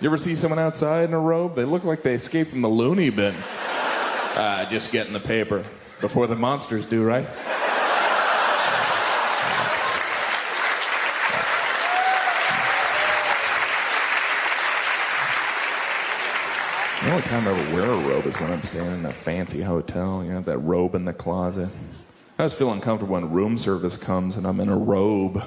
[0.00, 1.56] You ever see someone outside in a robe?
[1.56, 3.34] They look like they escaped from the loony bin.
[4.36, 5.64] Ah, just getting the paper
[6.00, 7.26] before the monsters do, right?
[17.04, 19.60] The only time I ever wear a robe is when I'm staying in a fancy
[19.60, 20.24] hotel.
[20.24, 21.68] You know, that robe in the closet.
[22.38, 25.44] I always feel uncomfortable when room service comes and I'm in a robe.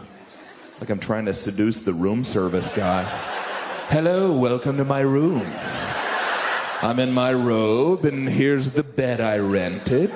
[0.79, 3.05] Like I'm trying to seduce the room service guy.
[3.89, 5.41] Hello, welcome to my room.
[6.83, 10.11] I'm in my robe and here's the bed I rented.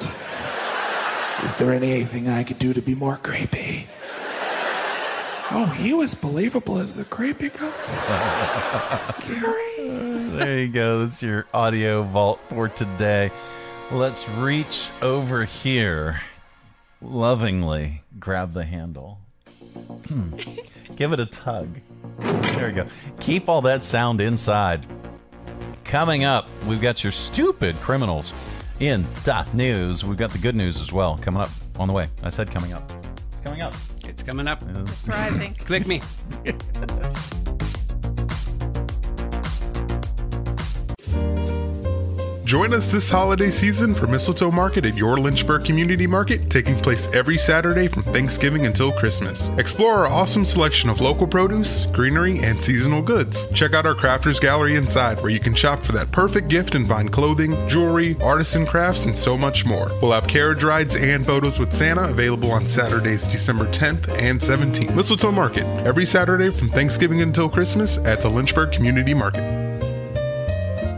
[1.43, 3.87] Is there anything I could do to be more creepy?
[5.49, 9.61] Oh, he was believable as the creepy guy.
[9.87, 10.99] there you go.
[10.99, 13.31] That's your audio vault for today.
[13.91, 16.21] Let's reach over here.
[17.01, 19.19] Lovingly grab the handle.
[20.07, 20.35] Hmm.
[20.95, 21.79] Give it a tug.
[22.19, 22.87] There we go.
[23.19, 24.85] Keep all that sound inside.
[25.83, 28.33] Coming up, we've got your stupid criminals
[28.79, 30.05] in dot news.
[30.05, 31.49] We've got the good news as well coming up
[31.79, 32.07] on the way.
[32.23, 32.89] I said coming up.
[33.31, 33.73] It's coming up.
[34.05, 34.61] It's coming up.
[34.63, 35.53] It's rising.
[35.55, 36.01] Click me.
[42.51, 47.07] Join us this holiday season for Mistletoe Market at your Lynchburg Community Market, taking place
[47.13, 49.51] every Saturday from Thanksgiving until Christmas.
[49.51, 53.45] Explore our awesome selection of local produce, greenery, and seasonal goods.
[53.53, 56.89] Check out our crafters gallery inside, where you can shop for that perfect gift and
[56.89, 59.89] find clothing, jewelry, artisan crafts, and so much more.
[60.01, 64.93] We'll have carriage rides and photos with Santa available on Saturdays, December 10th and 17th.
[64.93, 69.60] Mistletoe Market, every Saturday from Thanksgiving until Christmas at the Lynchburg Community Market.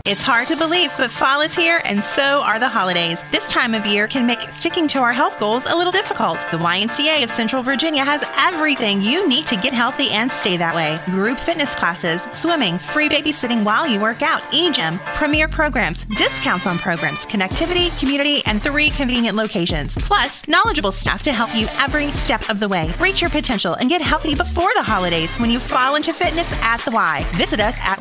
[0.06, 3.18] It's hard to believe, but fall is here and so are the holidays.
[3.32, 6.40] This time of year can make sticking to our health goals a little difficult.
[6.50, 10.74] The YMCA of Central Virginia has everything you need to get healthy and stay that
[10.74, 10.98] way.
[11.06, 16.76] Group fitness classes, swimming, free babysitting while you work out, e-gym, premier programs, discounts on
[16.76, 19.96] programs, connectivity, community, and three convenient locations.
[19.96, 22.92] Plus, knowledgeable staff to help you every step of the way.
[23.00, 26.82] Reach your potential and get healthy before the holidays when you fall into fitness at
[26.82, 27.26] the Y.
[27.36, 27.98] Visit us at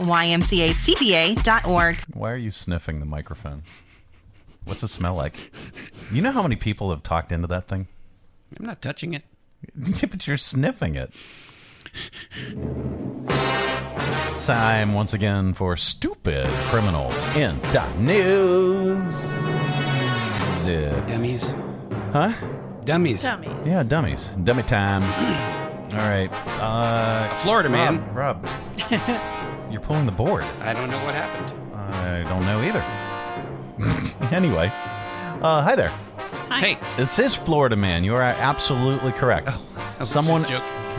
[1.96, 2.16] ymcacva.org.
[2.16, 3.64] Why are you sniffing the microphone?
[4.66, 5.52] What's it smell like?
[6.12, 7.88] You know how many people have talked into that thing?
[8.60, 9.24] I'm not touching it.
[9.76, 11.12] Yeah, but you're sniffing it.
[14.38, 19.14] Time once again for stupid criminals in dot news.
[20.66, 21.56] Dummies.
[22.14, 22.34] Huh?
[22.86, 23.24] Dummies.
[23.24, 23.68] Dummies.
[23.68, 24.30] Yeah, dummies.
[24.44, 25.04] Dummy time.
[25.94, 26.30] All right.
[26.60, 28.04] Uh, Florida man.
[28.14, 28.50] Rob, Rob,
[29.72, 30.44] you're pulling the board.
[30.62, 31.63] I don't know what happened.
[31.90, 32.84] I don't know either.
[34.36, 34.72] anyway,
[35.42, 35.92] uh, hi there.
[36.52, 36.78] Hey.
[36.98, 38.04] This is Florida Man.
[38.04, 39.50] You are absolutely correct.
[40.00, 40.46] was Someone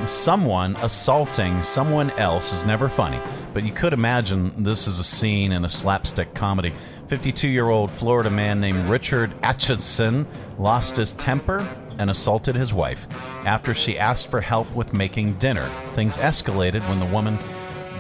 [0.07, 3.21] someone assaulting someone else is never funny,
[3.53, 6.73] but you could imagine this is a scene in a slapstick comedy.
[7.07, 10.27] 52 year old Florida man named Richard Atchison
[10.59, 11.67] lost his temper
[11.99, 13.07] and assaulted his wife
[13.47, 15.67] after she asked for help with making dinner.
[15.95, 17.39] Things escalated when the woman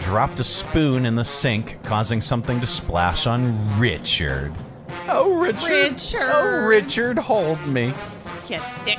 [0.05, 4.55] dropped a spoon in the sink, causing something to splash on Richard.
[5.09, 5.73] Oh, Richard.
[5.73, 6.31] Oh, Richard.
[6.33, 7.95] Oh, Richard, hold me.
[8.47, 8.99] Yes, dick.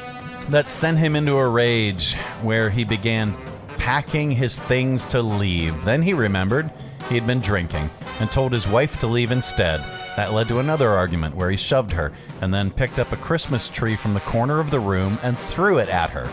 [0.49, 3.35] That sent him into a rage where he began
[3.77, 5.85] packing his things to leave.
[5.85, 6.71] Then he remembered
[7.07, 9.81] he had been drinking and told his wife to leave instead.
[10.15, 13.69] That led to another argument where he shoved her and then picked up a Christmas
[13.69, 16.27] tree from the corner of the room and threw it at her.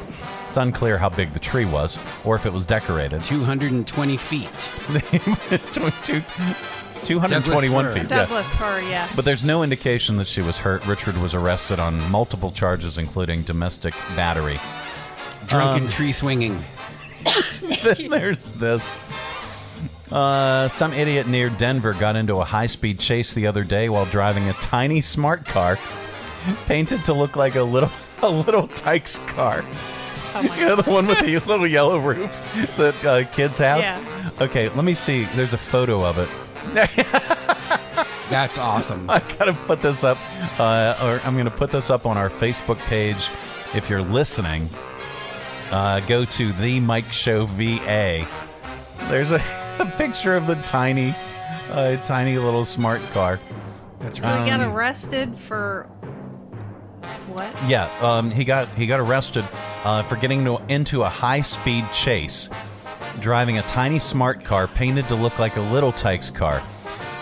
[0.53, 3.25] It's unclear how big the tree was or if it was decorated.
[3.25, 4.53] 220 feet.
[7.05, 8.11] 221 Douglas feet.
[8.11, 8.19] yeah.
[8.19, 9.09] Douglas fir, yeah.
[9.17, 10.87] But there's no indication that she was hurt.
[10.87, 14.59] Richard was arrested on multiple charges, including domestic battery.
[15.47, 16.59] Drunken Um, tree swinging.
[17.83, 19.01] then there's this.
[20.13, 24.05] Uh, some idiot near Denver got into a high speed chase the other day while
[24.05, 25.79] driving a tiny smart car
[26.67, 27.89] painted to look like a little
[28.23, 29.65] a little Tikes car.
[30.41, 33.81] You know the one with the little yellow roof that uh, kids have.
[33.81, 34.31] Yeah.
[34.41, 35.25] Okay, let me see.
[35.37, 36.29] There's a photo of it.
[38.31, 39.11] That's awesome.
[39.11, 40.17] I gotta put this up,
[40.59, 43.29] uh, or I'm gonna put this up on our Facebook page.
[43.75, 44.69] If you're listening,
[45.71, 48.27] uh, go to the Mike Show VA.
[49.09, 49.43] There's a,
[49.79, 51.15] a picture of the tiny,
[51.71, 53.39] uh, tiny little smart car.
[53.99, 54.39] That's right.
[54.39, 55.89] So he got arrested for
[57.05, 57.51] what?
[57.69, 59.45] Yeah, um, he got he got arrested
[59.85, 62.49] uh, for getting to, into a high speed chase,
[63.21, 66.63] driving a tiny smart car painted to look like a little Tikes car.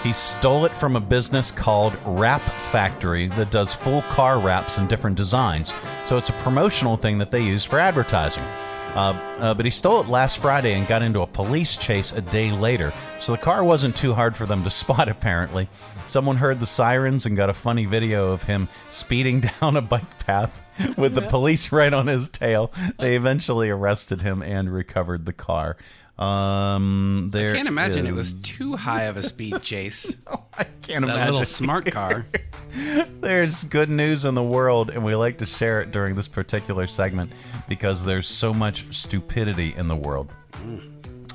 [0.02, 4.86] He stole it from a business called Wrap Factory that does full car wraps in
[4.86, 5.74] different designs.
[6.06, 8.44] So it's a promotional thing that they use for advertising.
[8.94, 12.20] Uh, uh, but he stole it last Friday and got into a police chase a
[12.20, 12.92] day later.
[13.20, 15.68] So the car wasn't too hard for them to spot, apparently.
[16.10, 20.18] Someone heard the sirens and got a funny video of him speeding down a bike
[20.26, 20.60] path
[20.98, 22.72] with the police right on his tail.
[22.98, 25.76] They eventually arrested him and recovered the car.
[26.18, 30.16] Um, there I can't imagine it was too high of a speed chase.
[30.26, 31.32] I can't that imagine.
[31.34, 32.26] little smart car.
[33.20, 36.88] There's good news in the world, and we like to share it during this particular
[36.88, 37.30] segment
[37.68, 40.32] because there's so much stupidity in the world.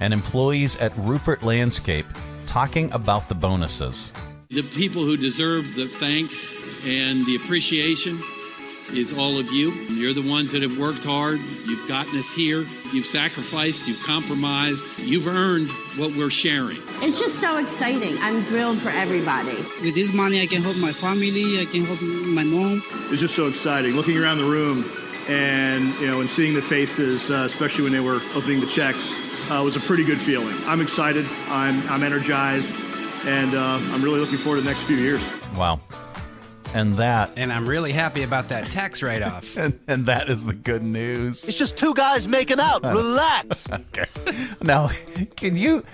[0.00, 2.04] and employees at Ruppert Landscape
[2.52, 4.12] talking about the bonuses.
[4.50, 6.54] The people who deserve the thanks
[6.84, 8.22] and the appreciation
[8.92, 9.72] is all of you.
[9.88, 11.40] You're the ones that have worked hard.
[11.64, 12.66] You've gotten us here.
[12.92, 13.88] You've sacrificed.
[13.88, 14.84] You've compromised.
[14.98, 16.76] You've earned what we're sharing.
[17.00, 18.18] It's just so exciting.
[18.18, 19.56] I'm thrilled for everybody.
[19.80, 21.58] With this money, I can help my family.
[21.58, 22.82] I can help my mom.
[23.10, 24.84] It's just so exciting looking around the room
[25.26, 29.10] and you know and seeing the faces, uh, especially when they were opening the checks,
[29.50, 30.56] uh, was a pretty good feeling.
[30.64, 31.26] I'm excited.
[31.48, 32.78] I'm I'm energized,
[33.24, 35.22] and uh, I'm really looking forward to the next few years.
[35.56, 35.80] Wow.
[36.74, 39.56] And that And I'm really happy about that tax write off.
[39.58, 41.46] and, and that is the good news.
[41.46, 42.82] It's just two guys making out.
[42.82, 43.70] Relax.
[43.72, 44.06] okay.
[44.62, 44.88] Now,
[45.36, 45.84] can you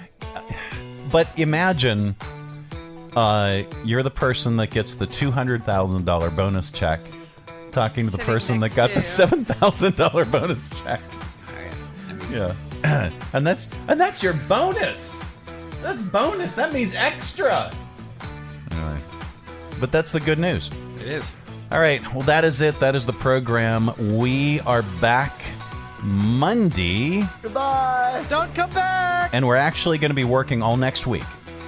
[1.11, 2.15] but imagine
[3.17, 7.01] uh, you're the person that gets the $200,000 bonus check
[7.73, 11.01] talking to the Sitting person that next got the $7,000 bonus check.
[12.31, 12.55] Yeah.
[13.33, 15.19] and that's and that's your bonus.
[15.83, 16.55] That's bonus.
[16.55, 17.73] That means extra.
[18.71, 18.99] Anyway.
[19.81, 20.71] But that's the good news.
[21.01, 21.35] It is.
[21.71, 22.03] All right.
[22.15, 22.79] Well, that is it.
[22.81, 23.93] That is the program.
[24.19, 25.33] We are back
[26.03, 28.25] Monday, Goodbye.
[28.29, 29.31] Don't come back.
[29.33, 31.25] and we're actually going to be working all next week.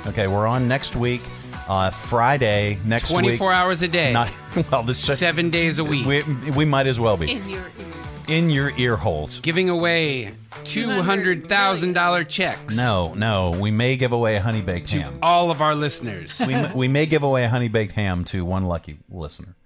[0.06, 1.20] Okay, we're on next week,
[1.68, 3.20] uh, Friday next week.
[3.38, 4.12] 24 hours a day.
[4.12, 4.30] Not
[4.70, 4.82] well.
[4.82, 6.06] This Seven days a week.
[6.06, 6.22] We,
[6.52, 7.96] we might as well be In your in your
[8.30, 9.40] ear holes.
[9.40, 10.34] Giving away
[10.64, 12.76] $200,000 checks.
[12.76, 13.50] No, no.
[13.50, 15.18] We may give away a honey baked ham.
[15.22, 16.40] All of our listeners.
[16.46, 19.56] we, we may give away a honey baked ham to one lucky listener.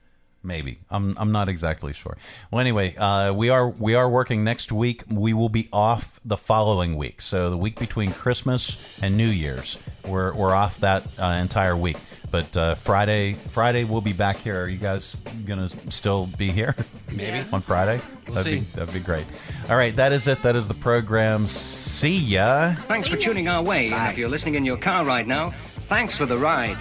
[0.46, 2.18] Maybe I'm I'm not exactly sure.
[2.50, 5.02] Well, anyway, uh, we are we are working next week.
[5.08, 9.78] We will be off the following week, so the week between Christmas and New Year's,
[10.06, 11.96] we're we're off that uh, entire week.
[12.34, 14.60] But uh, Friday Friday we'll be back here.
[14.60, 15.16] Are you guys
[15.46, 16.74] gonna still be here?
[17.12, 17.48] Maybe.
[17.52, 18.00] on Friday.
[18.26, 18.58] We'll that'd see.
[18.58, 19.24] Be, that'd be great.
[19.70, 20.42] All right, that is it.
[20.42, 21.46] That is the program.
[21.46, 22.74] See ya.
[22.86, 23.92] Thanks for tuning our way.
[23.92, 26.76] And if you're listening in your car right now, thanks for the ride.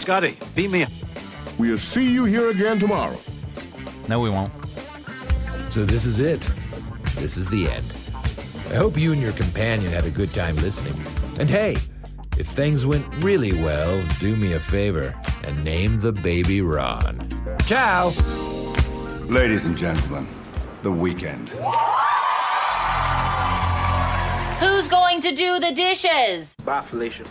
[0.00, 0.86] Scotty, beat me.
[1.58, 3.20] We'll see you here again tomorrow.
[4.08, 4.54] No, we won't.
[5.68, 6.48] So this is it.
[7.16, 7.94] This is the end.
[8.70, 10.94] I hope you and your companion had a good time listening.
[11.38, 11.76] And hey,
[12.38, 17.28] if things went really well, do me a favor and name the baby Ron.
[17.66, 18.10] Ciao!
[19.28, 20.26] Ladies and gentlemen,
[20.82, 21.50] the weekend.
[24.60, 26.54] Who's going to do the dishes?
[26.64, 27.24] Bye, Felicia.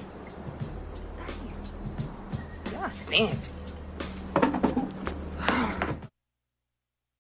[2.72, 3.53] Y'all fancy.